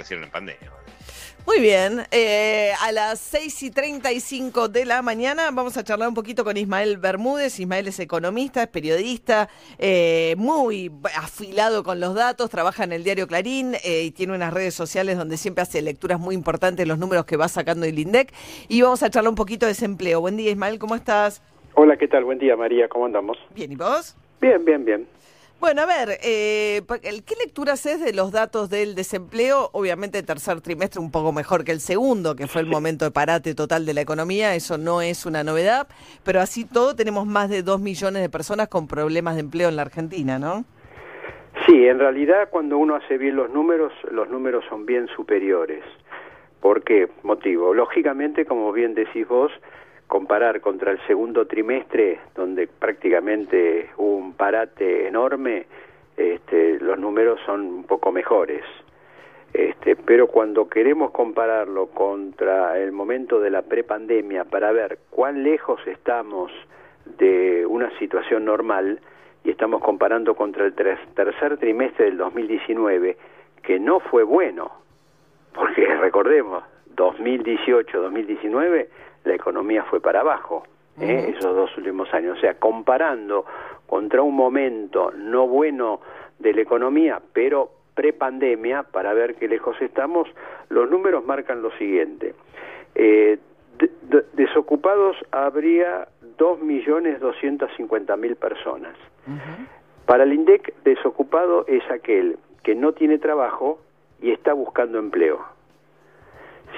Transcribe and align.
hicieron 0.00 0.24
en 0.24 0.30
pandemia. 0.30 0.70
Muy 1.46 1.60
bien, 1.60 2.00
eh, 2.10 2.72
a 2.82 2.90
las 2.90 3.20
6 3.20 3.62
y 3.62 3.70
35 3.70 4.68
de 4.68 4.84
la 4.84 5.00
mañana 5.00 5.48
vamos 5.52 5.76
a 5.76 5.84
charlar 5.84 6.08
un 6.08 6.14
poquito 6.14 6.42
con 6.42 6.56
Ismael 6.56 6.96
Bermúdez. 6.96 7.60
Ismael 7.60 7.86
es 7.86 8.00
economista, 8.00 8.64
es 8.64 8.68
periodista, 8.68 9.48
eh, 9.78 10.34
muy 10.38 10.90
afilado 11.16 11.84
con 11.84 12.00
los 12.00 12.16
datos, 12.16 12.50
trabaja 12.50 12.82
en 12.82 12.92
el 12.92 13.04
diario 13.04 13.28
Clarín 13.28 13.76
eh, 13.84 14.02
y 14.06 14.10
tiene 14.10 14.34
unas 14.34 14.52
redes 14.52 14.74
sociales 14.74 15.16
donde 15.16 15.36
siempre 15.36 15.62
hace 15.62 15.80
lecturas 15.82 16.18
muy 16.18 16.34
importantes 16.34 16.78
de 16.78 16.86
los 16.86 16.98
números 16.98 17.24
que 17.26 17.36
va 17.36 17.46
sacando 17.46 17.86
el 17.86 17.96
INDEC. 17.96 18.32
Y 18.66 18.82
vamos 18.82 19.04
a 19.04 19.10
charlar 19.10 19.30
un 19.30 19.36
poquito 19.36 19.66
de 19.66 19.70
desempleo. 19.70 20.20
Buen 20.20 20.36
día 20.36 20.50
Ismael, 20.50 20.80
¿cómo 20.80 20.96
estás? 20.96 21.42
Hola, 21.74 21.96
¿qué 21.96 22.08
tal? 22.08 22.24
Buen 22.24 22.40
día 22.40 22.56
María, 22.56 22.88
¿cómo 22.88 23.06
andamos? 23.06 23.38
Bien, 23.54 23.70
¿y 23.70 23.76
vos? 23.76 24.16
Bien, 24.40 24.64
bien, 24.64 24.84
bien. 24.84 25.06
Bueno, 25.58 25.82
a 25.82 25.86
ver, 25.86 26.18
eh, 26.22 26.82
¿qué 27.00 27.34
lectura 27.42 27.72
haces 27.72 28.04
de 28.04 28.12
los 28.12 28.30
datos 28.30 28.68
del 28.68 28.94
desempleo? 28.94 29.70
Obviamente 29.72 30.18
el 30.18 30.26
tercer 30.26 30.60
trimestre 30.60 31.00
un 31.00 31.10
poco 31.10 31.32
mejor 31.32 31.64
que 31.64 31.72
el 31.72 31.80
segundo, 31.80 32.36
que 32.36 32.46
fue 32.46 32.60
el 32.60 32.66
momento 32.66 33.06
de 33.06 33.10
parate 33.10 33.54
total 33.54 33.86
de 33.86 33.94
la 33.94 34.02
economía, 34.02 34.54
eso 34.54 34.76
no 34.76 35.00
es 35.00 35.24
una 35.24 35.44
novedad, 35.44 35.88
pero 36.24 36.40
así 36.40 36.66
todo 36.66 36.94
tenemos 36.94 37.26
más 37.26 37.48
de 37.48 37.62
dos 37.62 37.80
millones 37.80 38.20
de 38.20 38.28
personas 38.28 38.68
con 38.68 38.86
problemas 38.86 39.36
de 39.36 39.40
empleo 39.40 39.70
en 39.70 39.76
la 39.76 39.82
Argentina, 39.82 40.38
¿no? 40.38 40.66
Sí, 41.64 41.86
en 41.86 41.98
realidad 42.00 42.48
cuando 42.50 42.76
uno 42.76 42.94
hace 42.94 43.16
bien 43.16 43.36
los 43.36 43.50
números, 43.50 43.92
los 44.10 44.28
números 44.28 44.62
son 44.68 44.84
bien 44.84 45.08
superiores. 45.16 45.82
¿Por 46.60 46.84
qué 46.84 47.08
motivo? 47.22 47.72
Lógicamente, 47.72 48.44
como 48.44 48.72
bien 48.72 48.94
decís 48.94 49.26
vos, 49.26 49.50
comparar 50.06 50.60
contra 50.60 50.92
el 50.92 51.00
segundo 51.06 51.46
trimestre, 51.46 52.20
donde 52.34 52.66
prácticamente 52.66 53.90
hubo 53.96 54.16
un 54.16 54.32
parate 54.34 55.08
enorme, 55.08 55.66
este, 56.16 56.78
los 56.80 56.98
números 56.98 57.40
son 57.44 57.62
un 57.62 57.84
poco 57.84 58.12
mejores. 58.12 58.64
Este, 59.52 59.96
pero 59.96 60.26
cuando 60.26 60.68
queremos 60.68 61.12
compararlo 61.12 61.86
contra 61.86 62.78
el 62.78 62.92
momento 62.92 63.40
de 63.40 63.50
la 63.50 63.62
prepandemia 63.62 64.44
para 64.44 64.72
ver 64.72 64.98
cuán 65.10 65.42
lejos 65.42 65.80
estamos 65.86 66.52
de 67.18 67.64
una 67.66 67.90
situación 67.98 68.44
normal, 68.44 69.00
y 69.46 69.50
estamos 69.50 69.80
comparando 69.80 70.34
contra 70.34 70.66
el 70.66 70.74
tercer 70.74 71.56
trimestre 71.58 72.06
del 72.06 72.16
2019, 72.16 73.16
que 73.62 73.78
no 73.78 74.00
fue 74.00 74.24
bueno, 74.24 74.72
porque 75.54 75.86
recordemos, 76.00 76.64
2018-2019 76.96 78.88
la 79.26 79.34
economía 79.34 79.84
fue 79.84 80.00
para 80.00 80.20
abajo 80.20 80.64
¿eh? 81.00 81.34
esos 81.36 81.54
dos 81.54 81.76
últimos 81.76 82.12
años. 82.14 82.38
O 82.38 82.40
sea, 82.40 82.54
comparando 82.54 83.44
contra 83.86 84.22
un 84.22 84.34
momento 84.34 85.12
no 85.16 85.46
bueno 85.46 86.00
de 86.38 86.54
la 86.54 86.62
economía, 86.62 87.20
pero 87.32 87.70
prepandemia, 87.94 88.82
para 88.84 89.14
ver 89.14 89.36
qué 89.36 89.48
lejos 89.48 89.80
estamos, 89.80 90.28
los 90.68 90.90
números 90.90 91.24
marcan 91.24 91.62
lo 91.62 91.70
siguiente. 91.72 92.34
Eh, 92.94 93.38
desocupados 94.34 95.16
habría 95.30 96.08
2.250.000 96.38 98.36
personas. 98.36 98.96
Para 100.06 100.24
el 100.24 100.32
INDEC, 100.32 100.74
desocupado 100.84 101.66
es 101.66 101.82
aquel 101.90 102.38
que 102.62 102.74
no 102.74 102.92
tiene 102.92 103.18
trabajo 103.18 103.80
y 104.20 104.30
está 104.30 104.52
buscando 104.52 104.98
empleo. 104.98 105.44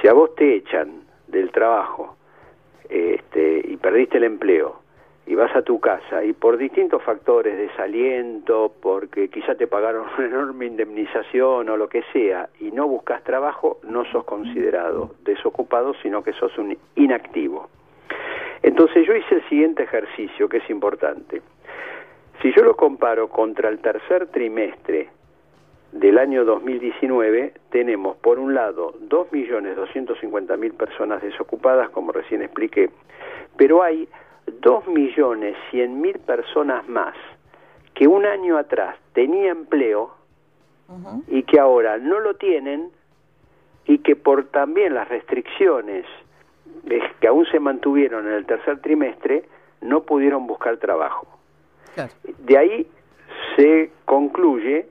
Si 0.01 0.09
a 0.09 0.13
vos 0.13 0.35
te 0.35 0.55
echan 0.55 1.03
del 1.27 1.51
trabajo 1.51 2.18
este, 2.89 3.63
y 3.65 3.77
perdiste 3.77 4.19
el 4.19 4.25
empleo 4.25 4.81
y 5.29 5.35
vas 5.35 5.55
a 5.55 5.61
tu 5.61 5.79
casa 5.79 6.25
y 6.25 6.33
por 6.33 6.57
distintos 6.57 7.03
factores, 7.03 7.59
desaliento, 7.59 8.73
porque 8.81 9.29
quizá 9.29 9.55
te 9.55 9.67
pagaron 9.67 10.07
una 10.19 10.27
enorme 10.27 10.67
indemnización 10.67 11.69
o 11.69 11.77
lo 11.77 11.89
que 11.89 12.03
sea, 12.15 12.49
y 12.61 12.71
no 12.71 12.89
buscas 12.89 13.23
trabajo, 13.25 13.79
no 13.83 14.07
sos 14.07 14.25
considerado 14.25 15.15
desocupado, 15.25 15.93
sino 16.03 16.23
que 16.23 16.33
sos 16.33 16.57
un 16.57 16.77
inactivo. 16.97 17.69
Entonces 18.63 19.07
yo 19.07 19.15
hice 19.15 19.37
el 19.37 19.49
siguiente 19.49 19.83
ejercicio, 19.83 20.49
que 20.49 20.57
es 20.57 20.71
importante. 20.71 21.43
Si 22.41 22.51
yo 22.53 22.63
lo 22.63 22.75
comparo 22.75 23.29
contra 23.29 23.69
el 23.69 23.81
tercer 23.81 24.29
trimestre 24.29 25.11
del 25.93 26.19
año 26.19 26.45
2019 26.45 27.55
tenemos, 27.71 28.17
por 28.19 28.39
un 28.39 28.55
lado, 28.55 28.95
2.250.000 29.09 30.73
personas 30.75 31.23
desocupadas, 31.23 31.91
como 31.91 32.13
recién 32.13 32.43
expliqué, 32.43 32.91
pero 33.57 33.83
hay 33.83 34.09
2.100.000 34.47 36.19
personas 36.21 36.89
más 36.89 37.15
que 37.95 38.07
un 38.07 38.27
año 38.27 38.59
atrás 38.59 38.97
tenía 39.13 39.51
empleo 39.51 40.15
y 41.27 41.43
que 41.43 41.59
ahora 41.61 41.99
no 41.99 42.21
lo 42.21 42.35
tienen 42.35 42.91
y 43.85 43.99
que 43.99 44.17
por 44.17 44.45
también 44.45 44.95
las 44.95 45.09
restricciones 45.09 46.07
que 47.21 47.27
aún 47.27 47.45
se 47.47 47.61
mantuvieron 47.61 48.27
en 48.27 48.35
el 48.35 48.47
tercer 48.47 48.81
trimestre 48.81 49.45
no 49.81 50.03
pudieron 50.03 50.47
buscar 50.47 50.77
trabajo. 50.79 51.27
De 52.39 52.57
ahí 52.57 52.87
se 53.57 53.91
concluye 54.05 54.89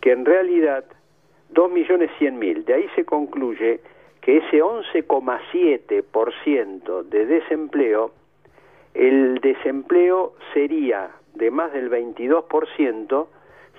que 0.00 0.12
en 0.12 0.24
realidad 0.24 0.84
2.100.000, 1.52 2.64
de 2.64 2.74
ahí 2.74 2.88
se 2.94 3.04
concluye 3.04 3.80
que 4.20 4.36
ese 4.38 4.62
11,7% 4.62 7.02
de 7.04 7.26
desempleo, 7.26 8.12
el 8.94 9.40
desempleo 9.40 10.34
sería 10.52 11.10
de 11.34 11.50
más 11.50 11.72
del 11.72 11.90
22% 11.90 13.26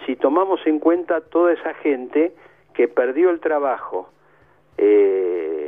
si 0.05 0.15
tomamos 0.15 0.65
en 0.65 0.79
cuenta 0.79 1.21
toda 1.21 1.53
esa 1.53 1.73
gente 1.75 2.33
que 2.73 2.87
perdió 2.87 3.29
el 3.29 3.39
trabajo. 3.39 4.09
Eh, 4.77 5.58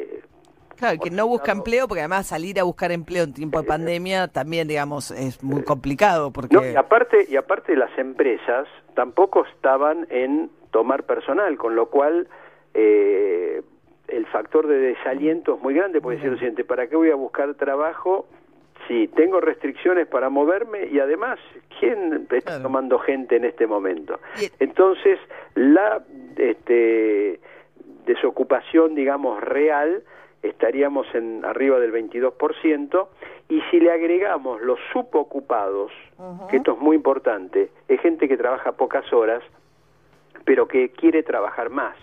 claro, 0.81 0.99
que 0.99 1.09
no 1.11 1.27
busca 1.27 1.51
empleo, 1.51 1.87
porque 1.87 2.01
además 2.01 2.27
salir 2.27 2.59
a 2.59 2.63
buscar 2.63 2.91
empleo 2.91 3.23
en 3.23 3.33
tiempo 3.33 3.61
de 3.61 3.67
pandemia 3.67 4.27
también, 4.27 4.67
digamos, 4.67 5.11
es 5.11 5.43
muy 5.43 5.63
complicado. 5.63 6.31
Porque... 6.31 6.57
y, 6.73 6.75
aparte, 6.75 7.25
y 7.29 7.35
aparte 7.35 7.75
las 7.75 7.95
empresas 7.97 8.67
tampoco 8.95 9.45
estaban 9.45 10.07
en 10.09 10.49
tomar 10.71 11.03
personal, 11.03 11.57
con 11.57 11.75
lo 11.75 11.89
cual 11.89 12.27
eh, 12.73 13.61
el 14.07 14.25
factor 14.27 14.67
de 14.67 14.77
desaliento 14.77 15.55
es 15.55 15.61
muy 15.61 15.73
grande, 15.73 16.01
porque 16.01 16.17
decir 16.17 16.31
lo 16.31 16.37
siguiente, 16.37 16.63
¿para 16.63 16.87
qué 16.87 16.95
voy 16.95 17.11
a 17.11 17.15
buscar 17.15 17.53
trabajo 17.55 18.25
si 18.87 19.07
tengo 19.07 19.39
restricciones 19.39 20.07
para 20.07 20.29
moverme 20.29 20.87
y 20.87 20.99
además, 20.99 21.39
¿quién 21.79 22.27
está 22.31 22.61
tomando 22.61 22.97
gente 22.99 23.35
en 23.35 23.45
este 23.45 23.67
momento? 23.67 24.19
Entonces, 24.59 25.19
la 25.55 26.03
este, 26.37 27.39
desocupación, 28.05 28.95
digamos, 28.95 29.41
real, 29.41 30.03
estaríamos 30.43 31.07
en 31.13 31.45
arriba 31.45 31.79
del 31.79 31.91
22%, 31.93 33.07
y 33.49 33.61
si 33.69 33.79
le 33.79 33.91
agregamos 33.91 34.61
los 34.61 34.79
subocupados, 34.91 35.91
que 36.49 36.57
esto 36.57 36.73
es 36.73 36.79
muy 36.79 36.95
importante, 36.95 37.69
es 37.87 37.99
gente 38.01 38.27
que 38.27 38.37
trabaja 38.37 38.71
pocas 38.73 39.11
horas, 39.13 39.43
pero 40.45 40.67
que 40.67 40.89
quiere 40.89 41.23
trabajar 41.23 41.69
más. 41.69 41.95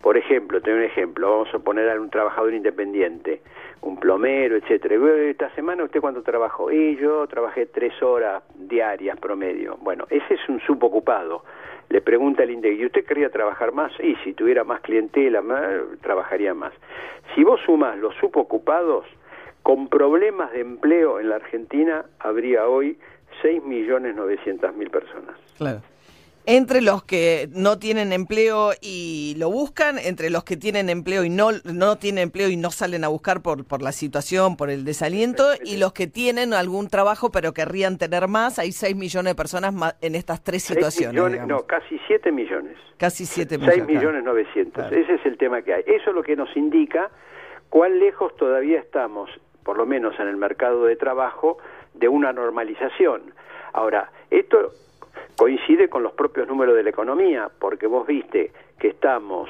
Por 0.00 0.16
ejemplo, 0.16 0.62
tengo 0.62 0.78
un 0.78 0.84
ejemplo, 0.84 1.30
vamos 1.30 1.54
a 1.54 1.58
poner 1.58 1.90
a 1.90 2.00
un 2.00 2.08
trabajador 2.08 2.54
independiente, 2.54 3.42
un 3.82 3.98
plomero, 3.98 4.56
etcétera. 4.56 4.96
Esta 5.28 5.54
semana 5.54 5.84
usted 5.84 6.00
cuánto 6.00 6.22
trabajó? 6.22 6.72
Y 6.72 6.96
yo 6.96 7.26
trabajé 7.26 7.66
tres 7.66 8.02
horas 8.02 8.42
diarias 8.54 9.18
promedio. 9.18 9.76
Bueno, 9.82 10.06
ese 10.08 10.34
es 10.34 10.48
un 10.48 10.58
subocupado. 10.60 11.44
Le 11.90 12.00
pregunta 12.00 12.44
el 12.44 12.50
INDEC, 12.50 12.78
¿y 12.78 12.86
usted 12.86 13.04
quería 13.04 13.30
trabajar 13.30 13.72
más? 13.72 13.92
Y 14.00 14.14
si 14.24 14.32
tuviera 14.32 14.64
más 14.64 14.80
clientela, 14.80 15.42
más, 15.42 15.66
trabajaría 16.00 16.54
más. 16.54 16.72
Si 17.34 17.44
vos 17.44 17.60
sumas 17.66 17.98
los 17.98 18.14
subocupados, 18.16 19.04
con 19.62 19.88
problemas 19.88 20.52
de 20.52 20.60
empleo 20.60 21.20
en 21.20 21.28
la 21.28 21.36
Argentina 21.36 22.06
habría 22.20 22.66
hoy 22.66 22.98
6.900.000 23.42 24.90
personas. 24.90 25.36
Claro 25.58 25.82
entre 26.50 26.80
los 26.80 27.04
que 27.04 27.48
no 27.52 27.78
tienen 27.78 28.12
empleo 28.12 28.72
y 28.80 29.36
lo 29.38 29.50
buscan, 29.50 29.98
entre 29.98 30.30
los 30.30 30.42
que 30.42 30.56
tienen 30.56 30.90
empleo 30.90 31.24
y 31.24 31.30
no, 31.30 31.50
no 31.64 31.96
tienen 31.96 32.24
empleo 32.24 32.48
y 32.48 32.56
no 32.56 32.70
salen 32.70 33.04
a 33.04 33.08
buscar 33.08 33.40
por, 33.40 33.64
por 33.64 33.82
la 33.82 33.92
situación, 33.92 34.56
por 34.56 34.68
el 34.68 34.84
desaliento, 34.84 35.44
y 35.64 35.76
los 35.76 35.92
que 35.92 36.08
tienen 36.08 36.52
algún 36.52 36.88
trabajo 36.88 37.30
pero 37.30 37.52
querrían 37.52 37.98
tener 37.98 38.26
más, 38.26 38.58
hay 38.58 38.72
6 38.72 38.96
millones 38.96 39.32
de 39.32 39.36
personas 39.36 39.74
en 40.00 40.14
estas 40.16 40.42
tres 40.42 40.64
situaciones. 40.64 41.46
no, 41.46 41.66
casi 41.66 42.00
7 42.06 42.32
millones. 42.32 42.76
Casi 42.96 43.26
7 43.26 43.56
millones. 43.56 43.84
6 43.86 43.86
millones 43.86 44.24
900. 44.24 44.92
Ese 44.92 45.14
es 45.14 45.26
el 45.26 45.38
tema 45.38 45.62
que 45.62 45.74
hay. 45.74 45.84
Eso 45.86 46.10
es 46.10 46.16
lo 46.16 46.22
que 46.22 46.34
nos 46.36 46.54
indica 46.56 47.10
cuán 47.68 48.00
lejos 48.00 48.34
todavía 48.36 48.80
estamos, 48.80 49.30
por 49.62 49.78
lo 49.78 49.86
menos 49.86 50.18
en 50.18 50.26
el 50.26 50.36
mercado 50.36 50.84
de 50.84 50.96
trabajo, 50.96 51.58
de 51.94 52.08
una 52.08 52.32
normalización. 52.32 53.32
Ahora, 53.72 54.10
esto 54.30 54.72
coincide 55.36 55.88
con 55.88 56.02
los 56.02 56.12
propios 56.12 56.48
números 56.48 56.76
de 56.76 56.82
la 56.82 56.90
economía, 56.90 57.50
porque 57.58 57.86
vos 57.86 58.06
viste 58.06 58.52
que 58.78 58.88
estamos, 58.88 59.48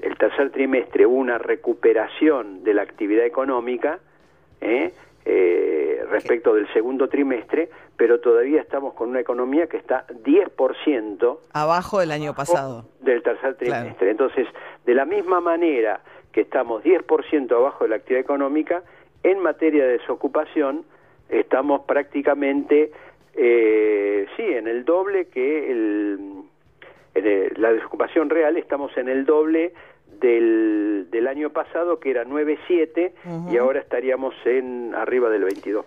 el 0.00 0.16
tercer 0.16 0.50
trimestre, 0.50 1.06
una 1.06 1.38
recuperación 1.38 2.64
de 2.64 2.74
la 2.74 2.82
actividad 2.82 3.24
económica, 3.24 4.00
¿eh? 4.60 4.92
Eh, 5.26 6.02
respecto 6.10 6.54
del 6.54 6.66
segundo 6.72 7.08
trimestre, 7.08 7.68
pero 7.96 8.20
todavía 8.20 8.62
estamos 8.62 8.94
con 8.94 9.10
una 9.10 9.20
economía 9.20 9.66
que 9.66 9.76
está 9.76 10.06
10% 10.06 11.38
abajo 11.52 12.00
del 12.00 12.10
año 12.10 12.34
pasado. 12.34 12.86
Del 13.00 13.22
tercer 13.22 13.56
trimestre. 13.56 14.10
Entonces, 14.10 14.48
de 14.86 14.94
la 14.94 15.04
misma 15.04 15.40
manera 15.40 16.00
que 16.32 16.40
estamos 16.40 16.82
10% 16.82 17.52
abajo 17.52 17.84
de 17.84 17.90
la 17.90 17.96
actividad 17.96 18.22
económica, 18.22 18.82
en 19.22 19.38
materia 19.40 19.84
de 19.84 19.98
desocupación 19.98 20.84
estamos 21.28 21.82
prácticamente, 21.82 22.90
eh, 23.34 24.26
sí, 24.36 24.42
en 24.42 24.68
el 24.68 24.84
doble 24.84 25.26
que 25.28 25.70
el, 25.70 26.18
la 27.56 27.72
desocupación 27.72 28.30
real, 28.30 28.56
estamos 28.56 28.96
en 28.96 29.08
el 29.08 29.24
doble 29.24 29.72
del, 30.20 31.08
del 31.10 31.26
año 31.26 31.50
pasado, 31.50 31.98
que 31.98 32.10
era 32.10 32.24
9,7, 32.24 33.50
y 33.50 33.56
ahora 33.56 33.80
estaríamos 33.80 34.34
en 34.44 34.94
arriba 34.94 35.28
del 35.30 35.44
22%. 35.44 35.84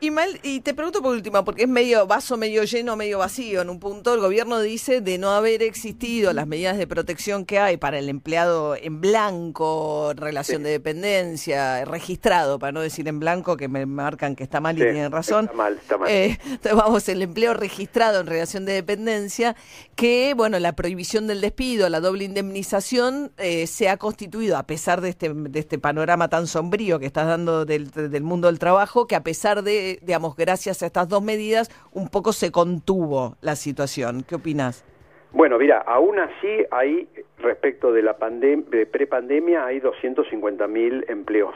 Y, 0.00 0.10
mal, 0.10 0.28
y 0.42 0.60
te 0.60 0.74
pregunto 0.74 1.00
por 1.00 1.14
último, 1.14 1.44
porque 1.44 1.62
es 1.62 1.68
medio 1.68 2.06
vaso 2.06 2.36
medio 2.36 2.64
lleno, 2.64 2.96
medio 2.96 3.18
vacío. 3.18 3.62
En 3.62 3.70
un 3.70 3.78
punto 3.78 4.14
el 4.14 4.20
gobierno 4.20 4.60
dice 4.60 5.00
de 5.00 5.18
no 5.18 5.30
haber 5.30 5.62
existido 5.62 6.32
las 6.32 6.46
medidas 6.46 6.76
de 6.76 6.86
protección 6.86 7.44
que 7.44 7.58
hay 7.58 7.76
para 7.76 7.98
el 7.98 8.08
empleado 8.08 8.74
en 8.76 9.00
blanco, 9.00 10.12
relación 10.16 10.62
de 10.62 10.70
dependencia, 10.70 11.84
registrado, 11.84 12.58
para 12.58 12.72
no 12.72 12.80
decir 12.80 13.06
en 13.08 13.20
blanco, 13.20 13.56
que 13.56 13.68
me 13.68 13.86
marcan 13.86 14.34
que 14.34 14.42
está 14.42 14.60
mal 14.60 14.76
y 14.76 14.82
tienen 14.82 15.12
razón. 15.12 15.44
Está 15.44 15.56
mal, 15.56 15.74
está 15.74 15.98
mal. 15.98 16.10
Eh, 16.10 16.38
vamos, 16.74 17.08
el 17.08 17.22
empleo 17.22 17.54
registrado 17.54 18.20
en 18.20 18.26
relación 18.26 18.64
de 18.64 18.72
dependencia, 18.72 19.54
que, 19.94 20.34
bueno, 20.36 20.58
la 20.58 20.72
prohibición 20.74 21.26
del 21.26 21.40
despido, 21.40 21.88
la 21.88 22.00
doble 22.00 22.24
indemnización, 22.24 23.30
eh, 23.38 23.51
se 23.66 23.88
ha 23.88 23.96
constituido, 23.96 24.56
a 24.56 24.64
pesar 24.64 25.00
de 25.00 25.08
este, 25.10 25.32
de 25.32 25.58
este 25.58 25.78
panorama 25.78 26.28
tan 26.28 26.46
sombrío 26.46 26.98
que 26.98 27.06
estás 27.06 27.26
dando 27.26 27.64
del, 27.64 27.90
del 27.90 28.22
mundo 28.22 28.48
del 28.48 28.58
trabajo, 28.58 29.06
que 29.06 29.16
a 29.16 29.22
pesar 29.22 29.62
de 29.62 29.98
digamos, 30.02 30.36
gracias 30.36 30.82
a 30.82 30.86
estas 30.86 31.08
dos 31.08 31.22
medidas, 31.22 31.70
un 31.92 32.08
poco 32.08 32.32
se 32.32 32.50
contuvo 32.50 33.36
la 33.40 33.56
situación. 33.56 34.24
¿Qué 34.28 34.34
opinas? 34.36 34.84
Bueno, 35.32 35.58
mira, 35.58 35.78
aún 35.78 36.18
así 36.18 36.66
hay, 36.70 37.08
respecto 37.38 37.92
de 37.92 38.02
la 38.02 38.16
de 38.20 38.86
prepandemia, 38.86 39.64
hay 39.64 39.80
250 39.80 40.66
mil 40.68 41.04
empleos 41.08 41.54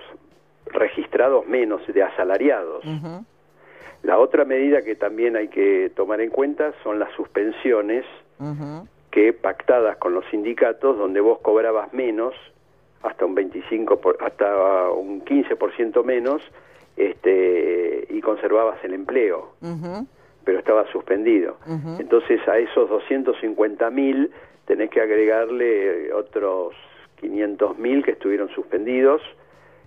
registrados 0.66 1.46
menos 1.46 1.87
de 1.87 2.02
asalariados. 2.02 2.84
La 4.02 4.19
otra 4.19 4.44
medida 4.44 4.82
que 4.82 4.94
también 4.94 5.37
hay 5.37 5.48
que 5.48 5.90
tomar 5.94 6.20
en 6.20 6.31
cuenta 6.31 6.72
son 6.82 6.98
las 6.98 7.12
suspensiones 7.12 8.04
que 9.17 9.33
pactadas 9.33 9.97
con 9.97 10.13
los 10.13 10.27
sindicatos, 10.27 10.99
donde 10.99 11.23
vos 11.23 11.39
cobrabas 11.39 11.91
menos, 11.95 12.35
hasta 13.03 13.25
un 13.25 13.35
25, 13.35 13.99
por, 13.99 14.19
hasta 14.21 14.91
un 14.91 15.25
15% 15.25 16.05
menos, 16.05 16.43
este, 16.99 18.07
y 18.11 18.21
conservabas 18.21 18.77
el 18.85 18.93
empleo, 18.93 19.55
pero 20.45 20.59
estaba 20.59 20.87
suspendido. 20.93 21.57
Entonces 21.99 22.47
a 22.47 22.59
esos 22.59 22.91
250 22.91 23.89
mil 23.89 24.31
tenés 24.67 24.91
que 24.91 25.01
agregarle 25.01 26.13
otros 26.13 26.75
500 27.19 27.79
mil 27.79 28.05
que 28.05 28.11
estuvieron 28.11 28.51
suspendidos 28.51 29.23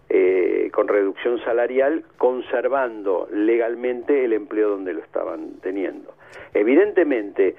eh, 0.10 0.72
con 0.74 0.88
reducción 0.88 1.40
salarial, 1.44 2.04
conservando 2.18 3.28
legalmente 3.32 4.26
el 4.26 4.34
empleo 4.34 4.70
donde 4.70 4.94
lo 4.94 5.02
estaban 5.02 5.60
teniendo. 5.62 6.16
Evidentemente, 6.56 7.56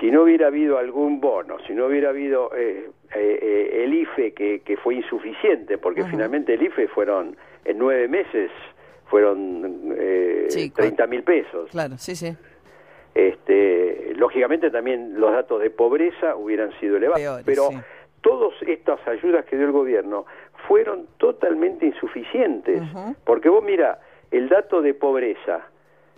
si 0.00 0.10
no 0.10 0.22
hubiera 0.22 0.48
habido 0.48 0.78
algún 0.78 1.20
bono, 1.20 1.56
si 1.66 1.72
no 1.72 1.86
hubiera 1.86 2.10
habido 2.10 2.50
eh, 2.54 2.90
eh, 3.14 3.82
el 3.84 3.94
IFE 3.94 4.32
que, 4.32 4.60
que, 4.60 4.76
fue 4.76 4.96
insuficiente, 4.96 5.78
porque 5.78 6.04
finalmente 6.04 6.54
el 6.54 6.62
IFE 6.62 6.88
fueron 6.88 7.36
en 7.64 7.78
nueve 7.78 8.08
meses 8.08 8.50
fueron 9.08 9.94
eh, 9.96 10.70
30 10.74 11.06
mil 11.06 11.22
pesos. 11.22 11.70
Claro, 11.70 11.96
sí, 11.98 12.14
sí. 12.14 12.36
Este, 13.14 14.12
lógicamente 14.14 14.70
también 14.70 15.18
los 15.18 15.32
datos 15.32 15.60
de 15.60 15.70
pobreza 15.70 16.36
hubieran 16.36 16.70
sido 16.78 16.96
elevados, 16.96 17.42
pero 17.44 17.70
todas 18.20 18.54
estas 18.62 19.06
ayudas 19.08 19.44
que 19.46 19.56
dio 19.56 19.66
el 19.66 19.72
gobierno 19.72 20.26
fueron 20.68 21.06
totalmente 21.16 21.86
insuficientes, 21.86 22.82
porque 23.24 23.48
vos 23.48 23.64
mira, 23.64 24.00
el 24.30 24.48
dato 24.48 24.82
de 24.82 24.94
pobreza 24.94 25.66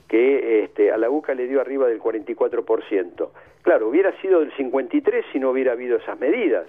que 0.08 0.64
este, 0.64 0.90
a 0.90 0.98
la 0.98 1.08
UCA 1.08 1.34
le 1.34 1.46
dio 1.46 1.60
arriba 1.60 1.86
del 1.86 2.00
44%, 2.00 3.28
claro, 3.62 3.88
hubiera 3.88 4.18
sido 4.20 4.40
del 4.40 4.52
53 4.56 5.24
si 5.32 5.38
no 5.38 5.50
hubiera 5.50 5.72
habido 5.72 5.98
esas 5.98 6.18
medidas, 6.18 6.66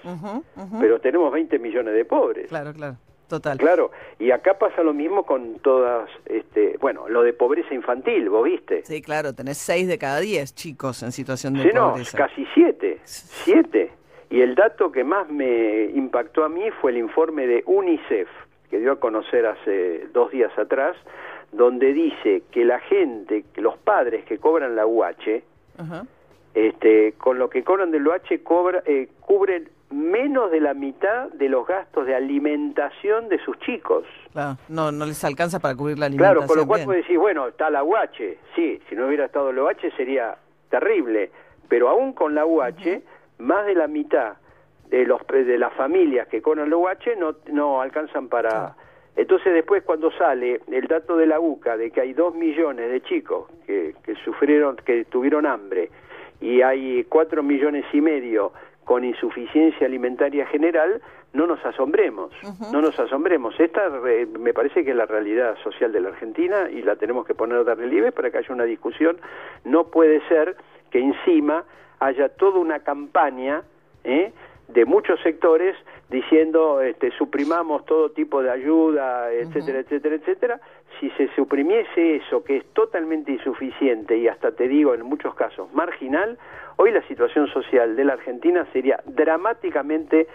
pero 0.79 0.99
tenemos 0.99 1.31
20 1.31 1.59
millones 1.59 1.93
de 1.93 2.05
pobres. 2.05 2.49
Claro, 2.49 2.73
claro. 2.73 2.97
Total. 3.27 3.57
Claro, 3.57 3.91
y 4.19 4.31
acá 4.31 4.59
pasa 4.59 4.83
lo 4.83 4.93
mismo 4.93 5.25
con 5.25 5.59
todas, 5.59 6.09
este, 6.25 6.75
bueno, 6.81 7.07
lo 7.07 7.23
de 7.23 7.31
pobreza 7.31 7.73
infantil, 7.73 8.29
vos 8.29 8.43
viste. 8.43 8.83
Sí, 8.83 9.01
claro, 9.01 9.31
tenés 9.31 9.57
seis 9.57 9.87
de 9.87 9.97
cada 9.97 10.19
diez 10.19 10.53
chicos 10.53 11.01
en 11.01 11.13
situación 11.13 11.53
de 11.53 11.69
pobreza. 11.69 12.03
Sí, 12.03 12.17
no, 12.17 12.17
casi 12.17 12.45
siete, 12.53 12.99
siete. 13.05 13.91
Y 14.29 14.41
el 14.41 14.55
dato 14.55 14.91
que 14.91 15.05
más 15.05 15.29
me 15.29 15.85
impactó 15.93 16.43
a 16.43 16.49
mí 16.49 16.71
fue 16.81 16.91
el 16.91 16.97
informe 16.97 17.47
de 17.47 17.63
UNICEF, 17.65 18.27
que 18.69 18.79
dio 18.79 18.91
a 18.91 18.99
conocer 18.99 19.45
hace 19.45 20.07
dos 20.13 20.31
días 20.31 20.51
atrás, 20.57 20.97
donde 21.53 21.93
dice 21.93 22.43
que 22.51 22.65
la 22.65 22.79
gente, 22.79 23.45
que 23.53 23.61
los 23.61 23.77
padres 23.77 24.25
que 24.25 24.39
cobran 24.39 24.75
la 24.75 24.85
UH, 24.85 25.41
este, 26.53 27.13
con 27.13 27.39
lo 27.39 27.49
que 27.49 27.63
cobran 27.63 27.91
del 27.91 28.07
UH 28.07 28.43
cobra, 28.43 28.83
eh, 28.85 29.09
cubren 29.21 29.69
menos 29.91 30.51
de 30.51 30.61
la 30.61 30.73
mitad 30.73 31.29
de 31.31 31.49
los 31.49 31.67
gastos 31.67 32.05
de 32.05 32.15
alimentación 32.15 33.29
de 33.29 33.39
sus 33.43 33.57
chicos. 33.59 34.05
Claro, 34.31 34.57
no, 34.69 34.91
no 34.91 35.05
les 35.05 35.23
alcanza 35.23 35.59
para 35.59 35.75
cubrir 35.75 35.99
la 35.99 36.05
alimentación. 36.07 36.45
Claro, 36.45 36.47
con 36.47 36.57
lo 36.57 36.67
cual 36.67 36.85
puedes 36.85 37.03
decir, 37.03 37.17
bueno, 37.17 37.47
está 37.47 37.69
la 37.69 37.83
UH, 37.83 38.37
sí, 38.55 38.81
si 38.89 38.95
no 38.95 39.07
hubiera 39.07 39.25
estado 39.25 39.51
la 39.51 39.63
UH 39.63 39.91
sería 39.97 40.37
terrible, 40.69 41.31
pero 41.67 41.89
aún 41.89 42.13
con 42.13 42.35
la 42.35 42.45
UH, 42.45 43.01
más 43.39 43.65
de 43.65 43.75
la 43.75 43.87
mitad 43.87 44.33
de 44.89 45.05
los 45.05 45.25
de 45.27 45.57
las 45.57 45.73
familias 45.73 46.27
que 46.27 46.41
con 46.41 46.57
la 46.57 46.75
UH 46.75 47.15
no, 47.17 47.35
no 47.51 47.81
alcanzan 47.81 48.27
para... 48.27 48.75
Entonces 49.15 49.53
después 49.53 49.83
cuando 49.83 50.09
sale 50.11 50.61
el 50.71 50.87
dato 50.87 51.17
de 51.17 51.25
la 51.25 51.39
UCA 51.39 51.75
de 51.75 51.91
que 51.91 52.01
hay 52.01 52.13
dos 52.13 52.33
millones 52.33 52.89
de 52.89 53.01
chicos 53.01 53.49
que, 53.65 53.93
que 54.03 54.15
sufrieron, 54.23 54.77
que 54.77 55.03
tuvieron 55.05 55.45
hambre, 55.45 55.89
y 56.41 56.61
hay 56.61 57.05
cuatro 57.05 57.43
millones 57.43 57.85
y 57.93 58.01
medio 58.01 58.51
con 58.83 59.03
insuficiencia 59.05 59.85
alimentaria 59.85 60.45
general, 60.47 61.01
no 61.33 61.47
nos 61.47 61.63
asombremos, 61.63 62.33
no 62.73 62.81
nos 62.81 62.99
asombremos. 62.99 63.57
Esta 63.57 63.89
me 63.89 64.53
parece 64.53 64.83
que 64.83 64.91
es 64.91 64.97
la 64.97 65.05
realidad 65.05 65.55
social 65.63 65.93
de 65.93 66.01
la 66.01 66.09
Argentina 66.09 66.69
y 66.69 66.81
la 66.81 66.97
tenemos 66.97 67.25
que 67.25 67.33
poner 67.35 67.63
de 67.63 67.75
relieve 67.75 68.11
para 68.11 68.31
que 68.31 68.39
haya 68.39 68.53
una 68.53 68.65
discusión. 68.65 69.17
No 69.63 69.85
puede 69.85 70.27
ser 70.27 70.57
que 70.89 70.99
encima 70.99 71.63
haya 71.99 72.29
toda 72.29 72.59
una 72.59 72.79
campaña 72.79 73.63
¿eh? 74.03 74.33
de 74.67 74.85
muchos 74.85 75.21
sectores 75.21 75.75
diciendo 76.09 76.81
este, 76.81 77.11
suprimamos 77.11 77.85
todo 77.85 78.11
tipo 78.11 78.43
de 78.43 78.49
ayuda, 78.49 79.31
etcétera, 79.31 79.79
etcétera, 79.79 80.15
etcétera. 80.15 80.61
Si 81.01 81.09
se 81.17 81.33
suprimiese 81.35 82.17
eso, 82.17 82.43
que 82.43 82.57
es 82.57 82.65
totalmente 82.73 83.31
insuficiente 83.31 84.17
y 84.17 84.27
hasta 84.27 84.51
te 84.51 84.67
digo 84.67 84.93
en 84.93 85.01
muchos 85.01 85.33
casos 85.33 85.73
marginal, 85.73 86.37
hoy 86.75 86.91
la 86.91 87.01
situación 87.07 87.47
social 87.47 87.95
de 87.95 88.05
la 88.05 88.13
Argentina 88.13 88.67
sería 88.71 89.01
dramáticamente 89.07 90.27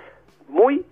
muy, 0.49 0.85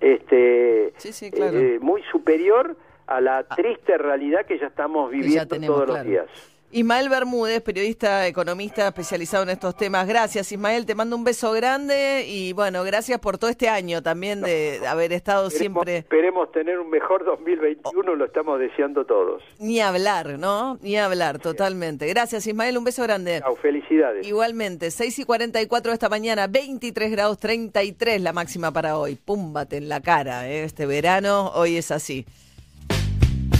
este, 0.00 0.94
eh, 1.04 1.78
muy 1.82 2.02
superior 2.10 2.76
a 3.06 3.20
la 3.20 3.38
ah. 3.38 3.54
triste 3.54 3.98
realidad 3.98 4.46
que 4.46 4.58
ya 4.58 4.68
estamos 4.68 5.10
viviendo 5.10 5.60
todos 5.60 5.86
los 5.86 6.02
días. 6.02 6.26
Ismael 6.72 7.08
Bermúdez, 7.08 7.62
periodista, 7.62 8.28
economista 8.28 8.86
especializado 8.86 9.42
en 9.42 9.50
estos 9.50 9.76
temas. 9.76 10.06
Gracias, 10.06 10.52
Ismael. 10.52 10.86
Te 10.86 10.94
mando 10.94 11.16
un 11.16 11.24
beso 11.24 11.50
grande 11.50 12.24
y 12.28 12.52
bueno, 12.52 12.84
gracias 12.84 13.18
por 13.18 13.38
todo 13.38 13.50
este 13.50 13.68
año 13.68 14.02
también 14.02 14.40
de 14.40 14.80
haber 14.86 15.12
estado 15.12 15.50
siempre. 15.50 15.98
Esperemos 15.98 16.52
tener 16.52 16.78
un 16.78 16.88
mejor 16.88 17.24
2021, 17.24 18.14
lo 18.14 18.24
estamos 18.24 18.60
deseando 18.60 19.04
todos. 19.04 19.42
Ni 19.58 19.80
hablar, 19.80 20.38
¿no? 20.38 20.78
Ni 20.80 20.96
hablar, 20.96 21.40
totalmente. 21.40 22.06
Gracias, 22.06 22.46
Ismael. 22.46 22.78
Un 22.78 22.84
beso 22.84 23.02
grande. 23.02 23.40
Chau, 23.40 23.56
felicidades. 23.56 24.24
Igualmente, 24.24 24.92
6 24.92 25.18
y 25.18 25.24
44 25.24 25.90
de 25.90 25.94
esta 25.94 26.08
mañana, 26.08 26.46
23 26.46 27.10
grados 27.10 27.38
33 27.40 28.20
la 28.20 28.32
máxima 28.32 28.70
para 28.70 28.96
hoy. 28.96 29.16
Púmbate 29.16 29.76
en 29.76 29.88
la 29.88 30.00
cara, 30.00 30.48
¿eh? 30.48 30.62
este 30.62 30.86
verano, 30.86 31.50
hoy 31.54 31.78
es 31.78 31.90
así. 31.90 32.26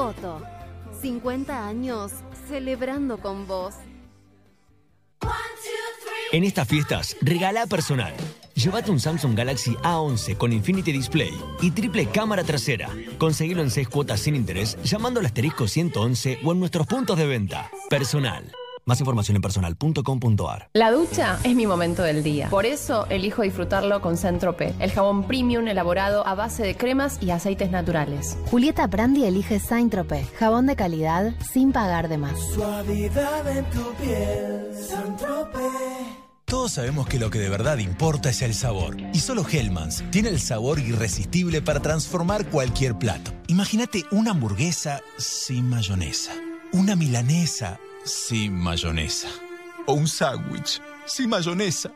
Coto. 0.00 0.40
50 1.02 1.66
años 1.68 2.10
celebrando 2.48 3.18
con 3.18 3.46
vos. 3.46 3.74
En 6.32 6.42
estas 6.42 6.66
fiestas, 6.66 7.18
regala 7.20 7.66
personal. 7.66 8.14
Llévate 8.54 8.90
un 8.90 8.98
Samsung 8.98 9.36
Galaxy 9.36 9.74
A11 9.82 10.38
con 10.38 10.54
Infinity 10.54 10.92
Display 10.92 11.38
y 11.60 11.70
triple 11.72 12.06
cámara 12.06 12.44
trasera. 12.44 12.88
Conseguilo 13.18 13.60
en 13.60 13.70
6 13.70 13.90
cuotas 13.90 14.20
sin 14.20 14.36
interés 14.36 14.78
llamando 14.84 15.20
al 15.20 15.26
asterisco 15.26 15.68
111 15.68 16.38
o 16.44 16.52
en 16.52 16.60
nuestros 16.60 16.86
puntos 16.86 17.18
de 17.18 17.26
venta. 17.26 17.70
Personal. 17.90 18.50
Más 18.84 19.00
información 19.00 19.36
en 19.36 19.42
personal.com.ar. 19.42 20.70
La 20.74 20.90
ducha 20.90 21.38
es 21.44 21.54
mi 21.54 21.66
momento 21.66 22.02
del 22.02 22.22
día. 22.22 22.48
Por 22.48 22.66
eso 22.66 23.06
elijo 23.08 23.42
disfrutarlo 23.42 24.00
con 24.00 24.16
Centrope, 24.16 24.74
el 24.78 24.90
jabón 24.90 25.24
premium 25.26 25.68
elaborado 25.68 26.26
a 26.26 26.34
base 26.34 26.62
de 26.62 26.76
cremas 26.76 27.18
y 27.20 27.30
aceites 27.30 27.70
naturales. 27.70 28.36
Julieta 28.50 28.86
Brandi 28.86 29.24
elige 29.24 29.58
Saint-Tropez, 29.60 30.30
jabón 30.38 30.66
de 30.66 30.76
calidad 30.76 31.34
sin 31.52 31.72
pagar 31.72 32.08
de 32.08 32.18
más. 32.18 32.38
Suavidad 32.54 33.56
en 33.56 33.64
tu 33.70 33.92
piel, 33.94 34.70
Todos 36.44 36.72
sabemos 36.72 37.06
que 37.06 37.18
lo 37.18 37.30
que 37.30 37.38
de 37.38 37.48
verdad 37.48 37.78
importa 37.78 38.30
es 38.30 38.42
el 38.42 38.54
sabor. 38.54 38.96
Y 39.12 39.20
solo 39.20 39.44
Hellmann's 39.48 40.02
tiene 40.10 40.30
el 40.30 40.40
sabor 40.40 40.78
irresistible 40.78 41.62
para 41.62 41.80
transformar 41.80 42.46
cualquier 42.46 42.96
plato. 42.98 43.32
Imagínate 43.46 44.04
una 44.10 44.32
hamburguesa 44.32 45.00
sin 45.16 45.68
mayonesa. 45.68 46.32
Una 46.72 46.96
milanesa 46.96 47.78
sin 48.04 48.54
mayonesa. 48.54 49.28
O 49.86 49.94
un 49.94 50.08
sándwich 50.08 50.80
sin 51.06 51.28
mayonesa. 51.28 51.90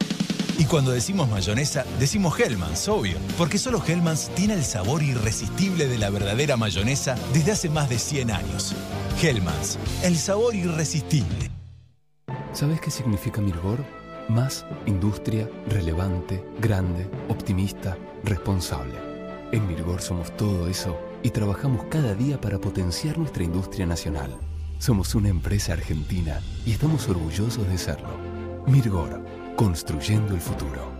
Y 0.58 0.64
cuando 0.66 0.92
decimos 0.92 1.28
mayonesa, 1.28 1.84
decimos 1.99 2.38
Hellmann's, 2.38 2.88
obvio, 2.88 3.16
porque 3.37 3.58
solo 3.58 3.82
Hellmann's 3.84 4.30
tiene 4.37 4.54
el 4.54 4.64
sabor 4.64 5.02
irresistible 5.02 5.88
de 5.88 5.99
la 5.99 6.11
verdadera 6.11 6.56
mayonesa 6.56 7.16
desde 7.32 7.52
hace 7.52 7.68
más 7.68 7.88
de 7.88 7.99
100 7.99 8.30
años. 8.30 8.75
Hellmann's, 9.20 9.78
el 10.02 10.16
sabor 10.16 10.54
irresistible. 10.54 11.50
¿Sabes 12.52 12.80
qué 12.80 12.90
significa 12.90 13.40
Mirgor? 13.40 13.84
Más 14.28 14.64
industria, 14.87 15.50
relevante, 15.68 16.44
grande, 16.61 17.11
optimista, 17.28 17.96
responsable. 18.23 18.94
En 19.50 19.66
Mirgor 19.66 20.00
somos 20.00 20.37
todo 20.37 20.68
eso 20.68 20.96
y 21.23 21.30
trabajamos 21.30 21.84
cada 21.90 22.14
día 22.14 22.40
para 22.40 22.61
potenciar 22.61 23.18
nuestra 23.18 23.42
industria 23.42 23.87
nacional. 23.87 24.38
Somos 24.84 25.14
una 25.14 25.30
empresa 25.30 25.72
argentina 25.72 26.42
y 26.66 26.72
estamos 26.72 27.08
orgullosos 27.08 27.66
de 27.66 27.78
serlo. 27.78 28.18
Mirgor, 28.66 29.24
construyendo 29.56 30.34
el 30.34 30.42
futuro. 30.42 30.92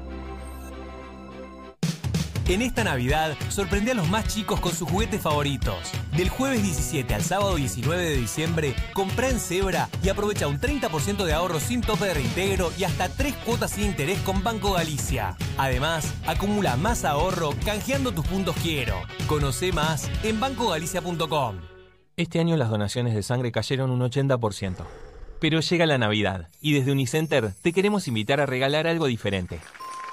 En 2.49 2.63
esta 2.63 2.83
Navidad, 2.83 3.37
sorprende 3.51 3.91
a 3.91 3.95
los 3.95 4.09
más 4.09 4.27
chicos 4.27 4.59
con 4.61 4.73
sus 4.73 4.89
juguetes 4.89 5.21
favoritos. 5.21 5.77
Del 6.17 6.31
jueves 6.31 6.63
17 6.63 7.13
al 7.13 7.23
sábado 7.23 7.57
19 7.57 8.03
de 8.03 8.17
diciembre, 8.17 8.75
compra 8.95 9.29
en 9.29 9.39
Zebra 9.39 9.91
y 10.03 10.09
aprovecha 10.09 10.47
un 10.47 10.59
30% 10.59 11.23
de 11.23 11.35
ahorro 11.35 11.61
sin 11.61 11.83
tope 11.83 12.07
de 12.07 12.15
reintegro 12.15 12.73
y 12.79 12.85
hasta 12.85 13.11
3 13.11 13.35
cuotas 13.45 13.73
sin 13.73 13.85
interés 13.85 14.19
con 14.21 14.43
Banco 14.43 14.73
Galicia. 14.73 15.37
Además, 15.59 16.11
acumula 16.27 16.79
más 16.79 17.05
ahorro 17.05 17.51
canjeando 17.67 18.13
tus 18.13 18.27
puntos 18.27 18.57
quiero. 18.63 18.97
Conoce 19.27 19.73
más 19.73 20.09
en 20.23 20.41
bancogalicia.com. 20.41 21.74
Este 22.17 22.39
año 22.39 22.57
las 22.57 22.71
donaciones 22.71 23.13
de 23.13 23.25
sangre 23.25 23.51
cayeron 23.51 23.91
un 23.91 24.01
80%. 24.01 24.85
Pero 25.41 25.59
llega 25.59 25.85
la 25.85 25.99
Navidad 25.99 26.49
y 26.61 26.73
desde 26.73 26.93
Unicenter 26.93 27.53
te 27.61 27.73
queremos 27.73 28.07
invitar 28.07 28.41
a 28.41 28.47
regalar 28.47 28.87
algo 28.87 29.07
diferente. 29.07 29.59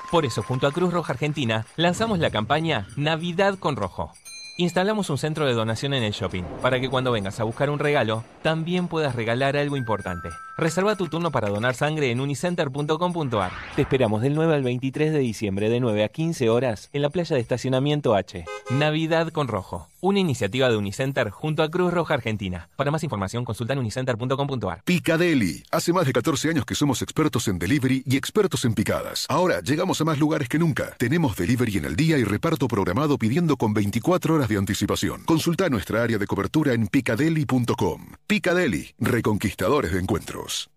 Por 0.10 0.26
eso, 0.26 0.42
junto 0.42 0.66
a 0.66 0.72
Cruz 0.72 0.92
Roja 0.92 1.14
Argentina, 1.14 1.68
lanzamos 1.76 2.18
la 2.18 2.32
campaña 2.32 2.88
Navidad 2.98 3.60
con 3.60 3.76
Rojo. 3.76 4.12
Instalamos 4.62 5.10
un 5.10 5.18
centro 5.18 5.48
de 5.48 5.54
donación 5.54 5.96
en 5.96 6.04
el 6.04 6.12
shopping 6.12 6.44
para 6.62 6.80
que 6.80 6.88
cuando 6.88 7.12
vengas 7.12 7.40
a 7.40 7.46
buscar 7.46 7.72
un 7.72 7.80
regalo, 7.80 8.24
también 8.44 8.88
puedas 8.88 9.16
regalar 9.16 9.58
algo 9.58 9.76
importante. 9.76 10.30
Reserva 10.56 10.96
tu 10.96 11.08
turno 11.08 11.32
para 11.32 11.50
donar 11.50 11.74
sangre 11.74 12.12
en 12.12 12.22
unicenter.com.ar. 12.22 13.52
Te 13.76 13.82
esperamos 13.82 14.22
del 14.22 14.36
9 14.36 14.54
al 14.54 14.62
23 14.62 15.14
de 15.14 15.18
diciembre 15.18 15.72
de 15.72 15.80
9 15.80 16.04
a 16.04 16.10
15 16.10 16.52
horas 16.52 16.92
en 16.94 17.02
la 17.02 17.10
playa 17.10 17.36
de 17.36 17.42
estacionamiento 17.42 18.14
H. 18.14 18.46
Navidad 18.70 19.30
con 19.30 19.48
Rojo. 19.48 19.88
Una 20.02 20.20
iniciativa 20.20 20.70
de 20.70 20.78
Unicenter 20.78 21.30
junto 21.30 21.64
a 21.64 21.70
Cruz 21.70 21.94
Roja 21.94 22.16
Argentina. 22.16 22.70
Para 22.76 22.92
más 22.92 23.04
información 23.04 23.46
consulta 23.46 23.74
en 23.74 23.80
unicenter.com.ar. 23.80 24.84
Picadeli. 24.84 25.64
Hace 25.72 25.94
más 25.94 26.06
de 26.06 26.14
14 26.14 26.50
años 26.50 26.66
que 26.66 26.76
somos 26.76 27.02
expertos 27.02 27.48
en 27.48 27.60
delivery 27.60 28.04
y 28.06 28.18
expertos 28.18 28.66
en 28.66 28.74
picadas. 28.74 29.26
Ahora 29.30 29.62
llegamos 29.62 30.02
a 30.02 30.06
más 30.06 30.20
lugares 30.20 30.50
que 30.50 30.60
nunca. 30.60 30.96
Tenemos 30.98 31.36
delivery 31.36 31.78
en 31.78 31.86
el 31.86 31.96
día 31.96 32.18
y 32.18 32.24
reparto 32.24 32.68
programado 32.68 33.18
pidiendo 33.18 33.58
con 33.58 33.74
24 33.74 34.36
horas 34.36 34.51
de 34.52 34.58
anticipación. 34.58 35.24
Consulta 35.24 35.70
nuestra 35.70 36.04
área 36.04 36.18
de 36.18 36.28
cobertura 36.28 36.74
en 36.74 36.88
picadeli.com. 36.88 38.12
Picadeli. 38.28 38.94
Reconquistadores 39.00 39.94
de 39.94 40.00
encuentros. 40.00 40.70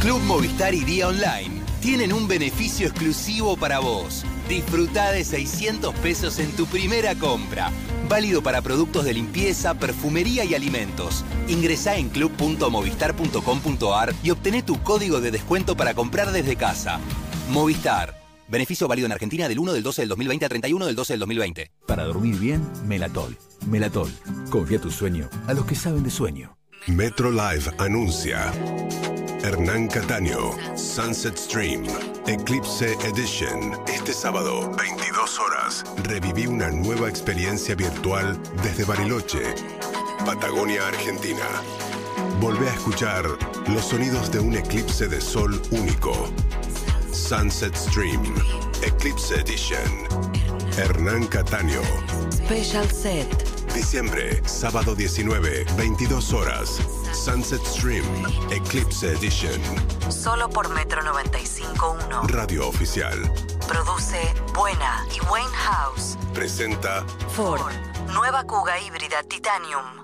Club 0.00 0.20
Movistar 0.22 0.74
y 0.74 0.82
Día 0.84 1.08
Online 1.08 1.62
tienen 1.80 2.12
un 2.12 2.28
beneficio 2.28 2.86
exclusivo 2.86 3.56
para 3.56 3.78
vos. 3.78 4.26
Disfruta 4.48 5.10
de 5.12 5.24
600 5.24 5.94
pesos 5.96 6.38
en 6.38 6.52
tu 6.52 6.66
primera 6.66 7.14
compra. 7.14 7.70
Válido 8.08 8.42
para 8.42 8.60
productos 8.60 9.04
de 9.04 9.14
limpieza, 9.14 9.72
perfumería 9.74 10.44
y 10.44 10.54
alimentos. 10.54 11.24
Ingresá 11.48 11.96
en 11.96 12.10
club.movistar.com.ar 12.10 14.14
y 14.22 14.30
obtené 14.30 14.62
tu 14.62 14.82
código 14.82 15.22
de 15.22 15.30
descuento 15.30 15.74
para 15.76 15.94
comprar 15.94 16.32
desde 16.32 16.56
casa. 16.56 17.00
Movistar. 17.48 18.23
Beneficio 18.54 18.86
válido 18.86 19.06
en 19.06 19.10
Argentina 19.12 19.48
del 19.48 19.58
1 19.58 19.72
del 19.72 19.82
12 19.82 20.02
del 20.02 20.08
2020 20.10 20.44
al 20.44 20.48
31 20.48 20.86
del 20.86 20.94
12 20.94 21.12
del 21.14 21.20
2020. 21.20 21.72
Para 21.88 22.04
dormir 22.04 22.38
bien, 22.38 22.62
Melatol. 22.86 23.36
Melatol. 23.68 24.08
Confía 24.48 24.80
tu 24.80 24.92
sueño 24.92 25.28
a 25.48 25.54
los 25.54 25.66
que 25.66 25.74
saben 25.74 26.04
de 26.04 26.10
sueño. 26.10 26.56
Metro 26.86 27.32
Live 27.32 27.64
anuncia. 27.78 28.52
Hernán 29.42 29.88
Cataño, 29.88 30.52
Sunset 30.76 31.36
Stream, 31.36 31.82
Eclipse 32.28 32.92
Edition. 33.04 33.72
Este 33.88 34.12
sábado, 34.12 34.70
22 34.78 35.38
horas, 35.40 35.84
reviví 36.04 36.46
una 36.46 36.70
nueva 36.70 37.08
experiencia 37.08 37.74
virtual 37.74 38.40
desde 38.62 38.84
Bariloche, 38.84 39.52
Patagonia, 40.24 40.86
Argentina. 40.86 41.44
Volvé 42.40 42.68
a 42.68 42.74
escuchar 42.74 43.24
los 43.66 43.84
sonidos 43.84 44.30
de 44.30 44.38
un 44.38 44.54
eclipse 44.54 45.08
de 45.08 45.20
sol 45.20 45.60
único. 45.72 46.32
Sunset 47.14 47.76
Stream, 47.76 48.22
Eclipse 48.82 49.40
Edition. 49.40 50.08
Hernán 50.76 51.28
Cataño. 51.28 51.80
Special 52.32 52.90
Set. 52.90 53.28
Diciembre, 53.72 54.42
sábado 54.46 54.96
19, 54.96 55.64
22 55.76 56.32
horas. 56.32 56.80
Sunset 57.12 57.64
Stream, 57.64 58.04
Eclipse 58.50 59.12
Edition. 59.12 59.60
Solo 60.10 60.50
por 60.50 60.68
Metro 60.70 61.02
95.1. 61.02 62.26
Radio 62.30 62.68
Oficial. 62.68 63.16
Produce 63.68 64.34
Buena 64.52 65.06
y 65.14 65.20
Wayne 65.30 65.54
House. 65.54 66.18
Presenta 66.34 67.06
Ford. 67.30 67.72
Nueva 68.12 68.42
Kuga 68.44 68.80
híbrida 68.80 69.22
Titanium. 69.22 70.03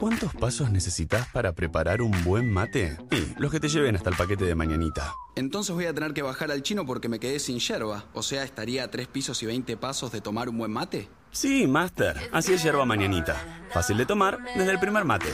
¿Cuántos 0.00 0.32
pasos 0.34 0.70
necesitas 0.70 1.28
para 1.28 1.52
preparar 1.52 2.00
un 2.00 2.24
buen 2.24 2.50
mate? 2.50 2.96
Y 3.10 3.38
los 3.38 3.50
que 3.50 3.60
te 3.60 3.68
lleven 3.68 3.96
hasta 3.96 4.08
el 4.08 4.16
paquete 4.16 4.46
de 4.46 4.54
mañanita. 4.54 5.12
Entonces 5.36 5.74
voy 5.74 5.84
a 5.84 5.92
tener 5.92 6.14
que 6.14 6.22
bajar 6.22 6.50
al 6.50 6.62
chino 6.62 6.86
porque 6.86 7.10
me 7.10 7.20
quedé 7.20 7.38
sin 7.38 7.58
yerba. 7.58 8.06
O 8.14 8.22
sea, 8.22 8.42
estaría 8.42 8.84
a 8.84 8.90
tres 8.90 9.08
pisos 9.08 9.42
y 9.42 9.46
20 9.46 9.76
pasos 9.76 10.10
de 10.10 10.22
tomar 10.22 10.48
un 10.48 10.56
buen 10.56 10.70
mate. 10.70 11.10
Sí, 11.32 11.66
Master. 11.66 12.30
Así 12.32 12.54
es 12.54 12.62
yerba 12.62 12.86
mañanita. 12.86 13.36
Fácil 13.74 13.98
de 13.98 14.06
tomar 14.06 14.38
desde 14.56 14.70
el 14.70 14.80
primer 14.80 15.04
mate. 15.04 15.28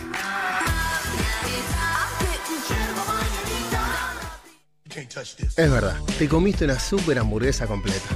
Es 5.57 5.71
verdad, 5.71 5.97
te 6.19 6.29
comiste 6.29 6.65
una 6.65 6.81
super 6.81 7.21
hamburguesa 7.21 7.69
completa. 7.69 8.09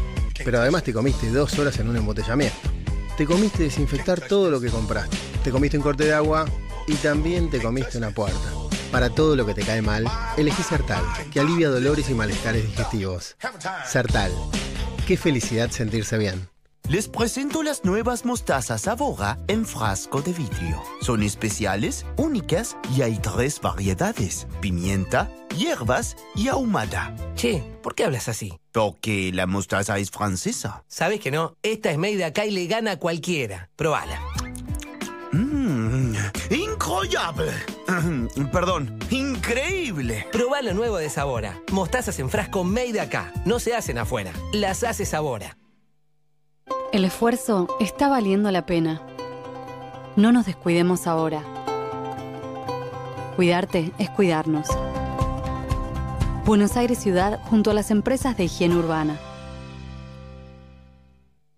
Pero 0.44 0.58
además 0.58 0.82
te 0.82 0.92
comiste 0.92 1.30
dos 1.30 1.56
horas 1.60 1.78
en 1.78 1.88
un 1.88 1.96
embotellamiento. 1.96 2.58
Te 3.16 3.24
comiste 3.24 3.62
desinfectar 3.62 4.20
todo 4.26 4.50
lo 4.50 4.60
que 4.60 4.68
compraste. 4.68 5.29
Te 5.42 5.50
comiste 5.50 5.78
un 5.78 5.82
corte 5.82 6.04
de 6.04 6.12
agua 6.12 6.44
y 6.86 6.94
también 6.94 7.48
te 7.48 7.62
comiste 7.62 7.96
una 7.96 8.10
puerta. 8.10 8.38
Para 8.92 9.08
todo 9.08 9.36
lo 9.36 9.46
que 9.46 9.54
te 9.54 9.62
cae 9.62 9.80
mal, 9.80 10.04
elegí 10.36 10.62
Sertal, 10.62 11.02
que 11.32 11.40
alivia 11.40 11.70
dolores 11.70 12.10
y 12.10 12.14
malestares 12.14 12.66
digestivos. 12.66 13.36
Sertal. 13.86 14.32
Qué 15.06 15.16
felicidad 15.16 15.70
sentirse 15.70 16.18
bien. 16.18 16.48
Les 16.88 17.08
presento 17.08 17.62
las 17.62 17.84
nuevas 17.84 18.24
mostazas 18.24 18.82
Sabora 18.82 19.38
en 19.46 19.64
frasco 19.64 20.22
de 20.22 20.32
vidrio. 20.32 20.82
Son 21.02 21.22
especiales, 21.22 22.04
únicas 22.16 22.76
y 22.96 23.02
hay 23.02 23.18
tres 23.18 23.60
variedades: 23.60 24.46
pimienta, 24.60 25.30
hierbas 25.56 26.16
y 26.34 26.48
ahumada. 26.48 27.14
Che, 27.36 27.62
¿por 27.82 27.94
qué 27.94 28.04
hablas 28.04 28.28
así? 28.28 28.58
Porque 28.72 29.30
la 29.32 29.46
mostaza 29.46 29.98
es 29.98 30.10
francesa. 30.10 30.84
¿Sabes 30.88 31.20
que 31.20 31.30
no? 31.30 31.54
Esta 31.62 31.92
es 31.92 31.98
made 31.98 32.16
de 32.16 32.24
acá 32.24 32.44
y 32.44 32.50
le 32.50 32.66
gana 32.66 32.92
a 32.92 32.98
cualquiera. 32.98 33.70
Probala. 33.76 34.20
Incroyable. 36.50 37.52
Perdón, 38.52 38.98
increíble. 39.10 40.26
Probá 40.32 40.62
lo 40.62 40.74
nuevo 40.74 40.96
de 40.96 41.10
Sabora. 41.10 41.60
Mostazas 41.72 42.18
en 42.18 42.30
frasco 42.30 42.64
made 42.64 42.92
de 42.92 43.00
acá. 43.00 43.32
No 43.44 43.58
se 43.58 43.74
hacen 43.74 43.98
afuera. 43.98 44.32
Las 44.52 44.84
hace 44.84 45.04
Sabora. 45.04 45.56
El 46.92 47.04
esfuerzo 47.04 47.68
está 47.80 48.08
valiendo 48.08 48.50
la 48.50 48.66
pena. 48.66 49.02
No 50.16 50.32
nos 50.32 50.46
descuidemos 50.46 51.06
ahora. 51.06 51.42
Cuidarte 53.36 53.92
es 53.98 54.10
cuidarnos. 54.10 54.66
Buenos 56.44 56.76
Aires 56.76 56.98
Ciudad 56.98 57.40
junto 57.44 57.70
a 57.70 57.74
las 57.74 57.90
empresas 57.90 58.36
de 58.36 58.44
higiene 58.44 58.76
urbana. 58.76 59.18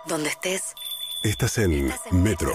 Donde 0.08 0.30
estés. 0.30 0.72
Estás 1.22 1.58
en 1.58 1.92
Metro. 2.10 2.54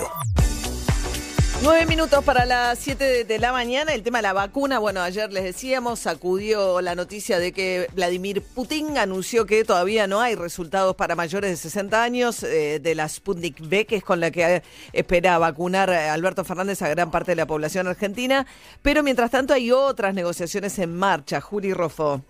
Nueve 1.64 1.88
minutos 1.88 2.24
para 2.24 2.46
las 2.46 2.78
siete 2.78 3.24
de, 3.24 3.40
la 3.40 3.52
mañana. 3.52 3.94
El 3.94 4.04
tema 4.04 4.20
de 4.20 4.22
la 4.22 4.34
vacuna. 4.34 4.78
Bueno, 4.78 5.02
ayer 5.02 5.34
les 5.34 5.44
decíamos, 5.44 6.00
sacudió 6.00 6.82
la 6.82 6.94
noticia 6.94 7.40
de 7.40 7.52
que 7.52 7.88
Vladimir 7.96 8.44
Putin 8.44 8.98
anunció 8.98 9.48
que 9.48 9.64
todavía 9.64 10.06
no 10.06 10.22
hay 10.22 10.36
resultados 10.36 10.96
para 10.96 11.16
mayores 11.16 11.50
de 11.50 11.58
60 11.58 12.04
años 12.04 12.44
eh, 12.44 12.80
de 12.80 12.96
la 12.96 13.10
Sputnik 13.10 13.60
V, 13.60 13.86
que 13.88 13.96
es 13.96 14.04
con 14.04 14.20
la 14.20 14.30
que 14.30 14.62
espera 14.94 15.40
vacunar 15.40 15.90
a 15.90 16.14
Alberto 16.14 16.46
Fernández 16.46 16.82
a 16.84 16.90
gran 16.90 17.10
parte 17.10 17.32
de 17.32 17.38
la 17.38 17.48
población 17.48 17.88
argentina. 17.88 18.46
Pero 18.84 19.02
mientras 19.02 19.32
tanto 19.32 19.54
hay 19.56 19.72
otras 19.72 20.14
negociaciones 20.14 20.78
en 20.78 20.96
marcha. 20.96 21.42
Juli 21.42 21.74
Rofo. 21.74 22.22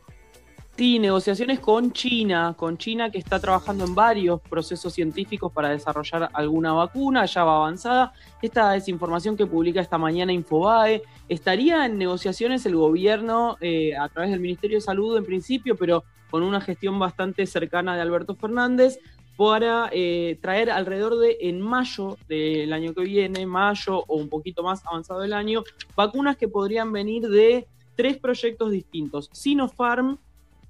Sí, 0.78 1.00
negociaciones 1.00 1.60
con 1.60 1.92
China, 1.92 2.54
con 2.56 2.78
China 2.78 3.10
que 3.10 3.18
está 3.18 3.40
trabajando 3.40 3.84
en 3.84 3.96
varios 3.96 4.40
procesos 4.42 4.94
científicos 4.94 5.52
para 5.52 5.70
desarrollar 5.70 6.30
alguna 6.34 6.72
vacuna, 6.72 7.26
ya 7.26 7.44
va 7.44 7.56
avanzada. 7.56 8.14
Esta 8.44 8.76
es 8.76 8.88
información 8.88 9.36
que 9.36 9.48
publica 9.48 9.82
esta 9.82 9.98
mañana 9.98 10.32
Infobae. 10.34 11.02
Estaría 11.28 11.88
en 11.88 11.98
negociaciones 11.98 12.64
el 12.68 12.76
gobierno 12.76 13.58
eh, 13.60 13.98
a 13.98 14.08
través 14.10 14.30
del 14.30 14.40
Ministerio 14.40 14.78
de 14.78 14.82
Salud 14.82 15.18
en 15.18 15.26
principio, 15.26 15.76
pero 15.76 16.04
con 16.30 16.44
una 16.44 16.62
gestión 16.62 17.00
bastante 17.00 17.48
cercana 17.48 17.96
de 17.96 18.04
Alberto 18.04 18.36
Fernández 18.36 19.00
para 19.36 19.90
eh, 19.92 20.38
traer 20.44 20.70
alrededor 20.70 21.18
de 21.18 21.38
en 21.42 21.60
mayo 21.60 22.20
del 22.30 22.72
año 22.72 22.94
que 22.94 23.02
viene, 23.02 23.48
mayo 23.48 24.04
o 24.06 24.18
un 24.18 24.30
poquito 24.30 24.62
más 24.62 24.86
avanzado 24.86 25.24
el 25.24 25.34
año, 25.34 25.64
vacunas 25.96 26.38
que 26.38 26.48
podrían 26.48 26.92
venir 26.92 27.28
de 27.28 27.68
tres 27.96 28.20
proyectos 28.20 28.70
distintos. 28.70 29.32
Sinopharm, 29.34 30.20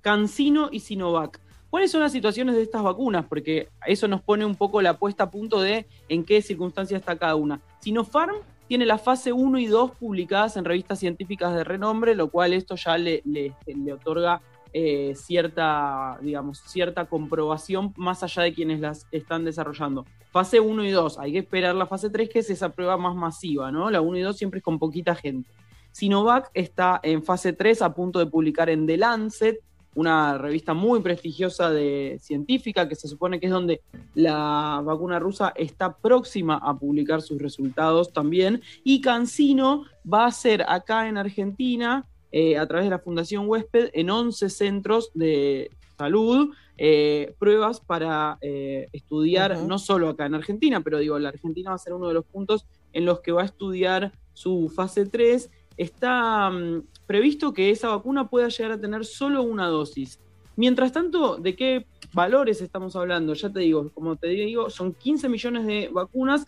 CanSino 0.08 0.70
y 0.72 0.80
Sinovac. 0.80 1.42
¿Cuáles 1.70 1.92
son 1.92 2.00
las 2.00 2.14
situaciones 2.14 2.56
de 2.56 2.62
estas 2.62 2.82
vacunas? 2.82 3.26
Porque 3.26 3.67
eso 3.86 4.08
nos 4.08 4.22
pone 4.22 4.46
un 4.46 4.56
poco 4.56 4.82
la 4.82 4.98
puesta 4.98 5.26
a 5.26 5.30
punto 5.30 5.60
de 5.60 5.86
en 6.08 6.24
qué 6.24 6.41
circunstancias 6.41 7.02
está 7.02 7.17
cada 7.17 7.36
una. 7.36 7.60
Sinopharm 7.82 8.38
tiene 8.70 8.86
la 8.86 9.00
fase 9.00 9.34
1 9.34 9.60
y 9.60 9.65
2 9.65 9.91
publicadas 10.00 10.56
en 10.56 10.63
revistas 10.63 11.00
científicas 11.00 11.54
de 11.54 11.65
renombre, 11.65 12.15
lo 12.15 12.30
cual 12.30 12.54
esto 12.54 12.78
ya 12.78 12.98
le, 12.98 13.22
le, 13.26 13.54
le 13.65 13.91
otorga 13.91 14.41
eh, 14.72 15.13
cierta, 15.13 16.17
digamos, 16.22 16.60
cierta 16.60 17.04
comprobación 17.04 17.93
más 17.98 18.24
allá 18.24 18.43
de 18.43 18.54
quienes 18.54 18.80
las 18.80 19.08
están 19.12 19.43
desarrollando. 19.43 20.06
Fase 20.32 20.62
1 20.62 20.86
y 20.86 20.91
2, 20.91 21.20
hay 21.20 21.34
que 21.34 21.39
esperar 21.39 21.76
la 21.76 21.86
fase 21.86 22.10
3, 22.10 22.30
que 22.30 22.39
es 22.39 22.50
esa 22.50 22.70
prueba 22.70 22.96
más 22.96 23.13
masiva, 23.13 23.74
¿no? 23.74 23.91
La 23.91 24.00
1 24.00 24.17
y 24.20 24.22
2 24.22 24.38
siempre 24.38 24.60
es 24.60 24.63
con 24.63 24.80
poquita 24.80 25.15
gente. 25.15 25.50
Sinovac 25.91 26.50
está 26.54 26.98
en 27.04 27.24
fase 27.24 27.52
3 27.52 27.82
a 27.82 27.93
punto 27.93 28.20
de 28.20 28.28
publicar 28.28 28.70
en 28.70 28.88
The 28.88 28.96
Lancet, 28.96 29.60
una 29.95 30.38
revista 30.38 30.73
muy 30.73 31.02
prestigiosa 31.02 31.71
de 31.71 32.19
científica 32.21 32.88
que 32.88 32.95
se 32.95 33.08
supone 33.08 33.39
que 33.39 33.47
es 33.47 33.52
donde 33.52 33.82
la 34.13 34.82
vacuna 34.84 35.19
rusa 35.19 35.54
está 35.56 35.97
próxima 35.97 36.58
a 36.58 36.78
publicar 36.78 37.21
sus 37.21 37.41
resultados 37.41 38.13
también. 38.13 38.62
Y 38.84 39.02
Cancino 39.02 39.86
va 40.12 40.26
a 40.26 40.32
ser 40.32 40.63
acá 40.67 41.08
en 41.08 41.17
Argentina, 41.17 42.06
eh, 42.32 42.58
a 42.58 42.67
través 42.67 42.86
de 42.86 42.91
la 42.91 43.00
Fundación 43.00 43.47
Huésped, 43.47 43.89
en 43.93 44.10
11 44.10 44.50
centros 44.50 45.12
de 45.13 45.71
salud, 45.97 46.54
eh, 46.78 47.34
pruebas 47.39 47.80
para 47.80 48.38
eh, 48.41 48.88
estudiar, 48.93 49.54
uh 49.54 49.56
-huh. 49.56 49.67
no 49.67 49.80
solo 49.80 50.10
acá 50.10 50.28
en 50.28 50.36
Argentina, 50.36 50.82
pero 50.82 51.00
digo, 51.00 51.17
la 51.17 51.30
Argentina 51.30 51.71
va 51.71 51.76
a 51.76 51.80
ser 51.80 51.93
uno 51.93 52.08
de 52.08 52.13
los 52.13 52.26
puntos 52.26 52.67
en 52.93 53.06
los 53.06 53.21
que 53.21 53.32
va 53.32 53.41
a 53.41 53.45
estudiar 53.45 54.12
su 54.34 54.71
fase 54.76 55.08
3 55.08 55.50
está 55.78 56.50
um, 56.50 56.82
previsto 57.08 57.54
que 57.54 57.72
esa 57.72 57.88
vacuna 57.88 58.30
pueda 58.30 58.50
llegar 58.50 58.74
a 58.74 58.80
tener 58.80 59.06
solo 59.06 59.41
una 59.41 59.67
dosis. 59.67 60.20
Mientras 60.58 60.91
tanto, 60.91 61.38
¿de 61.38 61.56
qué 61.56 61.86
valores 62.13 62.62
estamos 62.62 62.96
hablando? 62.96 63.34
Ya 63.34 63.52
te 63.52 63.62
digo, 63.62 63.89
como 63.93 64.15
te 64.15 64.28
digo, 64.28 64.70
son 64.70 64.93
15 64.93 65.30
millones 65.30 65.65
de 65.65 65.89
vacunas, 65.91 66.46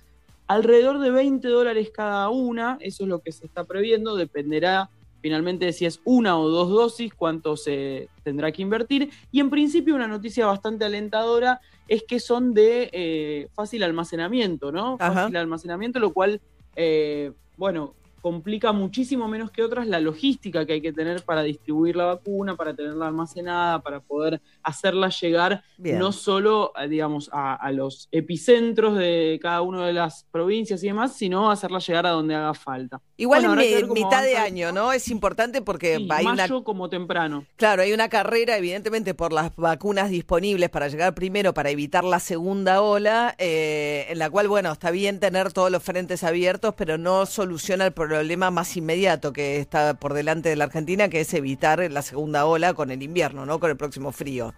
alrededor 0.47 0.99
de 0.99 1.11
20 1.11 1.47
dólares 1.47 1.91
cada 1.93 2.29
una, 2.29 2.77
eso 2.81 3.03
es 3.03 3.09
lo 3.09 3.19
que 3.19 3.31
se 3.31 3.45
está 3.45 3.63
previendo, 3.63 4.15
dependerá 4.15 4.89
finalmente 5.21 5.65
de 5.65 5.73
si 5.73 5.85
es 5.85 6.01
una 6.05 6.39
o 6.39 6.49
dos 6.49 6.69
dosis, 6.69 7.13
cuánto 7.13 7.57
se 7.57 8.09
tendrá 8.23 8.51
que 8.51 8.61
invertir. 8.61 9.09
Y 9.31 9.39
en 9.39 9.49
principio 9.49 9.95
una 9.95 10.07
noticia 10.07 10.45
bastante 10.45 10.85
alentadora 10.85 11.61
es 11.87 12.03
que 12.03 12.19
son 12.19 12.53
de 12.53 12.89
eh, 12.93 13.47
fácil 13.53 13.83
almacenamiento, 13.83 14.71
¿no? 14.71 14.97
Ajá. 14.99 15.13
Fácil 15.13 15.37
almacenamiento, 15.37 15.99
lo 15.99 16.13
cual, 16.13 16.41
eh, 16.75 17.31
bueno, 17.57 17.93
complica 18.21 18.71
muchísimo 18.71 19.27
menos 19.27 19.51
que 19.51 19.63
otras 19.63 19.87
la 19.87 19.99
logística 19.99 20.65
que 20.65 20.73
hay 20.73 20.81
que 20.81 20.93
tener 20.93 21.23
para 21.23 21.43
distribuir 21.43 21.95
la 21.95 22.05
vacuna, 22.05 22.55
para 22.55 22.73
tenerla 22.73 23.07
almacenada, 23.07 23.81
para 23.81 23.99
poder 23.99 24.41
hacerla 24.63 25.09
llegar 25.09 25.63
Bien. 25.77 25.99
no 25.99 26.11
solo, 26.11 26.73
digamos, 26.89 27.29
a, 27.31 27.55
a, 27.55 27.71
los 27.71 28.07
epicentros 28.11 28.97
de 28.97 29.39
cada 29.41 29.61
una 29.61 29.85
de 29.85 29.93
las 29.93 30.25
provincias 30.31 30.83
y 30.83 30.87
demás, 30.87 31.15
sino 31.15 31.49
hacerla 31.51 31.79
llegar 31.79 32.05
a 32.05 32.11
donde 32.11 32.35
haga 32.35 32.53
falta. 32.53 33.01
Igual 33.19 33.45
bueno, 33.47 33.61
en 33.61 33.91
mitad 33.91 34.23
de 34.23 34.37
año, 34.37 34.71
¿no? 34.71 34.93
Es 34.93 35.09
importante 35.09 35.61
porque 35.61 35.97
sí, 35.97 36.07
hay 36.09 36.25
mayo 36.25 36.57
una... 36.57 36.63
como 36.63 36.89
temprano. 36.89 37.45
Claro, 37.57 37.81
hay 37.81 37.91
una 37.91 38.07
carrera, 38.07 38.55
evidentemente, 38.55 39.13
por 39.13 39.33
las 39.33 39.53
vacunas 39.57 40.09
disponibles 40.09 40.69
para 40.69 40.87
llegar 40.87 41.13
primero, 41.13 41.53
para 41.53 41.69
evitar 41.69 42.05
la 42.05 42.19
segunda 42.19 42.81
ola, 42.81 43.35
eh, 43.37 44.05
en 44.07 44.19
la 44.19 44.29
cual, 44.29 44.47
bueno, 44.47 44.71
está 44.71 44.89
bien 44.91 45.19
tener 45.19 45.51
todos 45.51 45.69
los 45.69 45.83
frentes 45.83 46.23
abiertos, 46.23 46.75
pero 46.77 46.97
no 46.97 47.25
soluciona 47.25 47.85
el 47.85 47.91
problema 47.91 48.08
más 48.51 48.77
inmediato 48.77 49.33
que 49.33 49.57
está 49.59 49.93
por 49.95 50.13
delante 50.13 50.49
de 50.49 50.55
la 50.55 50.65
Argentina, 50.65 51.09
que 51.09 51.21
es 51.21 51.33
evitar 51.33 51.79
la 51.91 52.01
segunda 52.01 52.45
ola 52.45 52.73
con 52.73 52.91
el 52.91 53.03
invierno, 53.03 53.45
¿no? 53.45 53.59
Con 53.59 53.69
el 53.69 53.77
próximo 53.77 54.11
frío. 54.11 54.53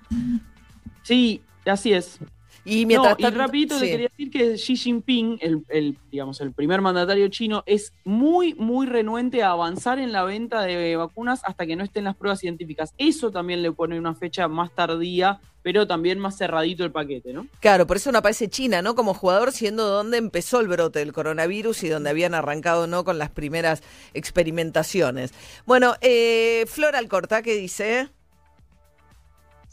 Sí, 1.04 1.42
así 1.66 1.94
es. 1.94 2.20
Y 2.63 2.86
mientras 2.86 3.17
no, 3.19 3.28
y 3.28 3.32
rapidito 3.32 3.76
sí. 3.76 3.86
le 3.86 3.91
quería 3.91 4.08
decir 4.10 4.32
que 4.32 4.54
Xi 4.56 4.76
Jinping, 4.76 5.39
el, 5.41 5.63
el, 5.69 5.97
digamos, 6.12 6.41
el 6.41 6.52
primer 6.52 6.82
mandatario 6.82 7.28
chino, 7.30 7.63
es 7.65 7.93
muy, 8.04 8.54
muy 8.54 8.86
renuente 8.86 9.41
a 9.41 9.52
avanzar 9.52 10.00
en 10.00 10.12
la 10.12 10.24
venta 10.24 10.62
de 10.62 10.95
vacunas 10.95 11.41
hasta 11.43 11.65
que 11.65 11.76
no 11.76 11.84
estén 11.84 12.04
las 12.04 12.15
pruebas 12.15 12.39
científicas. 12.39 12.93
Eso 12.97 13.32
también 13.32 13.62
le 13.62 13.71
pone 13.71 13.97
una 13.97 14.13
fecha 14.13 14.47
más 14.47 14.71
tardía, 14.76 15.39
pero 15.63 15.88
también 15.88 16.19
más 16.19 16.38
cerradito 16.38 16.84
el 16.84 16.91
paquete, 16.91 17.34
¿no? 17.34 17.47
Claro, 17.60 17.88
por 17.88 17.97
eso 17.97 18.12
no 18.12 18.19
aparece 18.19 18.50
China, 18.50 18.82
¿no? 18.82 18.95
Como 18.95 19.13
jugador, 19.13 19.52
siendo 19.52 19.88
donde 19.88 20.17
empezó 20.17 20.60
el 20.60 20.67
brote 20.67 21.00
del 21.00 21.13
coronavirus 21.13 21.84
y 21.84 21.89
donde 21.89 22.10
habían 22.10 22.34
arrancado, 22.34 22.88
¿no? 22.88 23.04
Con 23.04 23.17
las 23.17 23.30
primeras 23.30 23.82
experimentaciones. 24.13 25.34
Bueno, 25.65 25.95
eh, 26.02 26.65
Flor 26.67 26.95
Alcorta, 26.95 27.41
¿qué 27.41 27.56
dice? 27.56 28.10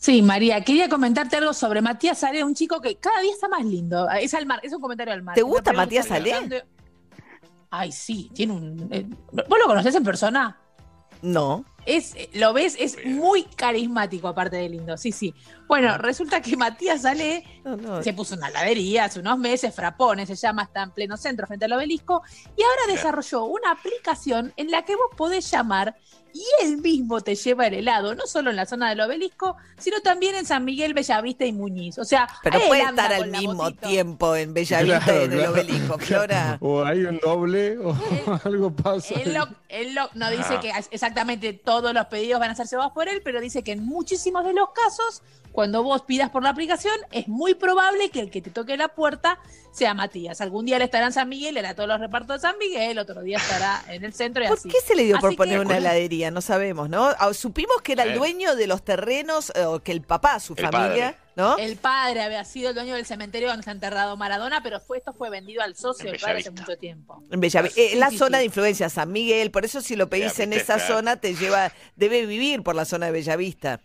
Sí, 0.00 0.22
María, 0.22 0.62
quería 0.62 0.88
comentarte 0.88 1.36
algo 1.36 1.52
sobre 1.52 1.82
Matías 1.82 2.18
Salé, 2.18 2.44
un 2.44 2.54
chico 2.54 2.80
que 2.80 2.96
cada 2.96 3.20
día 3.20 3.32
está 3.32 3.48
más 3.48 3.64
lindo. 3.64 4.08
Es, 4.10 4.32
al 4.32 4.46
mar, 4.46 4.60
es 4.62 4.72
un 4.72 4.80
comentario 4.80 5.12
al 5.12 5.22
mar. 5.22 5.34
¿Te 5.34 5.42
gusta 5.42 5.72
Matías 5.72 6.06
Salé? 6.06 6.64
Ay, 7.68 7.90
sí, 7.90 8.30
tiene 8.32 8.52
un. 8.52 8.88
Eh, 8.92 9.04
¿Vos 9.32 9.58
lo 9.58 9.66
conocés 9.66 9.96
en 9.96 10.04
persona? 10.04 10.56
No. 11.20 11.64
Es, 11.84 12.14
lo 12.34 12.52
ves, 12.52 12.76
es 12.78 13.04
muy 13.06 13.42
carismático, 13.42 14.28
aparte 14.28 14.56
de 14.56 14.68
lindo. 14.68 14.96
Sí, 14.96 15.10
sí. 15.10 15.34
Bueno, 15.66 15.98
resulta 15.98 16.40
que 16.40 16.56
Matías 16.56 17.02
sale, 17.02 17.44
se 18.02 18.12
puso 18.12 18.36
una 18.36 18.48
heladería 18.48 19.06
hace 19.06 19.18
unos 19.18 19.38
meses, 19.38 19.74
Frapone 19.74 20.26
se 20.26 20.36
llama, 20.36 20.62
está 20.62 20.82
en 20.82 20.92
pleno 20.92 21.16
centro 21.16 21.46
frente 21.46 21.64
al 21.64 21.72
obelisco, 21.72 22.22
y 22.56 22.62
ahora 22.62 22.92
desarrolló 22.92 23.46
una 23.46 23.72
aplicación 23.72 24.52
en 24.56 24.70
la 24.70 24.84
que 24.84 24.94
vos 24.94 25.08
podés 25.16 25.50
llamar 25.50 25.96
y 26.34 26.42
él 26.62 26.78
mismo 26.78 27.20
te 27.20 27.34
lleva 27.34 27.66
el 27.66 27.74
helado, 27.74 28.14
no 28.14 28.26
solo 28.26 28.50
en 28.50 28.56
la 28.56 28.66
zona 28.66 28.88
del 28.90 29.00
obelisco, 29.00 29.56
sino 29.78 30.00
también 30.00 30.34
en 30.34 30.46
San 30.46 30.64
Miguel, 30.64 30.94
Bellavista 30.94 31.44
y 31.44 31.52
Muñiz. 31.52 31.98
O 31.98 32.04
sea, 32.04 32.28
Pero 32.42 32.60
puede 32.66 32.82
estar 32.82 33.12
al 33.12 33.30
mismo 33.30 33.54
motito. 33.54 33.88
tiempo 33.88 34.36
en 34.36 34.54
Bellavista 34.54 35.12
y 35.12 35.24
en 35.24 35.32
el 35.32 35.38
Claro, 35.38 35.52
obelisco, 35.52 35.98
Flora. 35.98 36.58
O 36.60 36.84
hay 36.84 37.04
un 37.04 37.18
doble 37.18 37.78
o 37.78 37.94
algo 38.44 38.70
pasa. 38.70 39.14
Él, 39.14 39.34
lo- 39.34 39.48
él 39.68 39.94
lo- 39.94 40.10
no 40.14 40.30
dice 40.30 40.54
Ah. 40.54 40.60
que 40.60 40.72
exactamente 40.90 41.52
todos 41.52 41.92
los 41.94 42.06
pedidos 42.06 42.40
van 42.40 42.50
a 42.50 42.54
ser 42.54 42.66
llevados 42.66 42.92
por 42.92 43.08
él, 43.08 43.20
pero 43.24 43.40
dice 43.40 43.62
que 43.62 43.72
en 43.72 43.84
muchísimos 43.84 44.44
de 44.44 44.52
los 44.54 44.70
casos, 44.70 45.22
cuando 45.52 45.82
vos 45.82 46.02
pidas 46.02 46.30
por 46.30 46.42
la 46.42 46.50
aplicación, 46.50 46.94
es 47.10 47.26
muy 47.28 47.54
probable 47.54 48.10
que 48.10 48.20
el 48.20 48.30
que 48.30 48.40
te 48.42 48.50
toque 48.50 48.76
la 48.76 48.88
puerta 48.88 49.38
sea 49.72 49.94
Matías. 49.94 50.40
Algún 50.40 50.66
día 50.66 50.76
él 50.76 50.82
estará 50.82 51.06
en 51.06 51.12
San 51.12 51.28
Miguel, 51.28 51.56
hará 51.58 51.74
todos 51.74 51.88
los 51.88 52.00
repartos 52.00 52.36
de 52.42 52.48
San 52.48 52.58
Miguel, 52.58 52.98
otro 52.98 53.22
día 53.22 53.38
estará 53.38 53.82
en 53.88 54.04
el 54.04 54.12
centro 54.12 54.42
y 54.44 54.48
¿Por 54.48 54.58
así. 54.58 54.68
qué 54.68 54.78
se 54.84 54.94
le 54.96 55.04
dio 55.04 55.18
por 55.18 55.34
poner 55.36 55.58
que- 55.60 55.66
una 55.66 55.76
heladería? 55.76 56.27
No 56.30 56.40
sabemos, 56.40 56.88
¿no? 56.88 57.08
Ah, 57.18 57.32
Supimos 57.34 57.82
que 57.82 57.92
era 57.92 58.04
el 58.04 58.14
dueño 58.14 58.54
de 58.56 58.66
los 58.66 58.84
terrenos, 58.84 59.52
eh, 59.54 59.64
o 59.64 59.80
que 59.80 59.92
el 59.92 60.02
papá, 60.02 60.40
su 60.40 60.54
El 60.56 60.66
familia, 60.68 61.16
¿no? 61.36 61.56
El 61.58 61.76
padre 61.76 62.22
había 62.22 62.44
sido 62.44 62.70
el 62.70 62.74
dueño 62.74 62.94
del 62.94 63.06
cementerio 63.06 63.48
donde 63.48 63.60
está 63.60 63.70
enterrado 63.72 64.16
Maradona, 64.16 64.62
pero 64.62 64.80
fue, 64.80 64.98
esto 64.98 65.12
fue 65.12 65.30
vendido 65.30 65.62
al 65.62 65.76
socio 65.76 66.10
del 66.10 66.20
padre 66.20 66.38
hace 66.40 66.50
mucho 66.50 66.76
tiempo. 66.76 67.22
En 67.30 67.40
Bellavista. 67.40 67.80
Eh, 67.80 67.96
la 67.96 68.10
Sí, 68.10 68.18
zona 68.18 68.38
sí. 68.38 68.40
de 68.40 68.44
influencia, 68.46 68.88
San 68.88 69.12
Miguel, 69.12 69.50
por 69.50 69.64
eso 69.64 69.80
si 69.80 69.96
lo 69.96 70.08
pedís 70.08 70.38
en 70.40 70.52
esa 70.52 70.78
zona, 70.78 71.16
te 71.16 71.34
lleva, 71.34 71.72
debe 71.96 72.26
vivir 72.26 72.62
por 72.62 72.74
la 72.74 72.84
zona 72.84 73.06
de 73.06 73.12
Bellavista. 73.12 73.80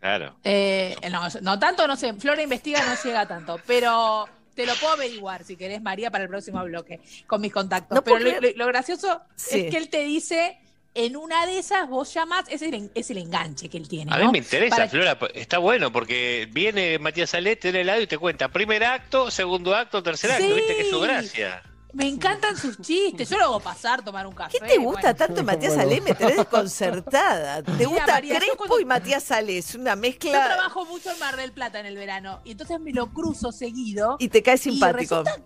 Claro. 0.00 0.34
Eh, 0.44 0.96
no, 1.10 1.28
no 1.42 1.58
tanto, 1.58 1.86
no 1.86 1.94
sé, 1.96 2.14
Flora 2.14 2.42
investiga, 2.42 2.82
no 2.86 2.94
llega 3.02 3.26
tanto, 3.28 3.60
pero 3.66 4.26
te 4.54 4.64
lo 4.66 4.74
puedo 4.76 4.94
averiguar 4.94 5.44
si 5.44 5.56
querés, 5.56 5.80
María, 5.82 6.10
para 6.10 6.24
el 6.24 6.30
próximo 6.30 6.62
bloque, 6.64 7.00
con 7.26 7.40
mis 7.40 7.52
contactos. 7.52 7.94
No 7.94 8.02
pero 8.02 8.18
lo 8.56 8.66
gracioso 8.66 9.20
Sí. 9.36 9.60
es 9.60 9.70
que 9.70 9.76
él 9.76 9.88
te 9.90 10.02
dice, 10.04 10.58
en 10.94 11.16
una 11.16 11.46
de 11.46 11.58
esas 11.58 11.88
vos 11.88 12.12
llamás, 12.12 12.44
es 12.48 12.62
el, 12.62 12.74
en- 12.74 12.90
es 12.94 13.10
el 13.10 13.18
enganche 13.18 13.68
que 13.68 13.78
él 13.78 13.88
tiene. 13.88 14.12
A 14.12 14.18
¿no? 14.18 14.26
mí 14.26 14.32
me 14.32 14.38
interesa, 14.38 14.76
Para- 14.76 14.88
Flora, 14.88 15.18
está 15.34 15.58
bueno 15.58 15.92
porque 15.92 16.48
viene 16.52 16.98
Matías 16.98 17.30
Salet, 17.30 17.58
te 17.60 17.70
da 17.72 17.78
el 17.78 17.82
helado 17.88 18.02
y 18.02 18.06
te 18.06 18.18
cuenta 18.18 18.48
primer 18.48 18.82
acto, 18.84 19.30
segundo 19.30 19.74
acto, 19.74 20.02
tercer 20.02 20.32
acto, 20.32 20.46
Sí. 20.46 20.52
viste 20.52 20.74
que 20.76 20.82
es 20.82 20.90
su 20.90 21.00
gracia. 21.00 21.62
Me 21.92 22.06
encantan 22.06 22.56
sus 22.56 22.80
chistes, 22.80 23.28
yo 23.28 23.36
lo 23.36 23.44
hago 23.46 23.60
pasar, 23.60 24.04
tomar 24.04 24.24
un 24.24 24.32
café. 24.32 24.58
¿Qué 24.60 24.66
te 24.66 24.78
gusta 24.78 25.00
bueno. 25.00 25.16
tanto 25.16 25.34
de 25.34 25.42
Matías 25.42 25.74
Salé? 25.74 26.00
Me 26.00 26.14
tenés 26.14 26.36
desconcertada. 26.36 27.62
¿Te 27.64 27.72
Mira, 27.72 27.88
gusta 27.88 28.06
María, 28.06 28.34
yo 28.34 28.38
Crespo 28.38 28.56
cuando- 28.58 28.80
y 28.80 28.84
Matías 28.84 29.24
Salé? 29.24 29.58
Es 29.58 29.74
una 29.74 29.94
Yo 29.94 30.00
mezcla 30.00 30.44
trabajo 30.44 30.84
mucho 30.86 31.10
en 31.10 31.18
Mar 31.18 31.36
del 31.36 31.50
Plata 31.52 31.80
en 31.80 31.86
el 31.86 31.96
verano 31.96 32.40
y 32.44 32.52
entonces 32.52 32.78
me 32.78 32.92
lo 32.92 33.12
cruzo 33.12 33.50
seguido. 33.50 34.16
y 34.20 34.28
te 34.28 34.40
cae 34.42 34.56
simpático. 34.58 35.22
resulta, 35.24 35.42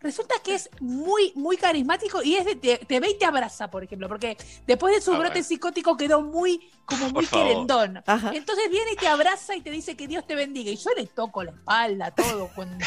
resulta 0.00 0.34
que 0.44 0.54
es 0.54 0.70
muy, 0.80 1.32
muy 1.34 1.56
carismático 1.56 2.22
y 2.22 2.36
es 2.36 2.44
de, 2.44 2.56
te, 2.56 2.78
te 2.78 3.00
ve 3.00 3.10
y 3.10 3.18
te 3.18 3.24
abraza, 3.24 3.70
por 3.70 3.82
ejemplo, 3.84 4.08
porque 4.08 4.36
después 4.66 4.94
de 4.94 5.00
su 5.00 5.12
Ah, 5.12 5.18
brote 5.18 5.32
bueno. 5.34 5.44
psicótico 5.46 5.96
quedó 5.96 6.22
muy, 6.22 6.70
como 6.84 7.10
muy 7.10 7.26
querendón. 7.26 8.02
Ajá. 8.06 8.30
Entonces 8.34 8.70
viene 8.70 8.92
y 8.92 8.96
te 8.96 9.08
abraza 9.08 9.56
y 9.56 9.60
te 9.60 9.70
dice 9.70 9.96
que 9.96 10.06
Dios 10.08 10.26
te 10.26 10.34
bendiga. 10.34 10.70
Y 10.70 10.76
yo 10.76 10.90
le 10.96 11.06
toco 11.06 11.42
la 11.42 11.50
espalda, 11.52 12.10
todo. 12.12 12.48
con- 12.54 12.78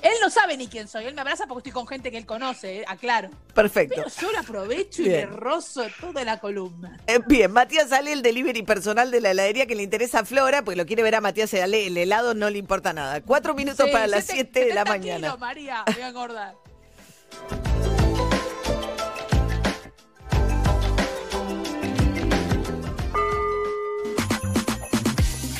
Él 0.00 0.12
no 0.22 0.30
sabe 0.30 0.56
ni 0.56 0.68
quién 0.68 0.86
soy, 0.86 1.06
él 1.06 1.14
me 1.14 1.20
abraza 1.22 1.46
porque 1.48 1.68
estoy 1.68 1.72
con 1.72 1.86
gente 1.88 2.10
que 2.12 2.18
él 2.18 2.26
conoce, 2.26 2.78
eh, 2.80 2.84
aclaro. 2.86 3.30
Perfecto. 3.52 3.96
Pero 3.96 4.08
yo 4.20 4.30
lo 4.32 4.38
aprovecho 4.38 5.02
y 5.02 5.06
le 5.06 5.26
rozo 5.26 5.86
toda 6.00 6.22
la 6.24 6.38
columna. 6.38 6.98
Eh, 7.08 7.18
bien, 7.26 7.50
Matías 7.50 7.88
Salé, 7.88 8.12
el 8.12 8.22
delivery 8.22 8.62
personal 8.62 9.10
de 9.10 9.20
la 9.20 9.32
heladería 9.32 9.66
que 9.66 9.74
le 9.74 9.82
interesa 9.82 10.20
a 10.20 10.24
Flora, 10.24 10.62
porque 10.62 10.76
lo 10.76 10.86
quiere 10.86 11.02
ver 11.02 11.16
a 11.16 11.20
Matías 11.20 11.50
Salé, 11.50 11.88
el 11.88 11.96
helado 11.96 12.34
no 12.34 12.48
le 12.48 12.58
importa 12.58 12.92
nada. 12.92 13.20
Cuatro 13.22 13.54
minutos 13.54 13.86
Sí, 13.86 13.92
para 13.92 14.06
las 14.06 14.24
sete- 14.24 14.34
siete 14.34 14.60
de 14.66 14.74
la 14.74 14.82
70 14.84 14.90
mañana. 14.90 15.26
kilos, 15.28 15.40
María, 15.40 15.84
voy 15.92 16.02
a 16.02 16.08
engordar. 16.08 16.54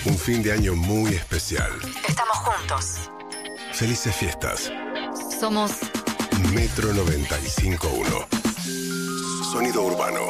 Un 0.05 0.17
fin 0.17 0.43
de 0.43 0.53
año 0.53 0.75
muy 0.75 1.15
especial. 1.15 1.71
Estamos 2.09 2.37
juntos. 2.39 3.11
Felices 3.79 4.17
fiestas. 4.17 4.73
Somos 5.39 5.71
Metro 6.53 6.93
95.1. 6.93 8.27
Sonido 9.53 9.85
urbano. 9.85 10.21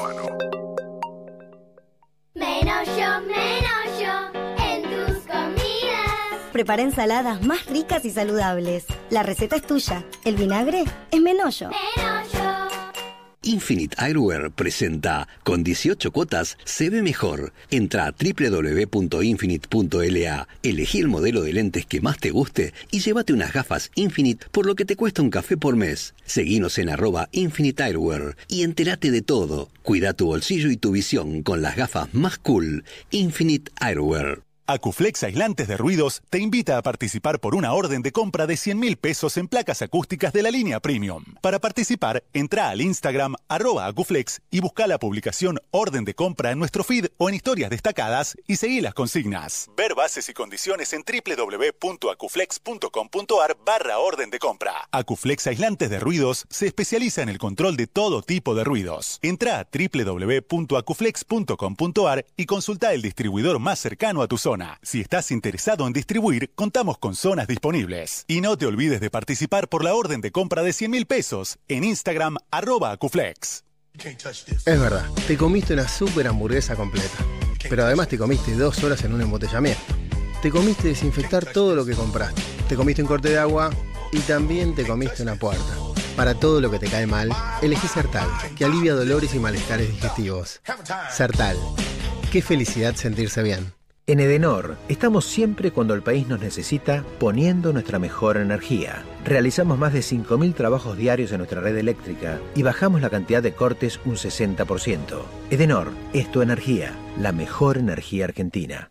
Menos 2.35 2.87
yo, 2.89 3.21
menos 3.23 3.99
yo 3.99 4.13
en 4.63 4.83
tus 4.83 5.25
comidas. 5.27 6.51
Prepara 6.53 6.83
ensaladas 6.83 7.41
más 7.41 7.65
ricas 7.65 8.05
y 8.05 8.11
saludables. 8.11 8.85
La 9.09 9.23
receta 9.23 9.57
es 9.57 9.63
tuya. 9.63 10.05
El 10.27 10.37
vinagre 10.37 10.85
es 11.11 11.21
menollo. 11.23 11.71
Menos 11.71 12.31
yo. 12.31 12.38
Infinite 13.49 13.97
Eyewear 13.99 14.51
presenta 14.51 15.27
Con 15.43 15.65
18 15.65 16.13
cuotas 16.13 16.59
se 16.65 16.91
ve 16.91 17.03
mejor. 17.03 17.55
Entra 17.71 18.07
a 18.07 18.13
www.infinite.la, 18.13 20.49
elegí 20.63 20.99
el 20.99 21.09
modelo 21.09 21.41
de 21.41 21.55
lentes 21.55 21.87
que 21.87 22.03
más 22.03 22.19
te 22.19 22.31
guste 22.31 22.75
y 22.91 23.01
llévate 23.01 23.33
unas 23.33 23.55
gafas 23.55 23.91
Infinite 23.95 24.49
por 24.53 24.67
lo 24.67 24.75
que 24.75 24.85
te 24.85 24.97
cuesta 24.97 25.23
un 25.23 25.31
café 25.31 25.57
por 25.57 25.77
mes. 25.77 26.15
Seguinos 26.27 26.77
en 26.77 26.91
arroba 26.91 27.31
Infinite 27.33 27.87
Eyewear 27.87 28.37
y 28.49 28.65
entérate 28.65 29.11
de 29.11 29.23
todo. 29.23 29.71
Cuida 29.83 30.13
tu 30.13 30.27
bolsillo 30.27 30.71
y 30.71 30.77
tu 30.77 30.91
visión 30.91 31.43
con 31.43 31.63
las 31.63 31.75
gafas 31.75 32.13
más 32.13 32.37
cool. 32.37 32.85
Infinite 33.11 33.73
Eyewear. 33.81 34.48
Acuflex 34.71 35.23
Aislantes 35.23 35.67
de 35.67 35.79
Ruidos 35.79 36.21
te 36.29 36.41
invita 36.41 36.77
a 36.77 36.83
participar 36.83 37.41
por 37.41 37.55
una 37.55 37.73
orden 37.73 38.03
de 38.03 38.13
compra 38.13 38.47
de 38.47 38.59
100 38.59 38.79
mil 38.79 38.99
pesos 38.99 39.39
en 39.39 39.49
placas 39.49 39.81
acústicas 39.81 40.35
de 40.35 40.43
la 40.43 40.51
línea 40.51 40.79
Premium. 40.79 41.25
Para 41.41 41.59
participar, 41.59 42.23
entra 42.35 42.69
al 42.69 42.83
Instagram 42.83 43.37
arroba 43.49 43.87
Acuflex 43.87 44.43
y 44.51 44.61
busca 44.61 44.87
la 44.87 44.99
publicación 44.99 45.59
Orden 45.71 46.05
de 46.05 46.13
Compra 46.13 46.51
en 46.51 46.59
nuestro 46.59 46.85
feed 46.85 47.07
o 47.17 47.31
en 47.31 47.37
historias 47.37 47.71
destacadas 47.71 48.37
y 48.47 48.57
seguí 48.57 48.83
las 48.83 48.93
consignas. 48.93 49.71
Ver 49.75 49.95
bases 49.95 50.29
y 50.29 50.35
condiciones 50.35 50.93
en 50.93 51.03
www.acuflex.com.ar 51.03 53.57
barra 53.65 53.99
orden 54.01 54.29
de 54.29 54.39
compra. 54.39 54.87
Acuflex 54.93 55.47
Aislantes 55.47 55.89
de 55.89 55.99
Ruidos 55.99 56.45
se 56.51 56.67
especializa 56.67 57.23
en 57.23 57.31
el 57.31 57.39
control 57.39 57.79
de 57.79 57.87
todo 57.87 58.21
tipo 58.21 58.55
de 58.55 58.65
ruidos. 58.65 59.19
Entra 59.23 59.61
a 59.61 59.69
www.acuflex.com.ar 59.73 62.27
y 62.37 62.45
consulta 62.45 62.93
el 62.93 63.01
distribuidor 63.01 63.61
más 63.61 63.79
cercano 63.79 64.21
a 64.21 64.29
tu 64.29 64.37
zona. 64.37 64.58
Si 64.83 65.01
estás 65.01 65.31
interesado 65.31 65.87
en 65.87 65.93
distribuir, 65.93 66.53
contamos 66.55 66.99
con 66.99 67.15
zonas 67.15 67.47
disponibles. 67.47 68.25
Y 68.27 68.41
no 68.41 68.57
te 68.57 68.67
olvides 68.67 69.01
de 69.01 69.11
participar 69.11 69.69
por 69.69 69.85
la 69.85 69.95
orden 69.95 70.21
de 70.21 70.33
compra 70.33 70.63
de 70.63 70.73
100 70.73 70.91
mil 70.91 71.07
pesos 71.07 71.59
en 71.69 71.85
Instagram 71.85 72.37
arroba 72.51 72.93
Acuflex. 72.93 73.65
Es 74.65 74.81
verdad, 74.81 75.05
te 75.27 75.37
comiste 75.37 75.75
una 75.75 75.89
super 75.89 76.29
hamburguesa 76.29 76.77
completa. 76.77 77.19
Pero 77.69 77.85
además 77.85 78.09
te 78.09 78.17
comiste 78.17 78.53
dos 78.53 78.83
horas 78.85 79.03
en 79.05 79.13
un 79.13 79.21
embotellamiento. 79.21 79.83
Te 80.41 80.51
comiste 80.51 80.89
desinfectar 80.89 81.47
todo 81.47 81.75
lo 81.75 81.85
que 81.85 81.95
compraste. 81.95 82.41
Te 82.69 82.77
comiste 82.77 83.03
un 83.03 83.09
corte 83.09 83.31
de 83.31 83.39
agua 83.39 83.71
y 84.13 84.21
también 84.21 84.75
te 84.75 84.87
comiste 84.87 85.23
una 85.23 85.35
puerta. 85.35 85.75
Para 86.17 86.35
todo 86.35 86.61
lo 86.61 86.71
que 86.71 86.79
te 86.79 86.89
cae 86.89 87.07
mal, 87.07 87.31
elegí 87.63 87.89
Sertal, 87.89 88.29
que 88.57 88.65
alivia 88.65 88.95
dolores 88.95 89.35
y 89.35 89.39
malestares 89.39 89.91
digestivos. 89.91 90.61
Sertal. 91.11 91.57
Qué 92.31 92.43
felicidad 92.43 92.95
sentirse 92.95 93.43
bien. 93.43 93.78
En 94.09 94.21
Edenor, 94.21 94.79
estamos 94.89 95.27
siempre 95.27 95.71
cuando 95.71 95.93
el 95.93 96.01
país 96.01 96.27
nos 96.27 96.41
necesita 96.41 97.05
poniendo 97.19 97.75
nuestra 97.75 97.99
mejor 97.99 98.39
energía. 98.39 99.05
Realizamos 99.23 99.79
más 99.79 99.93
de 99.93 100.01
5.000 100.01 100.55
trabajos 100.55 100.97
diarios 100.97 101.31
en 101.31 101.37
nuestra 101.37 101.61
red 101.61 101.77
eléctrica 101.77 102.41
y 102.55 102.63
bajamos 102.63 103.03
la 103.03 103.11
cantidad 103.11 103.43
de 103.43 103.53
cortes 103.53 104.01
un 104.07 104.15
60%. 104.15 105.21
Edenor 105.51 105.89
es 106.15 106.33
tu 106.33 106.41
energía, 106.41 106.95
la 107.21 107.33
mejor 107.33 107.77
energía 107.77 108.25
argentina. 108.25 108.91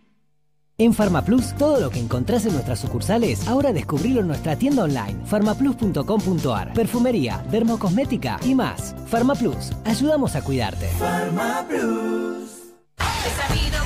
En 0.81 0.93
Farmaplus, 0.95 1.53
todo 1.57 1.79
lo 1.79 1.91
que 1.91 1.99
encontrás 1.99 2.47
en 2.47 2.53
nuestras 2.53 2.79
sucursales, 2.79 3.47
ahora 3.47 3.71
descubrilo 3.71 4.21
en 4.21 4.25
nuestra 4.25 4.55
tienda 4.55 4.81
online, 4.81 5.15
farmaplus.com.ar. 5.27 6.73
Perfumería, 6.73 7.45
dermocosmética 7.51 8.39
y 8.43 8.55
más. 8.55 8.95
Farmaplus, 9.05 9.73
ayudamos 9.85 10.35
a 10.35 10.43
cuidarte. 10.43 10.87
He 10.87 10.97
sabido 10.97 12.41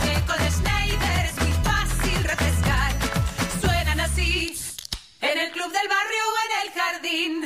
que 0.05 0.13
con 0.23 0.37
Schneider 0.49 1.25
es 1.25 1.35
muy 1.41 1.51
fácil 1.65 2.23
refrescar. 2.23 2.93
Suenan 3.59 3.99
así 3.99 4.55
en 5.19 5.37
el 5.37 5.51
club 5.51 5.73
del 5.73 5.89
barrio 5.91 6.23
o 6.31 6.35
en 6.45 6.51
el 6.63 6.71
jardín. 6.79 7.43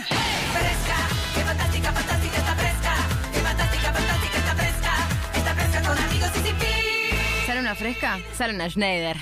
Fresca, 0.53 1.09
qué 1.33 1.41
fantástica, 1.41 1.91
fantástica 1.91 2.37
está 2.37 2.53
fresca. 2.53 2.93
Qué 3.33 3.39
fantástica, 3.39 3.93
fantástica 3.93 4.37
está 4.37 4.53
fresca. 4.53 4.93
Está 5.33 5.55
fresca 5.55 5.81
con 5.81 5.97
amigos 5.97 6.29
y 6.35 6.39
sin 6.47 6.55
fin. 6.55 7.47
¿Sale 7.47 7.61
una 7.61 7.73
fresca? 7.73 8.19
Sale 8.37 8.53
una 8.53 8.69
Schneider. 8.69 9.17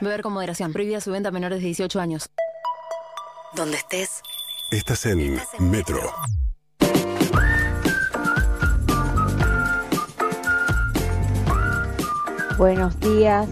Beber 0.00 0.22
con 0.22 0.32
moderación. 0.32 0.72
Prohibida 0.72 1.00
su 1.00 1.10
venta 1.10 1.28
a 1.28 1.32
menores 1.32 1.60
de 1.60 1.66
18 1.66 2.00
años. 2.00 2.30
Donde 3.54 3.76
estés. 3.76 4.22
Estás 4.70 5.06
en 5.06 5.40
Metro. 5.60 6.00
Buenos 12.56 12.98
días, 13.00 13.48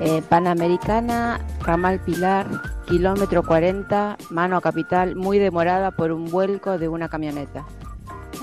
eh, 0.00 0.22
Panamericana, 0.28 1.40
Ramal 1.60 2.00
Pilar, 2.00 2.46
kilómetro 2.86 3.42
40, 3.42 4.16
mano 4.30 4.56
a 4.56 4.60
capital, 4.60 5.16
muy 5.16 5.40
demorada 5.40 5.90
por 5.90 6.12
un 6.12 6.30
vuelco 6.30 6.78
de 6.78 6.88
una 6.88 7.08
camioneta. 7.08 7.64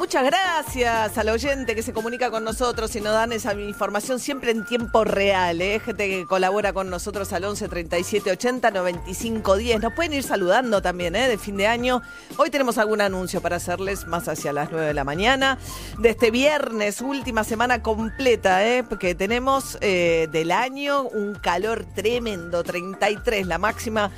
Muchas 0.01 0.25
gracias 0.25 1.15
al 1.19 1.29
oyente 1.29 1.75
que 1.75 1.83
se 1.83 1.93
comunica 1.93 2.31
con 2.31 2.43
nosotros 2.43 2.95
y 2.95 3.01
nos 3.01 3.13
dan 3.13 3.33
esa 3.33 3.53
información 3.53 4.19
siempre 4.19 4.49
en 4.49 4.65
tiempo 4.65 5.03
real. 5.03 5.61
¿eh? 5.61 5.79
Gente 5.79 6.09
que 6.09 6.25
colabora 6.25 6.73
con 6.73 6.89
nosotros 6.89 7.31
al 7.33 7.43
11 7.43 7.69
37 7.69 8.31
80 8.31 8.71
95 8.71 9.57
10. 9.57 9.79
Nos 9.79 9.93
pueden 9.93 10.13
ir 10.13 10.23
saludando 10.23 10.81
también 10.81 11.15
¿eh? 11.15 11.27
de 11.27 11.37
fin 11.37 11.55
de 11.55 11.67
año. 11.67 12.01
Hoy 12.37 12.49
tenemos 12.49 12.79
algún 12.79 12.99
anuncio 12.99 13.41
para 13.41 13.57
hacerles 13.57 14.07
más 14.07 14.27
hacia 14.27 14.51
las 14.51 14.71
9 14.71 14.87
de 14.87 14.93
la 14.95 15.03
mañana. 15.03 15.59
De 15.99 16.09
este 16.09 16.31
viernes, 16.31 17.01
última 17.01 17.43
semana 17.43 17.83
completa, 17.83 18.65
¿eh? 18.65 18.83
porque 18.83 19.13
tenemos 19.13 19.77
eh, 19.81 20.27
del 20.31 20.49
año 20.49 21.03
un 21.03 21.35
calor 21.35 21.85
tremendo, 21.93 22.63
33 22.63 23.45
la 23.45 23.59
máxima 23.59 24.09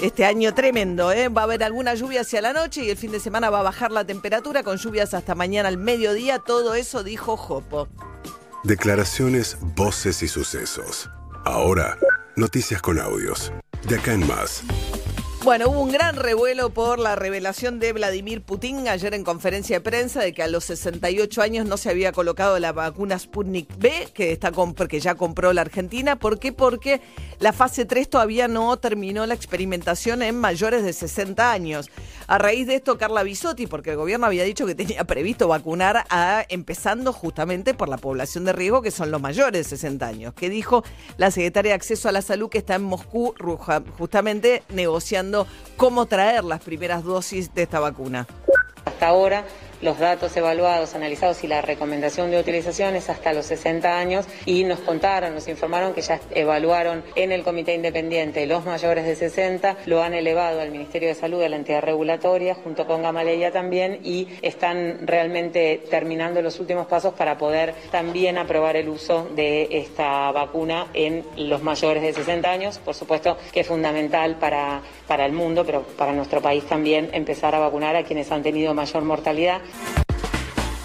este 0.00 0.24
año 0.24 0.54
tremendo, 0.54 1.12
¿eh? 1.12 1.28
Va 1.28 1.42
a 1.42 1.44
haber 1.44 1.64
alguna 1.64 1.94
lluvia 1.94 2.20
hacia 2.20 2.40
la 2.40 2.52
noche 2.52 2.84
y 2.84 2.90
el 2.90 2.96
fin 2.96 3.12
de 3.12 3.20
semana 3.20 3.50
va 3.50 3.60
a 3.60 3.62
bajar 3.62 3.92
la 3.92 4.04
temperatura 4.04 4.62
con 4.62 4.76
lluvias 4.76 5.14
hasta 5.14 5.34
mañana 5.34 5.68
al 5.68 5.78
mediodía. 5.78 6.38
Todo 6.38 6.74
eso 6.74 7.02
dijo 7.02 7.36
Jopo. 7.36 7.88
Declaraciones, 8.64 9.56
voces 9.76 10.22
y 10.22 10.28
sucesos. 10.28 11.10
Ahora, 11.44 11.96
noticias 12.34 12.82
con 12.82 12.98
audios. 12.98 13.52
De 13.88 13.96
acá 13.96 14.12
en 14.12 14.26
más. 14.26 14.62
Bueno, 15.46 15.68
hubo 15.68 15.80
un 15.80 15.92
gran 15.92 16.16
revuelo 16.16 16.70
por 16.70 16.98
la 16.98 17.14
revelación 17.14 17.78
de 17.78 17.92
Vladimir 17.92 18.42
Putin 18.42 18.88
ayer 18.88 19.14
en 19.14 19.22
conferencia 19.22 19.76
de 19.76 19.80
prensa 19.80 20.20
de 20.20 20.34
que 20.34 20.42
a 20.42 20.48
los 20.48 20.64
68 20.64 21.40
años 21.40 21.66
no 21.66 21.76
se 21.76 21.88
había 21.88 22.10
colocado 22.10 22.58
la 22.58 22.72
vacuna 22.72 23.16
Sputnik 23.16 23.68
B, 23.78 24.08
que, 24.12 24.32
está 24.32 24.50
que 24.88 24.98
ya 24.98 25.14
compró 25.14 25.52
la 25.52 25.60
Argentina. 25.60 26.16
¿Por 26.16 26.40
qué? 26.40 26.52
Porque 26.52 27.00
la 27.38 27.52
fase 27.52 27.84
3 27.84 28.10
todavía 28.10 28.48
no 28.48 28.76
terminó 28.78 29.24
la 29.24 29.34
experimentación 29.34 30.22
en 30.22 30.34
mayores 30.34 30.82
de 30.82 30.92
60 30.92 31.52
años. 31.52 31.90
A 32.26 32.38
raíz 32.38 32.66
de 32.66 32.74
esto, 32.74 32.98
Carla 32.98 33.22
Bisotti, 33.22 33.68
porque 33.68 33.90
el 33.90 33.98
gobierno 33.98 34.26
había 34.26 34.42
dicho 34.42 34.66
que 34.66 34.74
tenía 34.74 35.04
previsto 35.04 35.46
vacunar 35.46 36.06
empezando 36.48 37.12
justamente 37.12 37.72
por 37.72 37.88
la 37.88 37.98
población 37.98 38.44
de 38.44 38.52
riesgo, 38.52 38.82
que 38.82 38.90
son 38.90 39.12
los 39.12 39.20
mayores 39.20 39.52
de 39.52 39.62
60 39.62 40.08
años, 40.08 40.34
que 40.34 40.50
dijo 40.50 40.82
la 41.18 41.30
secretaria 41.30 41.70
de 41.70 41.76
Acceso 41.76 42.08
a 42.08 42.12
la 42.12 42.22
Salud 42.22 42.48
que 42.48 42.58
está 42.58 42.74
en 42.74 42.82
Moscú 42.82 43.32
justamente 43.96 44.64
negociando 44.70 45.35
cómo 45.76 46.06
traer 46.06 46.44
las 46.44 46.62
primeras 46.62 47.02
dosis 47.02 47.52
de 47.52 47.64
esta 47.64 47.80
vacuna. 47.80 48.26
Hasta 48.84 49.08
ahora 49.08 49.44
los 49.82 49.98
datos 49.98 50.34
evaluados, 50.36 50.94
analizados 50.94 51.44
y 51.44 51.48
la 51.48 51.60
recomendación 51.60 52.30
de 52.30 52.40
utilización 52.40 52.96
es 52.96 53.10
hasta 53.10 53.32
los 53.32 53.46
60 53.46 53.98
años 53.98 54.26
y 54.46 54.64
nos 54.64 54.80
contaron, 54.80 55.34
nos 55.34 55.48
informaron 55.48 55.92
que 55.92 56.00
ya 56.00 56.18
evaluaron 56.30 57.04
en 57.14 57.32
el 57.32 57.42
comité 57.42 57.74
independiente 57.74 58.46
los 58.46 58.64
mayores 58.64 59.04
de 59.04 59.16
60, 59.16 59.76
lo 59.86 60.02
han 60.02 60.14
elevado 60.14 60.60
al 60.60 60.70
Ministerio 60.70 61.08
de 61.08 61.14
Salud, 61.14 61.42
a 61.42 61.48
la 61.48 61.56
entidad 61.56 61.82
regulatoria, 61.82 62.54
junto 62.54 62.86
con 62.86 63.02
Gamaleya 63.02 63.52
también 63.52 64.00
y 64.02 64.28
están 64.40 65.06
realmente 65.06 65.82
terminando 65.90 66.40
los 66.40 66.58
últimos 66.58 66.86
pasos 66.86 67.14
para 67.14 67.36
poder 67.36 67.74
también 67.90 68.38
aprobar 68.38 68.76
el 68.76 68.88
uso 68.88 69.28
de 69.34 69.68
esta 69.70 70.32
vacuna 70.32 70.86
en 70.94 71.24
los 71.36 71.62
mayores 71.62 72.02
de 72.02 72.12
60 72.12 72.50
años. 72.50 72.78
Por 72.78 72.94
supuesto 72.94 73.36
que 73.52 73.60
es 73.60 73.66
fundamental 73.66 74.36
para, 74.36 74.80
para 75.06 75.26
el 75.26 75.32
mundo, 75.32 75.64
pero 75.64 75.82
para 75.82 76.12
nuestro 76.12 76.40
país 76.40 76.64
también 76.64 77.10
empezar 77.12 77.54
a 77.54 77.58
vacunar 77.58 77.96
a 77.96 78.04
quienes 78.04 78.30
han 78.32 78.42
tenido 78.42 78.74
mayor 78.74 79.04
mortalidad. 79.04 79.62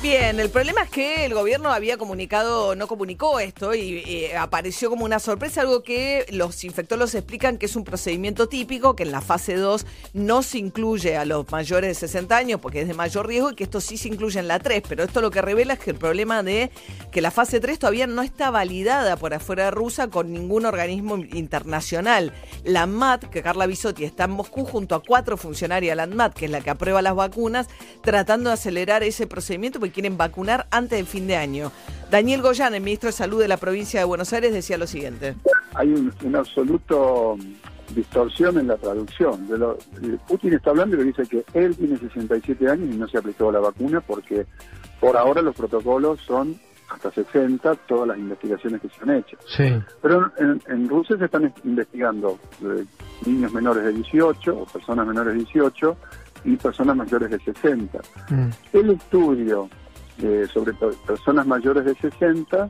Bien, 0.01 0.39
el 0.39 0.49
problema 0.49 0.81
es 0.81 0.89
que 0.89 1.25
el 1.25 1.35
gobierno 1.35 1.71
había 1.71 1.95
comunicado, 1.95 2.73
no 2.73 2.87
comunicó 2.87 3.39
esto 3.39 3.75
y, 3.75 4.25
apareció 4.35 4.89
como 4.89 5.05
una 5.05 5.19
sorpresa, 5.19 5.61
algo 5.61 5.83
que 5.83 6.25
los 6.31 6.63
infectólogos 6.63 7.13
explican 7.13 7.59
que 7.59 7.67
es 7.67 7.75
un 7.75 7.83
procedimiento 7.83 8.49
típico, 8.49 8.95
que 8.95 9.03
en 9.03 9.11
la 9.11 9.21
fase 9.21 9.57
2 9.57 9.85
no 10.13 10.41
se 10.41 10.57
incluye 10.57 11.17
a 11.17 11.25
los 11.25 11.51
mayores 11.51 11.89
de 11.89 12.07
60 12.07 12.35
años 12.35 12.59
porque 12.59 12.81
es 12.81 12.87
de 12.87 12.95
mayor 12.95 13.27
riesgo 13.27 13.51
y 13.51 13.55
que 13.55 13.63
esto 13.63 13.79
sí 13.79 13.95
se 13.95 14.07
incluye 14.07 14.39
en 14.39 14.47
la 14.47 14.57
3, 14.57 14.81
pero 14.89 15.03
esto 15.03 15.21
lo 15.21 15.29
que 15.29 15.39
revela 15.39 15.73
es 15.73 15.79
que 15.79 15.91
el 15.91 15.97
problema 15.97 16.41
de 16.41 16.71
que 17.11 17.21
la 17.21 17.29
fase 17.29 17.59
3 17.59 17.77
todavía 17.77 18.07
no 18.07 18.23
está 18.23 18.49
validada 18.49 19.17
por 19.17 19.35
afuera 19.35 19.65
de 19.65 19.71
Rusia 19.71 20.07
con 20.07 20.33
ningún 20.33 20.65
organismo 20.65 21.17
internacional. 21.17 22.33
La 22.63 22.83
ANMAT, 22.83 23.25
que 23.25 23.43
Carla 23.43 23.67
Bisotti 23.67 24.03
está 24.03 24.23
en 24.23 24.31
Moscú 24.31 24.65
junto 24.65 24.95
a 24.95 25.03
cuatro 25.03 25.37
funcionarias 25.37 25.91
de 25.91 25.97
la 25.97 26.03
ANMAT, 26.03 26.33
que 26.33 26.45
es 26.45 26.51
la 26.51 26.61
que 26.61 26.71
aprueba 26.71 27.03
las 27.03 27.13
vacunas, 27.13 27.67
tratando 28.01 28.49
de 28.49 28.55
acelerar 28.55 29.03
ese 29.03 29.27
procedimiento 29.27 29.79
porque 29.79 29.90
quieren 29.91 30.17
vacunar 30.17 30.67
antes 30.71 30.97
del 30.97 31.07
fin 31.07 31.27
de 31.27 31.35
año. 31.35 31.71
Daniel 32.09 32.41
Goyán, 32.41 32.73
el 32.73 32.81
ministro 32.81 33.07
de 33.07 33.13
Salud 33.13 33.39
de 33.39 33.47
la 33.47 33.57
provincia 33.57 33.99
de 33.99 34.05
Buenos 34.05 34.33
Aires, 34.33 34.53
decía 34.53 34.77
lo 34.77 34.87
siguiente. 34.87 35.35
Hay 35.73 35.89
un, 35.89 36.13
un 36.23 36.35
absoluto 36.35 37.37
distorsión 37.95 38.57
en 38.59 38.67
la 38.67 38.77
traducción. 38.77 39.47
De 39.47 39.57
lo, 39.57 39.77
Putin 40.27 40.53
está 40.53 40.71
hablando 40.71 40.95
y 40.95 40.99
le 40.99 41.05
dice 41.05 41.23
que 41.25 41.43
él 41.53 41.75
tiene 41.75 41.97
67 41.97 42.69
años 42.69 42.93
y 42.93 42.97
no 42.97 43.07
se 43.07 43.17
ha 43.17 43.19
aplicado 43.19 43.51
la 43.51 43.59
vacuna 43.59 44.01
porque 44.01 44.45
por 44.99 45.17
ahora 45.17 45.41
los 45.41 45.55
protocolos 45.55 46.19
son 46.21 46.59
hasta 46.89 47.11
60 47.11 47.75
todas 47.87 48.09
las 48.09 48.17
investigaciones 48.17 48.81
que 48.81 48.89
se 48.89 49.01
han 49.03 49.11
hecho. 49.11 49.37
Sí. 49.45 49.73
Pero 50.01 50.31
en, 50.37 50.61
en 50.67 50.89
Rusia 50.89 51.17
se 51.17 51.25
están 51.25 51.53
investigando 51.63 52.37
eh, 52.63 52.85
niños 53.25 53.53
menores 53.53 53.83
de 53.83 53.93
18 53.93 54.57
o 54.57 54.65
personas 54.65 55.07
menores 55.07 55.33
de 55.33 55.39
18 55.39 55.97
y 56.45 56.55
personas 56.57 56.95
mayores 56.95 57.29
de 57.31 57.39
60. 57.39 57.99
Mm. 58.29 58.49
El 58.73 58.89
estudio 58.91 59.69
eh, 60.21 60.45
sobre 60.53 60.73
personas 61.05 61.45
mayores 61.47 61.85
de 61.85 61.95
60 61.95 62.69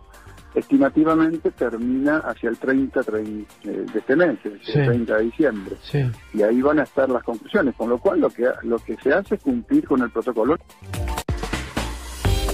estimativamente 0.54 1.50
termina 1.52 2.18
hacia 2.18 2.50
el 2.50 2.58
30 2.58 3.02
trein- 3.02 3.46
eh, 3.64 3.86
de 3.94 4.00
este 4.00 4.16
mes, 4.16 4.38
el 4.44 4.60
Sí. 4.64 4.74
30 4.74 5.16
de 5.18 5.24
diciembre. 5.24 5.76
Sí. 5.82 6.00
Y 6.34 6.42
ahí 6.42 6.62
van 6.62 6.80
a 6.80 6.84
estar 6.84 7.10
las 7.10 7.24
conclusiones, 7.24 7.74
con 7.76 7.90
lo 7.90 7.98
cual 7.98 8.20
lo 8.20 8.30
que, 8.30 8.48
lo 8.64 8.78
que 8.80 8.98
se 8.98 9.14
hace 9.14 9.36
es 9.36 9.42
cumplir 9.42 9.88
con 9.88 10.02
el 10.02 10.10
protocolo. 10.12 10.58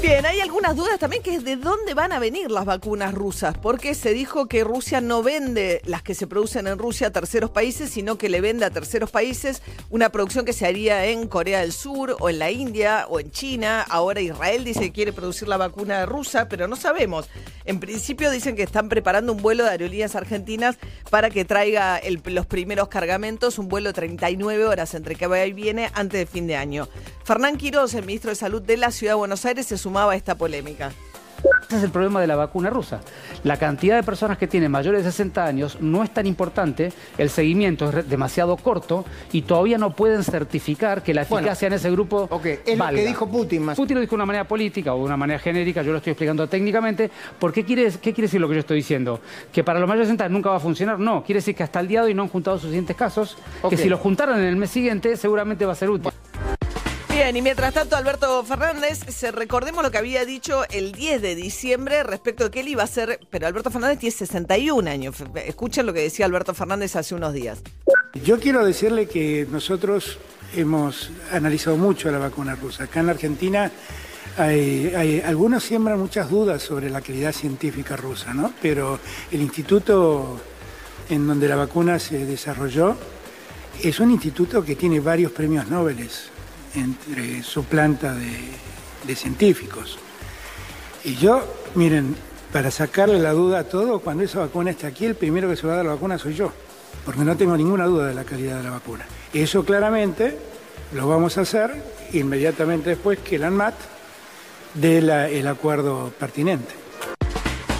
Bien, 0.01 0.27
hay 0.27 0.41
algunas 0.41 0.75
dudas 0.75 0.99
también 0.99 1.23
que 1.23 1.33
es 1.33 1.43
de 1.43 1.55
dónde 1.55 1.95
van 1.95 2.11
a 2.11 2.19
venir 2.19 2.51
las 2.51 2.65
vacunas 2.65 3.15
rusas, 3.15 3.57
porque 3.57 3.95
se 3.95 4.13
dijo 4.13 4.45
que 4.45 4.63
Rusia 4.63 5.01
no 5.01 5.23
vende 5.23 5.81
las 5.85 6.03
que 6.03 6.13
se 6.13 6.27
producen 6.27 6.67
en 6.67 6.77
Rusia 6.77 7.07
a 7.07 7.11
terceros 7.11 7.49
países, 7.49 7.89
sino 7.89 8.15
que 8.15 8.29
le 8.29 8.39
vende 8.39 8.63
a 8.65 8.69
terceros 8.69 9.09
países 9.09 9.63
una 9.89 10.09
producción 10.09 10.45
que 10.45 10.53
se 10.53 10.67
haría 10.67 11.05
en 11.07 11.27
Corea 11.27 11.61
del 11.61 11.71
Sur 11.71 12.15
o 12.19 12.29
en 12.29 12.37
la 12.37 12.51
India 12.51 13.07
o 13.09 13.19
en 13.19 13.31
China. 13.31 13.83
Ahora 13.89 14.21
Israel 14.21 14.63
dice 14.63 14.81
que 14.81 14.91
quiere 14.91 15.13
producir 15.13 15.47
la 15.47 15.57
vacuna 15.57 16.05
rusa, 16.05 16.47
pero 16.47 16.67
no 16.67 16.75
sabemos. 16.75 17.27
En 17.65 17.79
principio 17.79 18.29
dicen 18.29 18.55
que 18.55 18.63
están 18.63 18.89
preparando 18.89 19.33
un 19.33 19.41
vuelo 19.41 19.63
de 19.63 19.71
aerolíneas 19.71 20.15
argentinas 20.15 20.77
para 21.09 21.31
que 21.31 21.43
traiga 21.43 21.99
los 22.25 22.45
primeros 22.45 22.87
cargamentos, 22.87 23.57
un 23.57 23.67
vuelo 23.67 23.89
de 23.89 23.93
39 23.93 24.65
horas 24.65 24.93
entre 24.93 25.15
que 25.15 25.27
va 25.27 25.43
y 25.43 25.53
viene 25.53 25.89
antes 25.95 26.19
de 26.19 26.25
fin 26.27 26.45
de 26.45 26.55
año. 26.55 26.87
Fernán 27.25 27.57
Quiroz, 27.57 27.93
el 27.93 28.05
ministro 28.05 28.29
de 28.29 28.35
Salud 28.35 28.61
de 28.61 28.77
la 28.77 28.91
Ciudad 28.91 29.13
de 29.13 29.17
Buenos 29.17 29.43
Aires, 29.43 29.65
se 29.67 29.77
sumaba 29.87 30.11
a 30.11 30.15
esta 30.17 30.35
polémica. 30.35 30.91
Ese 31.67 31.77
es 31.77 31.83
el 31.83 31.91
problema 31.91 32.19
de 32.19 32.27
la 32.27 32.35
vacuna 32.35 32.69
rusa. 32.69 32.99
La 33.43 33.57
cantidad 33.57 33.95
de 33.95 34.03
personas 34.03 34.37
que 34.37 34.47
tienen 34.47 34.69
mayores 34.71 35.05
de 35.05 35.11
60 35.11 35.45
años 35.45 35.77
no 35.79 36.03
es 36.03 36.11
tan 36.13 36.25
importante, 36.25 36.91
el 37.17 37.29
seguimiento 37.29 37.89
es 37.89 38.09
demasiado 38.09 38.57
corto 38.57 39.05
y 39.31 39.43
todavía 39.43 39.77
no 39.77 39.95
pueden 39.95 40.23
certificar 40.23 41.03
que 41.03 41.13
la 41.13 41.23
Bueno, 41.25 41.45
eficacia 41.47 41.67
en 41.67 41.73
ese 41.73 41.91
grupo 41.91 42.23
es 42.43 42.77
lo 42.77 42.87
que 42.89 43.05
dijo 43.05 43.29
Putin 43.29 43.63
más. 43.63 43.77
Putin 43.77 43.95
lo 43.95 44.01
dijo 44.01 44.11
de 44.11 44.15
una 44.15 44.25
manera 44.25 44.45
política 44.47 44.93
o 44.93 44.97
de 44.97 45.03
una 45.05 45.15
manera 45.15 45.39
genérica, 45.39 45.83
yo 45.83 45.91
lo 45.91 45.97
estoy 45.99 46.11
explicando 46.11 46.47
técnicamente. 46.47 47.09
¿Por 47.39 47.53
qué 47.53 47.63
quiere, 47.63 47.83
qué 47.91 48.13
quiere 48.13 48.23
decir 48.23 48.41
lo 48.41 48.49
que 48.49 48.55
yo 48.55 48.59
estoy 48.61 48.77
diciendo? 48.77 49.21
¿Que 49.53 49.63
para 49.63 49.79
los 49.79 49.87
mayores 49.87 50.07
de 50.09 50.13
60 50.15 50.29
nunca 50.29 50.49
va 50.49 50.57
a 50.57 50.59
funcionar? 50.59 50.99
No, 50.99 51.23
quiere 51.23 51.37
decir 51.37 51.55
que 51.55 51.63
hasta 51.63 51.79
el 51.79 51.87
día 51.87 52.01
de 52.01 52.07
hoy 52.07 52.13
no 52.13 52.23
han 52.23 52.29
juntado 52.29 52.57
suficientes 52.57 52.95
casos, 52.97 53.37
Ok. 53.61 53.69
que 53.71 53.77
si 53.77 53.87
los 53.87 54.01
juntaran 54.01 54.37
en 54.39 54.45
el 54.45 54.57
mes 54.57 54.69
siguiente 54.71 55.15
seguramente 55.15 55.65
va 55.65 55.73
a 55.73 55.75
ser 55.75 55.89
útil. 55.89 56.11
Bien, 57.17 57.35
y 57.35 57.41
mientras 57.41 57.73
tanto, 57.73 57.95
Alberto 57.95 58.43
Fernández, 58.43 58.99
se 59.07 59.31
recordemos 59.31 59.83
lo 59.83 59.89
que 59.89 59.97
había 59.97 60.23
dicho 60.23 60.61
el 60.69 60.91
10 60.91 61.19
de 61.23 61.33
diciembre 61.33 62.03
respecto 62.03 62.43
de 62.43 62.51
que 62.51 62.59
él 62.59 62.67
iba 62.67 62.83
a 62.83 62.87
ser, 62.87 63.19
pero 63.31 63.47
Alberto 63.47 63.71
Fernández 63.71 63.97
tiene 63.97 64.15
61 64.15 64.87
años. 64.87 65.15
Escuchen 65.43 65.87
lo 65.87 65.93
que 65.93 66.01
decía 66.01 66.27
Alberto 66.27 66.53
Fernández 66.53 66.95
hace 66.95 67.15
unos 67.15 67.33
días. 67.33 67.63
Yo 68.23 68.39
quiero 68.39 68.63
decirle 68.63 69.07
que 69.07 69.47
nosotros 69.49 70.19
hemos 70.55 71.09
analizado 71.31 71.75
mucho 71.75 72.11
la 72.11 72.19
vacuna 72.19 72.53
rusa. 72.53 72.83
Acá 72.83 72.99
en 72.99 73.07
la 73.07 73.13
Argentina 73.13 73.71
hay- 74.37 75.23
algunos 75.25 75.63
siembran 75.63 75.97
muchas 75.97 76.29
dudas 76.29 76.61
sobre 76.61 76.91
la 76.91 77.01
calidad 77.01 77.31
científica 77.33 77.95
rusa, 77.97 78.35
¿no? 78.35 78.53
Pero 78.61 78.99
el 79.31 79.41
instituto 79.41 80.39
en 81.09 81.25
donde 81.25 81.47
la 81.47 81.55
vacuna 81.55 81.97
se 81.97 82.27
desarrolló 82.27 82.95
es 83.81 83.99
un 83.99 84.11
instituto 84.11 84.63
que 84.63 84.75
tiene 84.75 84.99
varios 84.99 85.31
premios 85.31 85.67
Nobel 85.67 85.99
entre 86.77 87.43
su 87.43 87.63
planta 87.65 88.13
de, 88.13 89.15
científicos. 89.15 89.97
Y 91.03 91.15
yo, 91.15 91.41
miren, 91.75 92.15
para 92.51 92.71
sacarle 92.71 93.19
la 93.19 93.31
duda 93.31 93.59
a 93.59 93.63
todo, 93.63 93.99
cuando 93.99 94.23
esa 94.23 94.39
vacuna 94.39 94.71
esté 94.71 94.85
aquí, 94.85 95.05
el 95.05 95.15
primero 95.15 95.49
que 95.49 95.55
se 95.55 95.65
va 95.65 95.73
a 95.73 95.75
dar 95.77 95.85
la 95.85 95.93
vacuna 95.93 96.17
soy 96.17 96.33
yo, 96.33 96.51
porque 97.05 97.21
no 97.21 97.37
tengo 97.37 97.55
ninguna 97.55 97.85
duda 97.85 98.07
de 98.07 98.13
la 98.13 98.25
calidad 98.25 98.57
de 98.57 98.63
la 98.63 98.71
vacuna. 98.71 99.05
Eso 99.33 99.63
claramente 99.63 100.37
lo 100.93 101.07
vamos 101.07 101.37
a 101.37 101.41
hacer 101.41 101.71
inmediatamente 102.13 102.91
después 102.91 103.19
que 103.19 103.37
el 103.37 103.45
ANMAT 103.45 103.75
dé 104.73 104.97
el 104.97 105.47
acuerdo 105.47 106.11
pertinente. 106.19 106.86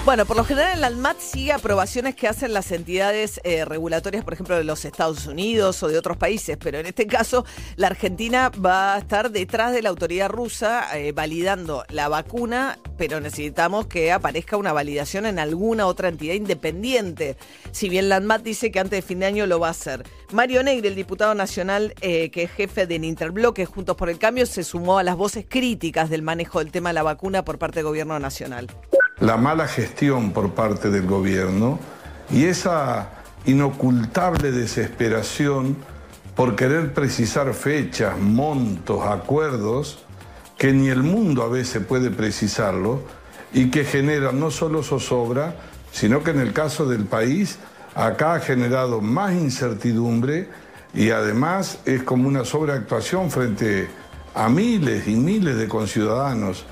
Bueno, 0.08 0.26
por 0.26 0.38
lo 0.38 0.46
general 0.46 0.78
el 0.78 0.84
ANMAT 0.86 1.20
sigue 1.20 1.52
aprobaciones 1.52 2.16
que 2.16 2.30
hacen 2.30 2.54
las 2.54 2.72
entidades 2.72 3.42
eh, 3.44 3.66
regulatorias, 3.66 4.24
por 4.24 4.32
ejemplo, 4.32 4.56
de 4.56 4.64
los 4.64 4.86
Estados 4.86 5.28
Unidos 5.28 5.84
o 5.84 5.90
de 5.90 5.98
otros 5.98 6.16
países, 6.16 6.56
pero 6.56 6.80
en 6.80 6.86
este 6.86 7.08
caso 7.08 7.44
la 7.76 7.88
Argentina 7.88 8.50
va 8.52 8.96
a 8.96 9.00
estar 9.00 9.32
detrás 9.32 9.74
de 9.74 9.82
la 9.82 9.90
autoridad 9.90 10.30
rusa 10.30 10.98
eh, 10.98 11.12
validando 11.12 11.84
la 11.90 12.08
vacuna, 12.08 12.80
pero 12.98 13.20
necesitamos 13.20 13.88
que 13.88 14.14
aparezca 14.14 14.56
una 14.56 14.72
validación 14.72 15.26
en 15.26 15.40
alguna 15.40 15.88
otra 15.88 16.08
entidad 16.08 16.36
independiente. 16.36 17.36
Si 17.72 17.90
bien 17.90 18.08
la 18.08 18.16
ANMAT 18.16 18.44
dice 18.44 18.72
que 18.72 18.80
antes 18.80 19.00
de 19.00 19.02
fin 19.06 19.20
de 19.20 19.26
año 19.26 19.46
lo 19.46 19.60
va 19.60 19.68
a 19.68 19.72
hacer. 19.72 20.04
Mario 20.32 20.64
Negri, 20.64 20.88
el 20.88 20.96
diputado 20.96 21.36
nacional 21.36 21.94
eh, 22.00 22.32
que 22.32 22.44
es 22.44 22.52
jefe 22.52 22.88
del 22.88 23.04
Interbloque 23.04 23.66
Juntos 23.66 23.98
por 23.98 24.10
el 24.10 24.20
Cambio, 24.20 24.46
se 24.46 24.64
sumó 24.64 25.00
a 25.00 25.04
las 25.04 25.18
voces 25.18 25.46
críticas 25.50 26.10
del 26.10 26.22
manejo 26.22 26.60
del 26.60 26.72
tema 26.72 26.92
de 26.92 26.94
la 26.94 27.04
vacuna 27.04 27.44
por 27.44 27.60
parte 27.60 27.80
del 27.80 27.88
gobierno 27.88 28.18
nacional. 28.20 28.70
La 29.20 29.38
mala 29.38 29.68
gestión 29.68 30.32
por 30.32 30.54
parte 30.54 30.90
del 30.90 31.08
gobierno 31.08 31.80
y 32.30 32.46
esa 32.46 33.10
inocultable 33.46 34.52
desesperación 34.52 35.78
por 36.36 36.56
querer 36.56 36.94
precisar 36.94 37.54
fechas, 37.54 38.18
montos, 38.20 39.04
acuerdos, 39.06 40.06
que 40.58 40.72
ni 40.74 40.90
el 40.90 41.02
mundo 41.02 41.44
a 41.44 41.50
veces 41.50 41.84
puede 41.84 42.12
precisarlo 42.12 43.02
y 43.54 43.72
que 43.72 43.86
generan 43.86 44.40
no 44.40 44.52
solo 44.52 44.84
zozobra, 44.84 45.56
sino 45.92 46.24
que 46.24 46.32
en 46.32 46.40
el 46.40 46.54
caso 46.54 46.86
del 46.86 47.06
país 47.06 47.58
acá 47.96 48.36
ha 48.36 48.40
generado 48.40 49.02
más 49.02 49.34
incertidumbre 49.34 50.50
y 50.94 51.10
además 51.10 51.80
es 51.86 52.04
como 52.04 52.28
una 52.28 52.46
sobreactuación 52.46 53.32
frente 53.32 53.88
a 54.36 54.50
miles 54.50 55.08
y 55.08 55.16
miles 55.16 55.58
de 55.58 55.68
conciudadanos. 55.68 56.66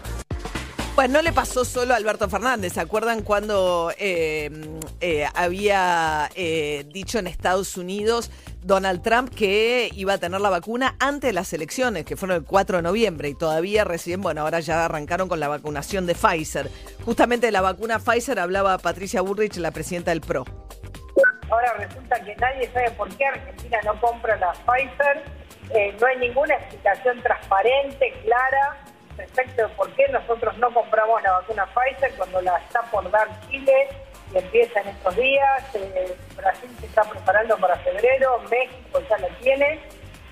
Bueno, 0.95 1.15
no 1.15 1.21
le 1.21 1.33
pasó 1.33 1.65
solo 1.65 1.93
a 1.93 1.97
Alberto 1.97 2.29
Fernández. 2.29 2.71
¿Se 2.71 2.79
acuerdan 2.79 3.21
cuando 3.21 3.91
eh, 3.99 4.49
eh, 5.01 5.25
había 5.35 6.29
eh, 6.35 6.85
dicho 6.87 7.19
en 7.19 7.27
Estados 7.27 7.75
Unidos 7.75 8.31
Donald 8.61 9.01
Trump 9.01 9.29
que 9.35 9.89
iba 9.93 10.13
a 10.13 10.17
tener 10.19 10.39
la 10.39 10.49
vacuna 10.49 10.95
antes 10.99 11.27
de 11.27 11.33
las 11.33 11.51
elecciones, 11.51 12.05
que 12.05 12.15
fueron 12.15 12.37
el 12.37 12.43
4 12.45 12.77
de 12.77 12.83
noviembre, 12.83 13.27
y 13.27 13.35
todavía 13.35 13.83
recién, 13.83 14.21
bueno, 14.21 14.41
ahora 14.41 14.61
ya 14.61 14.85
arrancaron 14.85 15.27
con 15.27 15.41
la 15.41 15.49
vacunación 15.49 16.05
de 16.05 16.15
Pfizer. 16.15 16.71
Justamente 17.03 17.47
de 17.47 17.51
la 17.51 17.59
vacuna 17.59 17.99
Pfizer 17.99 18.39
hablaba 18.39 18.77
Patricia 18.77 19.19
Burrich, 19.19 19.57
la 19.57 19.71
presidenta 19.71 20.11
del 20.11 20.21
PRO. 20.21 20.45
Ahora 21.49 21.73
resulta 21.73 22.23
que 22.23 22.35
nadie 22.37 22.71
sabe 22.71 22.89
por 22.91 23.09
qué 23.17 23.25
Argentina 23.25 23.79
no 23.83 23.99
compra 23.99 24.37
la 24.37 24.53
Pfizer. 24.53 25.23
Eh, 25.75 25.95
no 25.99 26.07
hay 26.07 26.17
ninguna 26.19 26.55
explicación 26.55 27.21
transparente, 27.21 28.13
clara, 28.23 28.84
respecto 29.25 29.63
de 29.63 29.69
por 29.69 29.91
qué 29.93 30.07
nosotros 30.09 30.57
no 30.57 30.73
compramos 30.73 31.21
la 31.23 31.31
vacuna 31.33 31.67
Pfizer 31.73 32.13
cuando 32.15 32.41
la 32.41 32.57
está 32.59 32.81
por 32.83 33.09
dar 33.09 33.27
Chile 33.47 33.89
y 34.33 34.37
empieza 34.37 34.81
en 34.81 34.89
estos 34.89 35.15
días. 35.15 35.75
Eh, 35.75 36.15
Brasil 36.35 36.69
se 36.79 36.85
está 36.85 37.03
preparando 37.03 37.57
para 37.57 37.75
febrero, 37.77 38.39
México 38.49 39.01
ya 39.09 39.17
la 39.17 39.27
tiene. 39.39 39.79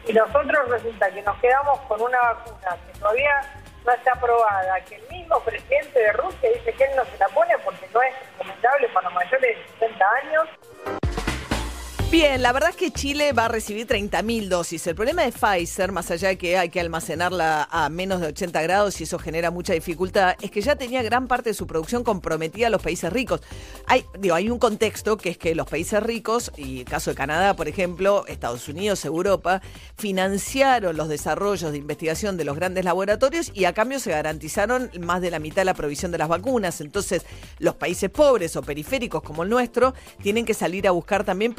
Y 0.06 0.14
nosotros 0.14 0.70
resulta 0.70 1.10
que 1.12 1.22
nos 1.22 1.38
quedamos 1.40 1.80
con 1.82 2.02
una 2.02 2.20
vacuna 2.20 2.78
que 2.86 3.00
todavía 3.00 3.42
no 3.86 3.92
está 3.92 4.14
aprobada, 4.14 4.80
que 4.82 4.96
el 4.96 5.08
mismo 5.10 5.40
presidente 5.42 6.00
de 6.00 6.12
Rusia 6.14 6.50
dice 6.54 6.74
que 6.74 6.84
él 6.84 6.92
no 6.96 7.06
se 7.06 7.18
la 7.18 7.28
pone 7.30 7.58
porque 7.64 7.88
no 7.94 8.02
es 8.02 8.14
recomendable 8.32 8.90
para 8.90 9.10
mayores 9.10 9.58
de 9.58 9.64
60 9.80 10.06
años. 10.24 10.50
Bien, 12.14 12.44
la 12.44 12.52
verdad 12.52 12.70
es 12.70 12.76
que 12.76 12.92
Chile 12.92 13.34
va 13.34 13.46
a 13.46 13.48
recibir 13.48 13.88
30.000 13.88 14.48
dosis. 14.48 14.86
El 14.86 14.94
problema 14.94 15.24
de 15.24 15.32
Pfizer, 15.32 15.92
más 15.92 16.12
allá 16.12 16.28
de 16.28 16.38
que 16.38 16.60
hay 16.60 16.70
que 16.70 16.80
almacenarla 16.80 17.68
a 17.72 17.90
menos 17.90 18.22
de 18.22 18.28
80 18.28 18.62
grados 18.62 19.02
y 19.02 19.06
eso 19.06 19.18
genera 19.18 19.50
mucha 19.50 19.74
dificultad, 19.74 20.36
es 20.40 20.52
que 20.52 20.62
ya 20.62 20.76
tenía 20.76 21.02
gran 21.02 21.28
parte 21.28 21.50
de 21.50 21.54
su 21.56 21.66
producción 21.66 22.04
comprometida 22.04 22.68
a 22.68 22.70
los 22.70 22.84
países 22.84 23.12
ricos. 23.12 23.42
Hay, 23.88 24.06
digo, 24.20 24.36
hay 24.36 24.52
un 24.52 24.60
contexto 24.60 25.18
que 25.18 25.32
es 25.32 25.40
que 25.40 25.56
los 25.56 25.66
países 25.66 26.04
ricos, 26.04 26.52
y 26.56 26.82
el 26.82 26.86
caso 26.86 27.10
de 27.10 27.16
Canadá, 27.16 27.56
por 27.56 27.68
ejemplo, 27.68 28.26
Estados 28.28 28.70
Unidos, 28.70 29.04
Europa, 29.06 29.64
financiaron 29.98 30.96
los 30.96 31.10
desarrollos 31.10 31.72
de 31.72 31.80
investigación 31.80 32.38
de 32.38 32.44
los 32.44 32.56
grandes 32.56 32.86
laboratorios 32.86 33.52
y 33.56 33.66
a 33.66 33.74
cambio 33.74 34.00
se 34.00 34.12
garantizaron 34.12 34.92
más 35.00 35.20
de 35.20 35.32
la 35.32 35.40
mitad 35.40 35.62
de 35.62 35.66
la 35.66 35.74
provisión 35.74 36.12
de 36.12 36.20
las 36.20 36.28
vacunas. 36.28 36.80
Entonces, 36.80 37.26
los 37.58 37.74
países 37.74 38.12
pobres 38.12 38.56
o 38.56 38.62
periféricos 38.62 39.24
como 39.24 39.42
el 39.42 39.50
nuestro 39.50 39.96
tienen 40.22 40.46
que 40.46 40.54
salir 40.54 40.88
a 40.88 40.92
buscar 40.92 41.24
también 41.24 41.56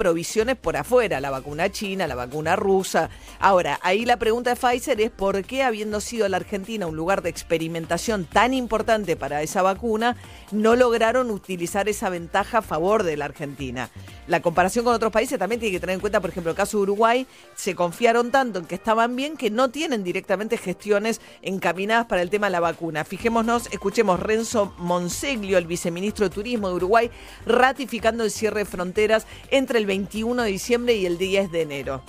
por 0.57 0.77
afuera, 0.77 1.21
la 1.21 1.31
vacuna 1.31 1.71
china, 1.71 2.07
la 2.07 2.15
vacuna 2.15 2.57
rusa. 2.57 3.09
Ahora, 3.41 3.81
ahí 3.83 4.05
la 4.05 4.19
pregunta 4.19 4.51
de 4.51 4.57
Pfizer 4.57 5.01
es 5.01 5.11
por 5.11 5.43
qué, 5.45 5.63
habiendo 5.63 6.01
sido 6.01 6.29
la 6.29 6.37
Argentina 6.37 6.87
un 6.87 6.97
lugar 6.97 7.23
de 7.23 7.31
experimentación 7.31 8.27
tan 8.27 8.53
importante 8.53 9.17
para 9.17 9.43
esa 9.43 9.63
vacuna, 9.63 10.17
no 10.53 10.77
lograron 10.77 11.31
utilizar 11.31 11.89
esa 11.89 12.11
ventaja 12.11 12.59
a 12.59 12.63
favor 12.63 13.03
de 13.03 13.17
la 13.17 13.25
Argentina. 13.25 13.91
La 14.27 14.41
comparación 14.41 14.85
con 14.85 14.95
otros 14.95 15.13
países 15.13 15.39
también 15.39 15.61
tiene 15.61 15.73
que 15.73 15.81
tener 15.81 15.95
en 15.95 16.01
cuenta, 16.01 16.21
por 16.21 16.31
ejemplo, 16.31 16.51
el 16.51 16.57
caso 16.57 16.79
de 16.79 16.83
Uruguay, 16.83 17.27
se 17.55 17.75
confiaron 17.75 18.31
tanto 18.31 18.59
en 18.59 18.67
que 18.67 18.75
estaban 18.75 19.17
bien 19.17 19.37
que 19.37 19.51
no 19.51 19.71
tienen 19.71 20.05
directamente 20.05 20.57
gestiones 20.57 21.21
encaminadas 21.43 22.07
para 22.07 22.23
el 22.23 22.31
tema 22.31 22.47
de 22.47 22.53
la 22.53 22.61
vacuna. 22.61 23.05
Fijémonos, 23.05 23.69
escuchemos 23.71 24.21
Renzo 24.21 24.73
Monseglio, 24.79 25.59
el 25.59 25.67
viceministro 25.67 26.29
de 26.29 26.35
Turismo 26.35 26.69
de 26.69 26.75
Uruguay, 26.75 27.11
ratificando 27.47 28.25
el 28.25 28.31
cierre 28.31 28.61
de 28.61 28.65
fronteras 28.65 29.27
entre 29.51 29.79
el 29.79 29.87
21 29.87 30.34
de 30.43 30.51
diciembre 30.51 30.95
y 30.95 31.07
el 31.07 31.17
10 31.17 31.53
de 31.53 31.63
enero. 31.63 32.03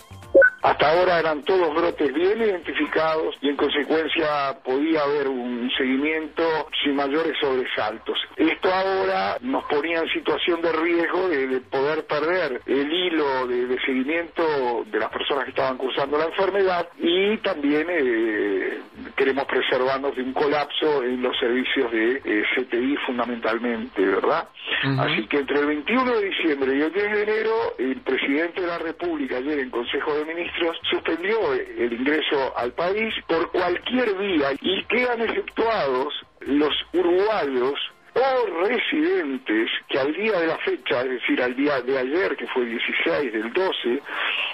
Hasta 0.66 0.90
ahora 0.90 1.20
eran 1.20 1.44
todos 1.44 1.76
brotes 1.76 2.12
bien 2.12 2.42
identificados 2.42 3.36
y 3.40 3.50
en 3.50 3.56
consecuencia 3.56 4.58
podía 4.64 5.04
haber 5.04 5.28
un 5.28 5.70
seguimiento 5.78 6.42
sin 6.84 6.96
mayores 6.96 7.38
sobresaltos. 7.40 8.18
Esto 8.36 8.74
ahora 8.74 9.38
nos 9.42 9.64
ponía 9.66 10.00
en 10.00 10.10
situación 10.10 10.64
de 10.64 10.72
riesgo 10.72 11.30
de, 11.30 11.48
de 11.50 11.62
poder 11.62 12.08
perder 12.08 12.62
el 12.66 12.92
hilo 12.92 13.46
de, 13.46 13.68
de 13.68 13.80
seguimiento 13.82 14.84
de 14.88 14.98
las 14.98 15.12
personas 15.12 15.44
que 15.44 15.52
estaban 15.52 15.78
cursando 15.78 16.18
la 16.18 16.26
enfermedad 16.26 16.90
y 16.98 17.38
también 17.38 17.86
eh, 17.88 18.80
queremos 19.16 19.46
preservarnos 19.46 20.16
de 20.16 20.24
un 20.24 20.34
colapso 20.34 21.04
en 21.04 21.22
los 21.22 21.38
servicios 21.38 21.92
de 21.92 22.22
eh, 22.26 22.44
CTI 22.56 22.98
fundamentalmente, 23.06 24.04
¿verdad? 24.04 24.50
Así 24.98 25.28
que 25.28 25.38
entre 25.38 25.60
el 25.60 25.68
21 25.68 26.12
de 26.18 26.26
diciembre 26.26 26.76
y 26.76 26.82
el 26.82 26.92
10 26.92 27.12
de 27.12 27.24
enero, 27.24 27.54
el 27.78 27.98
presidente 28.02 28.62
de 28.62 28.68
la 28.68 28.80
República 28.80 29.38
ayer 29.38 29.60
en 29.60 29.70
Consejo 29.70 30.14
de 30.16 30.26
Ministros 30.26 30.55
suspendió 30.90 31.54
el 31.54 31.94
ingreso 31.94 32.58
al 32.58 32.72
país 32.74 33.14
por 33.28 33.52
cualquier 33.52 34.16
vía 34.16 34.54
y 34.62 34.84
quedan 34.86 35.22
exceptuados 35.22 36.14
los 36.42 36.74
uruguayos 36.94 37.74
o 38.16 38.66
residentes 38.68 39.70
que 39.90 40.00
al 40.00 40.14
día 40.14 40.40
de 40.40 40.48
la 40.48 40.58
fecha, 40.60 41.02
es 41.02 41.10
decir, 41.10 41.42
al 41.42 41.56
día 41.56 41.82
de 41.82 41.98
ayer, 41.98 42.36
que 42.38 42.48
fue 42.48 42.66
16 42.66 43.34
del 43.34 43.52
12, 43.52 44.02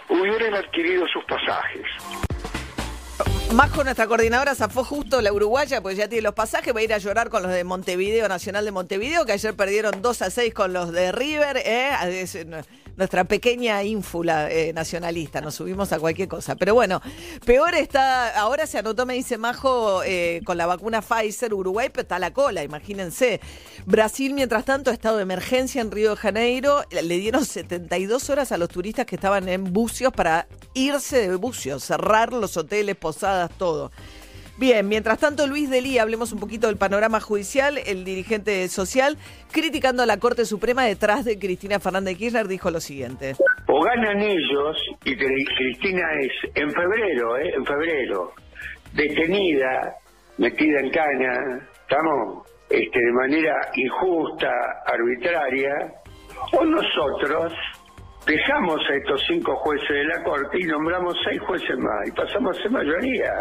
hubieran 0.09 0.55
adquirido 0.55 1.05
sus 1.07 1.23
pasajes. 1.25 1.85
Majo, 3.53 3.83
nuestra 3.83 4.07
coordinadora, 4.07 4.55
zafó 4.55 4.83
justo 4.83 5.21
la 5.21 5.33
uruguaya, 5.33 5.81
porque 5.81 5.97
ya 5.97 6.07
tiene 6.07 6.23
los 6.23 6.33
pasajes, 6.33 6.73
va 6.73 6.79
a 6.79 6.83
ir 6.83 6.93
a 6.93 6.97
llorar 6.97 7.29
con 7.29 7.43
los 7.43 7.51
de 7.51 7.63
Montevideo, 7.63 8.27
Nacional 8.27 8.63
de 8.65 8.71
Montevideo, 8.71 9.25
que 9.25 9.33
ayer 9.33 9.53
perdieron 9.55 10.01
2 10.01 10.21
a 10.21 10.29
6 10.29 10.53
con 10.53 10.73
los 10.73 10.91
de 10.91 11.11
River. 11.11 11.57
¿eh? 11.57 11.91
Es, 12.97 12.97
nuestra 12.97 13.23
pequeña 13.23 13.83
ínfula 13.83 14.51
eh, 14.51 14.73
nacionalista, 14.73 15.41
nos 15.41 15.55
subimos 15.55 15.91
a 15.91 15.99
cualquier 15.99 16.27
cosa. 16.27 16.55
Pero 16.55 16.73
bueno, 16.73 17.01
peor 17.45 17.75
está, 17.75 18.39
ahora 18.39 18.67
se 18.67 18.77
anotó, 18.77 19.05
me 19.05 19.13
dice 19.13 19.37
Majo, 19.37 20.03
eh, 20.03 20.41
con 20.45 20.57
la 20.57 20.65
vacuna 20.65 21.01
Pfizer, 21.01 21.53
Uruguay, 21.53 21.89
pero 21.91 22.03
está 22.03 22.19
la 22.19 22.31
cola, 22.31 22.63
imagínense. 22.63 23.41
Brasil, 23.85 24.33
mientras 24.33 24.65
tanto, 24.65 24.91
estado 24.91 25.17
de 25.17 25.23
emergencia 25.23 25.81
en 25.81 25.91
Río 25.91 26.11
de 26.11 26.15
Janeiro, 26.15 26.83
le 26.89 27.17
dieron 27.17 27.45
72 27.45 28.29
horas 28.29 28.51
a 28.51 28.57
los 28.57 28.69
turistas 28.69 29.05
que 29.05 29.15
estaban 29.15 29.49
en 29.49 29.73
bucios 29.73 30.13
para 30.13 30.47
irse 30.73 31.27
de 31.29 31.35
bucios, 31.35 31.83
cerrar 31.83 32.33
los 32.33 32.57
hoteles, 32.57 32.95
posadas, 32.95 33.51
todo. 33.57 33.91
Bien, 34.57 34.87
mientras 34.87 35.17
tanto, 35.17 35.47
Luis 35.47 35.69
Delí, 35.71 35.97
hablemos 35.97 36.31
un 36.33 36.39
poquito 36.39 36.67
del 36.67 36.77
panorama 36.77 37.19
judicial. 37.19 37.79
El 37.85 38.03
dirigente 38.05 38.67
social, 38.67 39.17
criticando 39.51 40.03
a 40.03 40.05
la 40.05 40.17
Corte 40.17 40.45
Suprema 40.45 40.83
detrás 40.83 41.25
de 41.25 41.39
Cristina 41.39 41.79
Fernández 41.79 42.13
de 42.13 42.17
Kirchner, 42.19 42.47
dijo 42.47 42.69
lo 42.69 42.79
siguiente. 42.79 43.35
O 43.67 43.81
ganan 43.81 44.21
ellos, 44.21 44.77
y 45.03 45.15
Cri- 45.15 45.47
Cristina 45.57 46.03
es 46.19 46.31
en 46.55 46.69
febrero, 46.71 47.37
¿eh? 47.37 47.53
en 47.55 47.65
febrero, 47.65 48.33
detenida, 48.93 49.95
metida 50.37 50.79
en 50.79 50.91
cana, 50.91 51.67
estamos 51.81 52.47
este, 52.69 52.99
de 52.99 53.11
manera 53.13 53.55
injusta, 53.75 54.51
arbitraria, 54.85 55.73
o 56.53 56.63
nosotros 56.65 57.51
dejamos 58.27 58.79
a 58.91 58.95
estos 58.95 59.23
cinco 59.27 59.55
jueces 59.55 59.89
de 59.89 60.03
la 60.05 60.23
Corte 60.23 60.59
y 60.59 60.65
nombramos 60.65 61.15
seis 61.27 61.39
jueces 61.47 61.77
más 61.79 62.07
y 62.07 62.11
pasamos 62.11 62.57
a 62.59 62.61
ser 62.61 62.71
mayoría. 62.71 63.31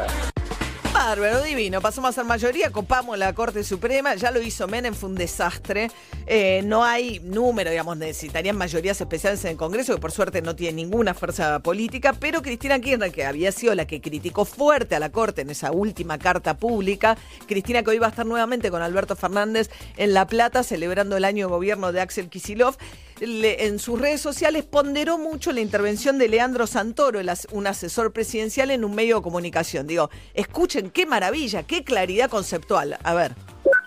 Bárbaro, 1.02 1.42
divino. 1.42 1.80
Pasamos 1.80 2.10
a 2.10 2.12
ser 2.12 2.24
mayoría, 2.26 2.70
copamos 2.70 3.16
la 3.16 3.32
Corte 3.32 3.64
Suprema. 3.64 4.16
Ya 4.16 4.30
lo 4.30 4.42
hizo 4.42 4.68
Menem, 4.68 4.94
fue 4.94 5.08
un 5.08 5.14
desastre. 5.14 5.90
Eh, 6.26 6.60
no 6.66 6.84
hay 6.84 7.20
número, 7.20 7.70
digamos, 7.70 7.96
necesitarían 7.96 8.54
mayorías 8.54 9.00
especiales 9.00 9.42
en 9.46 9.52
el 9.52 9.56
Congreso, 9.56 9.94
que 9.94 10.00
por 10.00 10.12
suerte 10.12 10.42
no 10.42 10.54
tiene 10.54 10.74
ninguna 10.74 11.14
fuerza 11.14 11.58
política. 11.60 12.12
Pero 12.12 12.42
Cristina 12.42 12.78
Kirchner, 12.78 13.10
que 13.12 13.24
había 13.24 13.50
sido 13.50 13.74
la 13.74 13.86
que 13.86 14.02
criticó 14.02 14.44
fuerte 14.44 14.94
a 14.94 15.00
la 15.00 15.10
Corte 15.10 15.40
en 15.40 15.48
esa 15.48 15.72
última 15.72 16.18
carta 16.18 16.58
pública, 16.58 17.16
Cristina 17.48 17.82
que 17.82 17.90
hoy 17.90 17.98
va 17.98 18.08
a 18.08 18.10
estar 18.10 18.26
nuevamente 18.26 18.70
con 18.70 18.82
Alberto 18.82 19.16
Fernández 19.16 19.70
en 19.96 20.12
La 20.12 20.26
Plata, 20.26 20.62
celebrando 20.62 21.16
el 21.16 21.24
año 21.24 21.46
de 21.46 21.50
gobierno 21.50 21.92
de 21.92 22.02
Axel 22.02 22.28
Kisilov 22.28 22.76
le- 23.20 23.66
en 23.66 23.78
sus 23.78 24.00
redes 24.00 24.20
sociales 24.20 24.64
ponderó 24.64 25.18
mucho 25.18 25.52
la 25.52 25.60
intervención 25.60 26.18
de 26.18 26.28
Leandro 26.28 26.66
Santoro, 26.66 27.20
el 27.20 27.28
as- 27.28 27.46
un 27.52 27.66
asesor 27.66 28.12
presidencial 28.12 28.70
en 28.70 28.84
un 28.84 28.94
medio 28.94 29.16
de 29.16 29.22
comunicación. 29.22 29.86
Digo, 29.86 30.10
escuchen, 30.34 30.90
qué 30.90 31.06
maravilla, 31.06 31.62
qué 31.62 31.84
claridad 31.84 32.28
conceptual. 32.30 32.98
A 33.02 33.14
ver. 33.14 33.32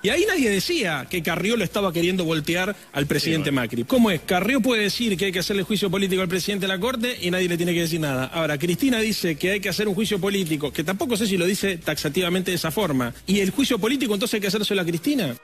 Y 0.02 0.10
ahí 0.10 0.26
nadie 0.28 0.50
decía 0.50 1.08
que 1.10 1.24
Carrió 1.24 1.56
lo 1.56 1.64
estaba 1.64 1.92
queriendo 1.94 2.26
voltear 2.26 2.76
al 2.92 3.08
presidente 3.08 3.52
Macri. 3.52 3.86
¿Cómo 3.86 4.12
es? 4.12 4.20
Carrió 4.22 4.60
puede 4.62 4.84
decir 4.84 5.16
que 5.18 5.26
hay 5.26 5.32
que 5.32 5.40
hacerle 5.40 5.64
juicio 5.64 5.90
político 5.90 6.22
al 6.22 6.28
presidente 6.28 6.66
de 6.66 6.74
la 6.74 6.80
Corte 6.80 7.18
y 7.22 7.32
nadie 7.32 7.48
le 7.48 7.56
tiene 7.56 7.74
que 7.74 7.82
decir 7.82 8.02
nada. 8.02 8.26
Ahora, 8.26 8.58
Cristina 8.58 9.00
dice 9.00 9.38
que 9.38 9.52
hay 9.52 9.60
que 9.62 9.70
hacer 9.70 9.88
un 9.88 9.96
juicio 9.96 10.20
político, 10.20 10.72
que 10.74 10.84
tampoco 10.84 11.16
sé 11.16 11.26
si 11.26 11.38
lo 11.38 11.46
dice 11.46 11.78
taxativamente 11.78 12.52
de 12.52 12.56
esa 12.56 12.70
forma. 12.70 13.14
¿Y 13.26 13.40
el 13.40 13.52
juicio 13.52 13.80
político 13.80 14.14
entonces 14.14 14.36
hay 14.36 14.42
que 14.42 14.48
hacérselo 14.48 14.82
a 14.82 14.86
Cristina? 14.86 15.36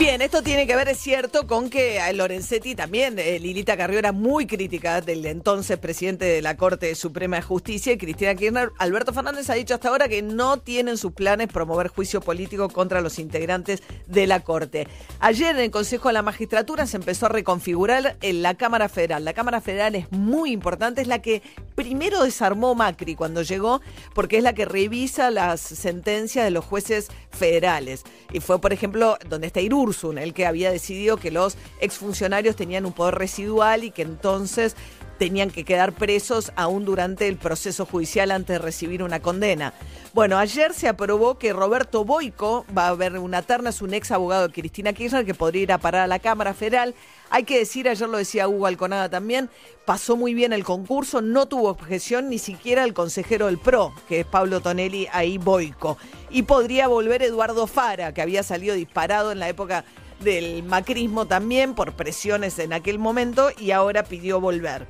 Bien, 0.00 0.22
esto 0.22 0.42
tiene 0.42 0.66
que 0.66 0.74
ver, 0.76 0.88
es 0.88 0.96
cierto, 0.96 1.46
con 1.46 1.68
que 1.68 2.00
Lorenzetti 2.14 2.74
también, 2.74 3.18
eh, 3.18 3.38
Lilita 3.38 3.76
Carrió 3.76 3.98
era 3.98 4.12
muy 4.12 4.46
crítica 4.46 5.02
del 5.02 5.26
entonces 5.26 5.76
presidente 5.76 6.24
de 6.24 6.40
la 6.40 6.56
Corte 6.56 6.94
Suprema 6.94 7.36
de 7.36 7.42
Justicia 7.42 7.92
y 7.92 7.98
Cristina 7.98 8.34
Kirchner. 8.34 8.70
Alberto 8.78 9.12
Fernández 9.12 9.50
ha 9.50 9.54
dicho 9.54 9.74
hasta 9.74 9.90
ahora 9.90 10.08
que 10.08 10.22
no 10.22 10.56
tienen 10.56 10.96
sus 10.96 11.12
planes 11.12 11.48
promover 11.48 11.88
juicio 11.88 12.22
político 12.22 12.70
contra 12.70 13.02
los 13.02 13.18
integrantes 13.18 13.82
de 14.06 14.26
la 14.26 14.40
Corte. 14.40 14.88
Ayer 15.18 15.54
en 15.54 15.64
el 15.64 15.70
Consejo 15.70 16.08
de 16.08 16.14
la 16.14 16.22
Magistratura 16.22 16.86
se 16.86 16.96
empezó 16.96 17.26
a 17.26 17.28
reconfigurar 17.28 18.16
en 18.22 18.40
la 18.40 18.54
Cámara 18.54 18.88
Federal. 18.88 19.26
La 19.26 19.34
Cámara 19.34 19.60
Federal 19.60 19.94
es 19.96 20.10
muy 20.10 20.52
importante, 20.52 21.02
es 21.02 21.08
la 21.08 21.20
que 21.20 21.42
primero 21.80 22.22
desarmó 22.22 22.74
Macri 22.74 23.14
cuando 23.14 23.40
llegó, 23.40 23.80
porque 24.14 24.36
es 24.36 24.42
la 24.42 24.52
que 24.52 24.66
revisa 24.66 25.30
las 25.30 25.62
sentencias 25.62 26.44
de 26.44 26.50
los 26.50 26.62
jueces 26.62 27.08
federales. 27.30 28.02
Y 28.34 28.40
fue, 28.40 28.60
por 28.60 28.74
ejemplo, 28.74 29.16
donde 29.30 29.46
está 29.46 29.62
Irursun, 29.62 30.18
el 30.18 30.34
que 30.34 30.44
había 30.44 30.70
decidido 30.70 31.16
que 31.16 31.30
los 31.30 31.56
exfuncionarios 31.80 32.54
tenían 32.54 32.84
un 32.84 32.92
poder 32.92 33.14
residual 33.14 33.84
y 33.84 33.92
que 33.92 34.02
entonces 34.02 34.76
tenían 35.20 35.50
que 35.50 35.64
quedar 35.64 35.92
presos 35.92 36.50
aún 36.56 36.86
durante 36.86 37.28
el 37.28 37.36
proceso 37.36 37.84
judicial 37.84 38.30
antes 38.30 38.54
de 38.54 38.58
recibir 38.58 39.02
una 39.02 39.20
condena. 39.20 39.74
Bueno, 40.14 40.38
ayer 40.38 40.72
se 40.72 40.88
aprobó 40.88 41.36
que 41.36 41.52
Roberto 41.52 42.06
Boico 42.06 42.64
va 42.76 42.86
a 42.86 42.88
haber 42.88 43.18
una 43.18 43.42
terna, 43.42 43.68
es 43.68 43.82
un 43.82 43.92
ex 43.92 44.12
abogado 44.12 44.48
de 44.48 44.54
Cristina 44.54 44.94
Kirchner 44.94 45.26
que 45.26 45.34
podría 45.34 45.62
ir 45.62 45.72
a 45.72 45.78
parar 45.78 46.04
a 46.04 46.06
la 46.06 46.20
Cámara 46.20 46.54
Federal. 46.54 46.94
Hay 47.28 47.44
que 47.44 47.58
decir, 47.58 47.86
ayer 47.86 48.08
lo 48.08 48.16
decía 48.16 48.48
Hugo 48.48 48.64
Alconada 48.64 49.10
también, 49.10 49.50
pasó 49.84 50.16
muy 50.16 50.32
bien 50.32 50.54
el 50.54 50.64
concurso, 50.64 51.20
no 51.20 51.44
tuvo 51.44 51.68
objeción 51.68 52.30
ni 52.30 52.38
siquiera 52.38 52.84
el 52.84 52.94
consejero 52.94 53.44
del 53.44 53.58
PRO, 53.58 53.92
que 54.08 54.20
es 54.20 54.26
Pablo 54.26 54.62
Tonelli, 54.62 55.06
ahí 55.12 55.36
Boico. 55.36 55.98
Y 56.30 56.44
podría 56.44 56.88
volver 56.88 57.22
Eduardo 57.22 57.66
Fara, 57.66 58.14
que 58.14 58.22
había 58.22 58.42
salido 58.42 58.74
disparado 58.74 59.32
en 59.32 59.38
la 59.38 59.50
época 59.50 59.84
del 60.20 60.62
macrismo 60.62 61.26
también 61.26 61.74
por 61.74 61.92
presiones 61.94 62.58
en 62.58 62.72
aquel 62.72 62.98
momento 62.98 63.50
y 63.58 63.70
ahora 63.72 64.04
pidió 64.04 64.40
volver. 64.40 64.86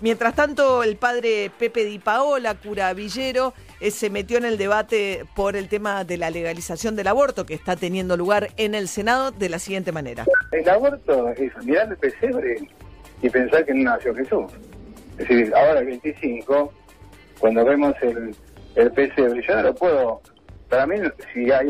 Mientras 0.00 0.34
tanto, 0.34 0.82
el 0.82 0.96
padre 0.96 1.50
Pepe 1.58 1.84
Di 1.84 1.98
Paola, 1.98 2.54
cura 2.54 2.92
Villero, 2.94 3.52
eh, 3.80 3.90
se 3.90 4.08
metió 4.08 4.38
en 4.38 4.46
el 4.46 4.56
debate 4.56 5.26
por 5.36 5.56
el 5.56 5.68
tema 5.68 6.04
de 6.04 6.16
la 6.16 6.30
legalización 6.30 6.96
del 6.96 7.06
aborto 7.06 7.44
que 7.44 7.52
está 7.52 7.76
teniendo 7.76 8.16
lugar 8.16 8.48
en 8.56 8.74
el 8.74 8.88
Senado 8.88 9.30
de 9.30 9.50
la 9.50 9.58
siguiente 9.58 9.92
manera. 9.92 10.24
El 10.52 10.68
aborto 10.68 11.28
es 11.32 11.52
mirar 11.64 11.90
el 11.90 11.98
pesebre 11.98 12.66
y 13.20 13.28
pensar 13.28 13.66
que 13.66 13.74
no 13.74 13.90
nació 13.90 14.14
Jesús. 14.14 14.50
Es 15.18 15.28
decir, 15.28 15.52
ahora 15.54 15.80
el 15.80 15.86
25, 15.86 16.72
cuando 17.38 17.62
vemos 17.62 17.94
el, 18.00 18.90
pesebre, 18.92 19.42
yo 19.46 19.56
no 19.56 19.62
lo 19.62 19.74
puedo. 19.74 20.22
Para 20.70 20.86
mí, 20.86 20.96
si 21.34 21.50
hay, 21.50 21.68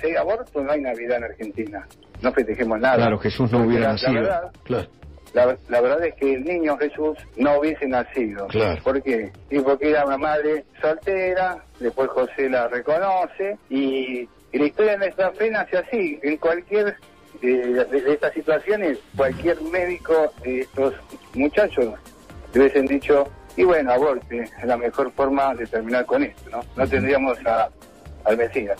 si 0.00 0.06
hay 0.06 0.14
aborto, 0.14 0.62
no 0.62 0.70
hay 0.70 0.82
Navidad 0.82 1.16
en 1.16 1.24
Argentina. 1.24 1.88
No 2.22 2.32
festejemos 2.32 2.78
nada. 2.80 2.96
Claro, 2.96 3.18
Jesús 3.18 3.50
no 3.52 3.64
hubiera 3.66 3.86
la- 3.88 3.92
nacido. 3.92 4.12
La 4.12 4.20
verdad, 4.20 4.52
Claro. 4.64 4.88
la, 5.34 5.56
la 5.68 5.80
verdad 5.80 6.04
es 6.06 6.14
que 6.14 6.34
el 6.34 6.44
niño 6.44 6.76
Jesús 6.78 7.18
no 7.36 7.58
hubiese 7.58 7.86
nacido. 7.86 8.46
Claro. 8.48 8.80
¿Por 8.82 9.02
qué? 9.02 9.32
Y 9.50 9.58
porque 9.60 9.90
era 9.90 10.04
una 10.06 10.16
madre 10.18 10.64
soltera, 10.80 11.56
después 11.80 12.08
José 12.10 12.48
la 12.48 12.68
reconoce 12.68 13.56
y, 13.68 14.28
y 14.52 14.58
la 14.58 14.64
historia 14.64 14.92
de 14.92 14.98
nuestra 14.98 15.30
fe 15.32 15.50
nace 15.50 15.78
así. 15.78 16.18
En 16.22 16.36
cualquier 16.36 16.96
eh, 17.42 17.46
de, 17.46 17.84
de 18.02 18.12
estas 18.12 18.32
situaciones, 18.34 18.98
cualquier 19.16 19.60
médico 19.62 20.32
de 20.44 20.60
estos 20.60 20.94
muchachos 21.34 21.94
le 22.54 22.60
hubiesen 22.60 22.86
dicho, 22.86 23.26
y 23.56 23.64
bueno, 23.64 23.90
aborte, 23.92 24.42
es 24.42 24.64
la 24.64 24.76
mejor 24.76 25.10
forma 25.12 25.54
de 25.54 25.66
terminar 25.66 26.04
con 26.06 26.22
esto, 26.22 26.50
¿no? 26.50 26.60
No 26.76 26.86
tendríamos 26.86 27.38
a, 27.46 27.68
al 28.24 28.36
Mesías. 28.36 28.78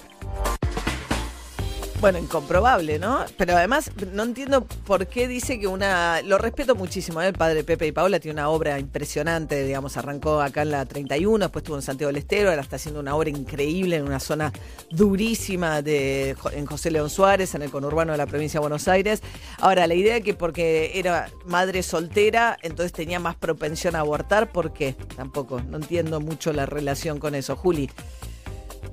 Bueno, 2.02 2.18
incomprobable, 2.18 2.98
¿no? 2.98 3.24
Pero 3.36 3.56
además 3.56 3.92
no 4.12 4.24
entiendo 4.24 4.64
por 4.64 5.06
qué 5.06 5.28
dice 5.28 5.60
que 5.60 5.68
una... 5.68 6.20
Lo 6.22 6.36
respeto 6.36 6.74
muchísimo, 6.74 7.22
¿eh? 7.22 7.28
el 7.28 7.34
padre 7.34 7.62
Pepe 7.62 7.86
y 7.86 7.92
Paola 7.92 8.18
tiene 8.18 8.40
una 8.40 8.48
obra 8.48 8.80
impresionante, 8.80 9.64
digamos, 9.64 9.96
arrancó 9.96 10.40
acá 10.40 10.62
en 10.62 10.72
la 10.72 10.84
31, 10.84 11.44
después 11.44 11.62
estuvo 11.62 11.76
en 11.76 11.82
Santiago 11.82 12.08
del 12.08 12.16
Estero, 12.16 12.50
ahora 12.50 12.62
está 12.62 12.74
haciendo 12.74 12.98
una 12.98 13.14
obra 13.14 13.30
increíble 13.30 13.94
en 13.94 14.02
una 14.02 14.18
zona 14.18 14.52
durísima 14.90 15.80
de, 15.80 16.34
en 16.50 16.66
José 16.66 16.90
León 16.90 17.08
Suárez, 17.08 17.54
en 17.54 17.62
el 17.62 17.70
conurbano 17.70 18.10
de 18.10 18.18
la 18.18 18.26
provincia 18.26 18.58
de 18.58 18.62
Buenos 18.62 18.88
Aires. 18.88 19.22
Ahora, 19.58 19.86
la 19.86 19.94
idea 19.94 20.14
de 20.14 20.22
que 20.22 20.34
porque 20.34 20.98
era 20.98 21.30
madre 21.46 21.84
soltera, 21.84 22.58
entonces 22.62 22.92
tenía 22.92 23.20
más 23.20 23.36
propensión 23.36 23.94
a 23.94 24.00
abortar, 24.00 24.50
¿por 24.50 24.72
qué? 24.72 24.96
Tampoco, 25.14 25.60
no 25.60 25.76
entiendo 25.76 26.20
mucho 26.20 26.52
la 26.52 26.66
relación 26.66 27.20
con 27.20 27.36
eso. 27.36 27.54
Juli. 27.54 27.88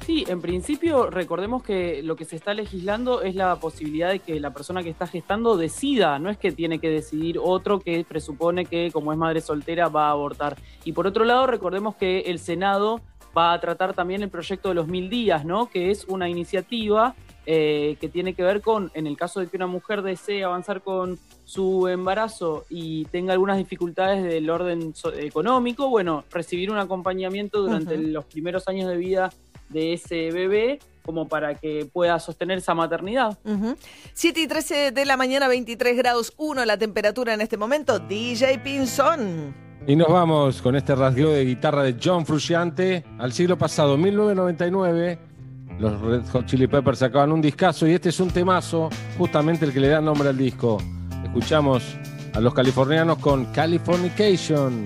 Sí, 0.05 0.23
en 0.27 0.41
principio 0.41 1.09
recordemos 1.09 1.61
que 1.61 2.01
lo 2.01 2.15
que 2.15 2.25
se 2.25 2.35
está 2.35 2.53
legislando 2.53 3.21
es 3.21 3.35
la 3.35 3.55
posibilidad 3.57 4.09
de 4.09 4.19
que 4.19 4.39
la 4.39 4.51
persona 4.51 4.81
que 4.81 4.89
está 4.89 5.05
gestando 5.05 5.55
decida, 5.55 6.17
no 6.17 6.29
es 6.29 6.37
que 6.37 6.51
tiene 6.51 6.79
que 6.79 6.89
decidir 6.89 7.37
otro 7.41 7.79
que 7.79 8.03
presupone 8.07 8.65
que 8.65 8.91
como 8.91 9.11
es 9.11 9.17
madre 9.19 9.41
soltera 9.41 9.87
va 9.87 10.07
a 10.07 10.11
abortar. 10.11 10.57
Y 10.83 10.93
por 10.93 11.05
otro 11.05 11.25
lado, 11.25 11.45
recordemos 11.45 11.95
que 11.95 12.21
el 12.21 12.39
Senado 12.39 13.01
va 13.37 13.53
a 13.53 13.59
tratar 13.59 13.93
también 13.93 14.23
el 14.23 14.29
proyecto 14.29 14.69
de 14.69 14.75
los 14.75 14.87
mil 14.87 15.09
días, 15.11 15.45
¿no? 15.45 15.69
Que 15.69 15.91
es 15.91 16.05
una 16.05 16.27
iniciativa 16.27 17.13
eh, 17.45 17.95
que 18.01 18.09
tiene 18.09 18.33
que 18.33 18.41
ver 18.43 18.61
con, 18.61 18.91
en 18.95 19.05
el 19.05 19.15
caso 19.15 19.39
de 19.39 19.47
que 19.47 19.57
una 19.57 19.67
mujer 19.67 20.01
desee 20.01 20.43
avanzar 20.43 20.81
con 20.81 21.19
su 21.45 21.87
embarazo 21.87 22.65
y 22.69 23.05
tenga 23.05 23.33
algunas 23.33 23.57
dificultades 23.57 24.23
del 24.23 24.49
orden 24.49 24.95
so- 24.95 25.13
económico, 25.13 25.89
bueno, 25.89 26.23
recibir 26.31 26.71
un 26.71 26.77
acompañamiento 26.77 27.61
durante 27.61 27.97
los 27.97 28.25
primeros 28.25 28.67
años 28.67 28.87
de 28.89 28.97
vida 28.97 29.31
de 29.69 29.93
ese 29.93 30.31
bebé 30.31 30.79
como 31.09 31.27
para 31.27 31.55
que 31.55 31.89
pueda 31.91 32.19
sostener 32.19 32.59
esa 32.59 32.75
maternidad. 32.75 33.37
Ujú. 33.43 33.75
7 34.13 34.41
y 34.41 34.47
13 34.47 34.91
de 34.91 35.05
la 35.05 35.17
mañana, 35.17 35.47
23 35.47 35.97
grados 35.97 36.33
1 36.37 36.65
la 36.65 36.77
temperatura 36.77 37.33
en 37.33 37.41
este 37.41 37.57
momento. 37.57 37.97
DJ 37.97 38.59
Pinzón. 38.59 39.55
Y 39.87 39.95
nos 39.95 40.09
vamos 40.09 40.61
con 40.61 40.75
este 40.75 40.93
rasgueo 40.93 41.31
de 41.31 41.45
guitarra 41.45 41.81
de 41.83 41.95
John 42.03 42.25
Frusciante 42.25 43.03
al 43.17 43.31
siglo 43.31 43.57
pasado, 43.57 43.97
1999. 43.97 45.17
Los 45.79 45.99
Red 46.01 46.27
Hot 46.31 46.45
Chili 46.45 46.67
Peppers 46.67 46.99
sacaban 46.99 47.31
un 47.31 47.41
discazo 47.41 47.87
y 47.87 47.93
este 47.93 48.09
es 48.09 48.19
un 48.19 48.29
temazo, 48.29 48.89
justamente 49.17 49.65
el 49.65 49.73
que 49.73 49.79
le 49.79 49.87
da 49.87 50.01
nombre 50.01 50.29
al 50.29 50.37
disco. 50.37 50.77
Escuchamos 51.23 51.83
a 52.33 52.39
los 52.39 52.53
californianos 52.53 53.17
con 53.17 53.45
Californication. 53.45 54.83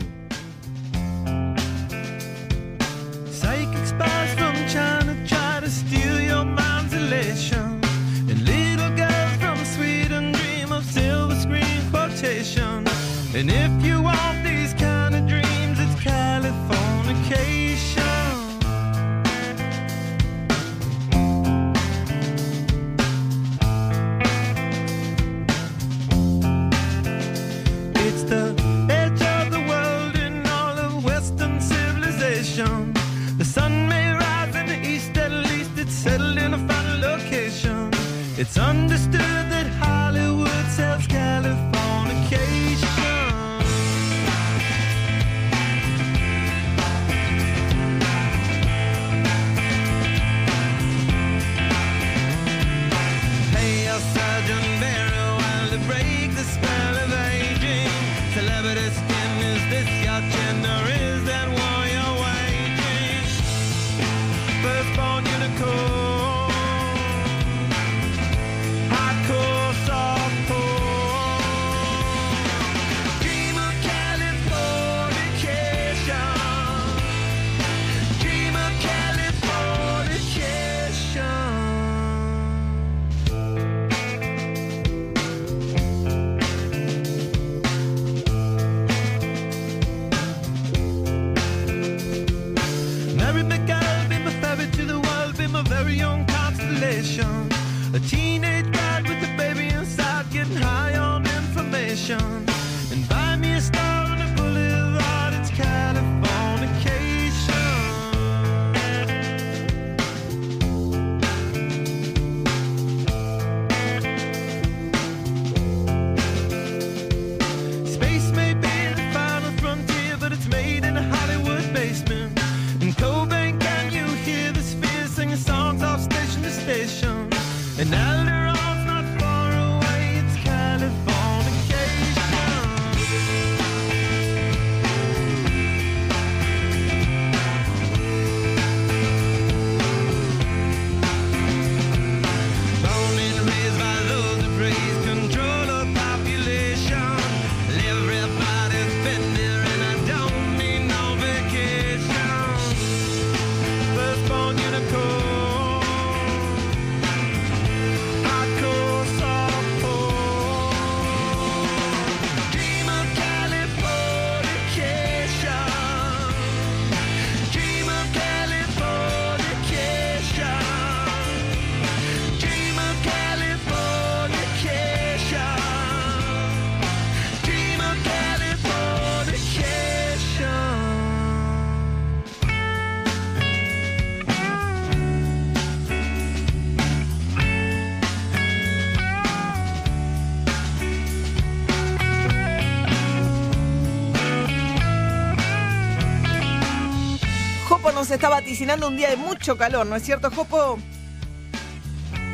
Nos 198.03 198.11
está 198.11 198.27
vaticinando 198.27 198.89
un 198.89 198.97
día 198.97 199.11
de 199.11 199.15
mucho 199.15 199.55
calor, 199.55 199.85
¿no 199.87 199.95
es 199.95 200.03
cierto, 200.03 200.29
Jopo? 200.29 200.77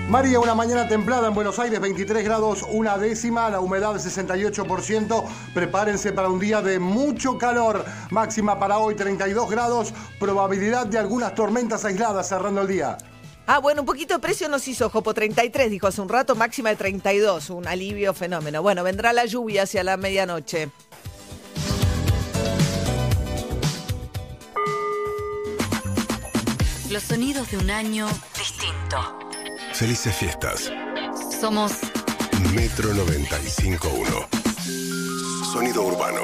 María, 0.09 0.39
una 0.39 0.55
mañana 0.55 0.87
templada 0.87 1.27
en 1.27 1.35
Buenos 1.35 1.59
Aires, 1.59 1.79
23 1.79 2.23
grados, 2.23 2.65
una 2.71 2.97
décima, 2.97 3.51
la 3.51 3.59
humedad 3.59 3.93
68%. 3.93 5.23
Prepárense 5.53 6.11
para 6.11 6.29
un 6.29 6.39
día 6.39 6.63
de 6.63 6.79
mucho 6.79 7.37
calor. 7.37 7.85
Máxima 8.09 8.57
para 8.57 8.79
hoy 8.79 8.95
32 8.95 9.47
grados, 9.47 9.93
probabilidad 10.19 10.87
de 10.87 10.97
algunas 10.97 11.35
tormentas 11.35 11.85
aisladas 11.85 12.27
cerrando 12.27 12.61
el 12.61 12.67
día. 12.67 12.97
Ah, 13.45 13.59
bueno, 13.59 13.83
un 13.83 13.85
poquito 13.85 14.15
de 14.15 14.19
precio 14.19 14.49
nos 14.49 14.67
hizo 14.67 14.89
Jopo 14.89 15.13
33, 15.13 15.69
dijo 15.69 15.85
hace 15.85 16.01
un 16.01 16.09
rato, 16.09 16.33
máxima 16.33 16.69
de 16.69 16.77
32, 16.77 17.51
un 17.51 17.67
alivio 17.67 18.15
fenómeno. 18.15 18.63
Bueno, 18.63 18.83
vendrá 18.83 19.13
la 19.13 19.25
lluvia 19.25 19.63
hacia 19.63 19.83
la 19.83 19.97
medianoche. 19.97 20.71
Los 26.91 27.03
sonidos 27.03 27.51
de 27.51 27.57
un 27.57 27.69
año 27.69 28.07
distinto. 28.35 28.97
Felices 29.73 30.15
fiestas. 30.15 30.71
Somos 31.39 31.73
Metro 32.55 32.91
95.1. 32.93 34.27
Sonido 35.53 35.83
urbano. 35.83 36.21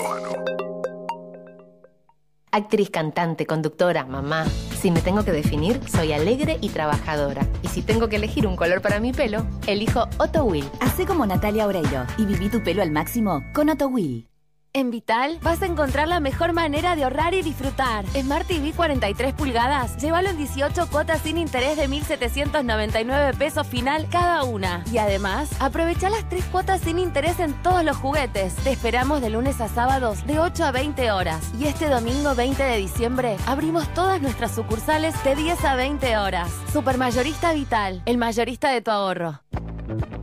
Actriz, 2.52 2.90
cantante, 2.90 3.46
conductora, 3.46 4.06
mamá. 4.06 4.48
Si 4.82 4.90
me 4.90 5.02
tengo 5.02 5.24
que 5.24 5.32
definir, 5.32 5.80
soy 5.88 6.14
alegre 6.14 6.58
y 6.62 6.70
trabajadora. 6.70 7.46
Y 7.62 7.68
si 7.68 7.84
tengo 7.84 8.10
que 8.10 8.16
elegir 8.16 8.48
un 8.48 8.56
color 8.56 8.82
para 8.82 9.00
mi 9.00 9.12
pelo, 9.12 9.46
elijo 9.68 10.08
Otto 10.18 10.46
Will. 10.46 10.68
Hacé 10.80 11.06
como 11.06 11.28
Natalia 11.28 11.68
Oreiro 11.68 12.08
y 12.18 12.26
viví 12.26 12.50
tu 12.50 12.64
pelo 12.64 12.82
al 12.82 12.90
máximo 12.90 13.44
con 13.54 13.70
Otto 13.70 13.88
Will. 13.88 14.28
En 14.76 14.92
Vital 14.92 15.40
vas 15.42 15.62
a 15.62 15.68
encontrar 15.68 16.10
la 16.10 16.20
mejor 16.20 16.52
manera 16.52 16.98
de 16.98 17.06
ahorrar 17.06 17.34
y 17.34 17.42
disfrutar. 17.42 18.06
Smart 18.08 18.46
TV 18.46 18.74
43 18.74 19.34
pulgadas, 19.34 19.96
llévalo 19.96 20.32
en 20.32 20.38
18 20.38 20.88
cuotas 20.90 21.22
sin 21.22 21.38
interés 21.38 21.78
de 21.78 21.88
1.799 21.88 23.38
pesos 23.38 23.66
final 23.66 24.10
cada 24.10 24.44
una. 24.44 24.84
Y 24.92 24.98
además, 24.98 25.50
aprovecha 25.62 26.10
las 26.10 26.28
3 26.28 26.44
cuotas 26.52 26.82
sin 26.82 27.00
interés 27.00 27.40
en 27.40 27.54
todos 27.64 27.86
los 27.86 27.96
juguetes. 27.96 28.54
Te 28.66 28.74
esperamos 28.74 29.22
de 29.22 29.30
lunes 29.30 29.62
a 29.62 29.70
sábados 29.70 30.28
de 30.28 30.40
8 30.40 30.66
a 30.66 30.72
20 30.74 31.10
horas. 31.10 31.54
Y 31.58 31.68
este 31.68 31.88
domingo 31.88 32.36
20 32.36 32.62
de 32.62 32.76
diciembre 32.76 33.38
abrimos 33.48 33.88
todas 33.94 34.22
nuestras 34.22 34.54
sucursales 34.54 35.16
de 35.24 35.38
10 35.38 35.64
a 35.64 35.76
20 35.78 36.18
horas. 36.18 36.52
Supermayorista 36.74 37.54
Vital, 37.54 38.02
el 38.06 38.18
mayorista 38.18 38.72
de 38.72 38.82
tu 38.82 38.92
ahorro. 38.92 39.40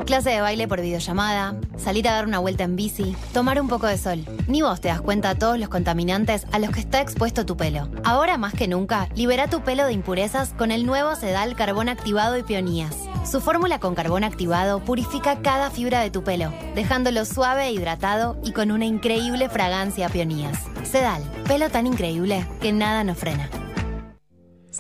Clase 0.07 0.31
de 0.31 0.41
baile 0.41 0.69
por 0.69 0.81
videollamada, 0.81 1.55
salir 1.77 2.09
a 2.09 2.13
dar 2.13 2.27
una 2.27 2.39
vuelta 2.39 2.65
en 2.65 2.77
bici, 2.77 3.17
tomar 3.33 3.61
un 3.61 3.69
poco 3.69 3.87
de 3.87 3.99
sol. 3.99 4.25
Ni 4.47 4.63
vos 4.63 4.81
te 4.81 4.89
das 4.89 5.01
cuenta 5.01 5.35
de 5.35 5.41
todos 5.41 5.59
los 5.59 5.69
contaminantes 5.69 6.47
a 6.53 6.59
los 6.59 6.71
que 6.71 6.81
está 6.81 7.01
expuesto 7.01 7.47
tu 7.47 7.57
pelo. 7.57 7.89
Ahora 8.05 8.37
más 8.39 8.55
que 8.55 8.69
nunca, 8.69 9.09
libera 9.15 9.49
tu 9.49 9.63
pelo 9.63 9.87
de 9.87 9.93
impurezas 9.93 10.51
con 10.51 10.71
el 10.71 10.87
nuevo 10.87 11.15
Sedal 11.15 11.55
Carbón 11.57 11.89
Activado 11.89 12.37
y 12.37 12.43
Peonías. 12.43 12.97
Su 13.25 13.41
fórmula 13.41 13.79
con 13.79 13.95
carbón 13.95 14.25
activado 14.25 14.81
purifica 14.81 15.41
cada 15.43 15.71
fibra 15.71 16.01
de 16.01 16.11
tu 16.11 16.25
pelo, 16.25 16.53
dejándolo 16.75 17.25
suave 17.25 17.71
hidratado 17.71 18.37
y 18.45 18.53
con 18.53 18.73
una 18.73 18.85
increíble 18.85 19.49
fragancia 19.49 20.09
a 20.09 20.11
peonías. 20.11 20.59
Sedal, 20.83 21.23
pelo 21.47 21.71
tan 21.71 21.87
increíble 21.87 22.45
que 22.61 22.73
nada 22.73 23.05
nos 23.05 23.19
frena. 23.19 23.49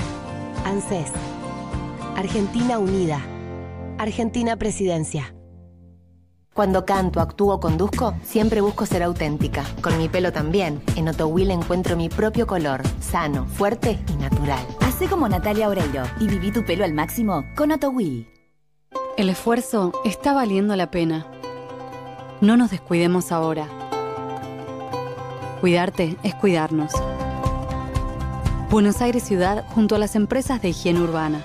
ANSES. 0.64 1.10
Argentina 2.14 2.78
Unida. 2.78 3.20
Argentina 3.98 4.54
Presidencia. 4.54 5.34
Cuando 6.54 6.84
canto, 6.84 7.20
actúo 7.20 7.54
o 7.54 7.60
conduzco, 7.60 8.12
siempre 8.22 8.60
busco 8.60 8.84
ser 8.84 9.02
auténtica. 9.02 9.64
Con 9.80 9.96
mi 9.96 10.10
pelo 10.10 10.32
también. 10.32 10.82
En 10.96 11.08
Otto 11.08 11.26
Will 11.28 11.50
encuentro 11.50 11.96
mi 11.96 12.10
propio 12.10 12.46
color, 12.46 12.82
sano, 13.00 13.46
fuerte 13.46 13.98
y 14.12 14.16
natural. 14.16 14.60
Hacé 14.80 15.06
como 15.06 15.26
Natalia 15.30 15.70
Oreiro 15.70 16.02
y 16.20 16.26
viví 16.26 16.52
tu 16.52 16.62
pelo 16.62 16.84
al 16.84 16.92
máximo 16.92 17.46
con 17.56 17.72
Otto 17.72 17.88
Will. 17.88 18.28
El 19.16 19.30
esfuerzo 19.30 19.92
está 20.04 20.34
valiendo 20.34 20.76
la 20.76 20.90
pena. 20.90 21.26
No 22.42 22.58
nos 22.58 22.70
descuidemos 22.70 23.32
ahora. 23.32 23.66
Cuidarte 25.62 26.18
es 26.22 26.34
cuidarnos. 26.34 26.92
Buenos 28.68 29.00
Aires 29.00 29.22
Ciudad 29.22 29.64
junto 29.70 29.94
a 29.94 29.98
las 29.98 30.16
empresas 30.16 30.60
de 30.60 30.68
higiene 30.68 31.00
urbana. 31.00 31.42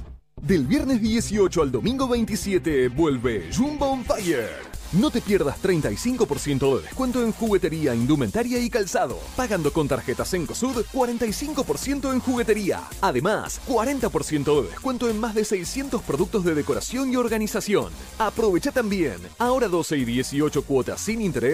Del 0.41 0.65
viernes 0.65 0.99
18 0.99 1.61
al 1.61 1.71
domingo 1.71 2.07
27 2.07 2.89
vuelve 2.89 3.51
Jumbo 3.55 3.91
on 3.91 4.03
Fire. 4.03 4.71
No 4.93 5.09
te 5.09 5.21
pierdas 5.21 5.55
35% 5.63 6.75
de 6.75 6.81
descuento 6.81 7.23
en 7.23 7.31
juguetería, 7.31 7.95
indumentaria 7.95 8.59
y 8.59 8.69
calzado. 8.69 9.17
Pagando 9.37 9.71
con 9.71 9.87
tarjetas 9.87 10.33
en 10.33 10.45
COSUD, 10.45 10.83
45% 10.91 12.11
en 12.11 12.19
juguetería. 12.19 12.81
Además, 12.99 13.61
40% 13.69 14.61
de 14.61 14.67
descuento 14.67 15.09
en 15.09 15.17
más 15.17 15.33
de 15.33 15.45
600 15.45 16.01
productos 16.01 16.43
de 16.43 16.55
decoración 16.55 17.13
y 17.13 17.15
organización. 17.15 17.93
Aprovecha 18.19 18.73
también. 18.73 19.15
Ahora 19.37 19.69
12 19.69 19.97
y 19.97 20.03
18 20.03 20.63
cuotas 20.63 20.99
sin 20.99 21.21
interés 21.21 21.49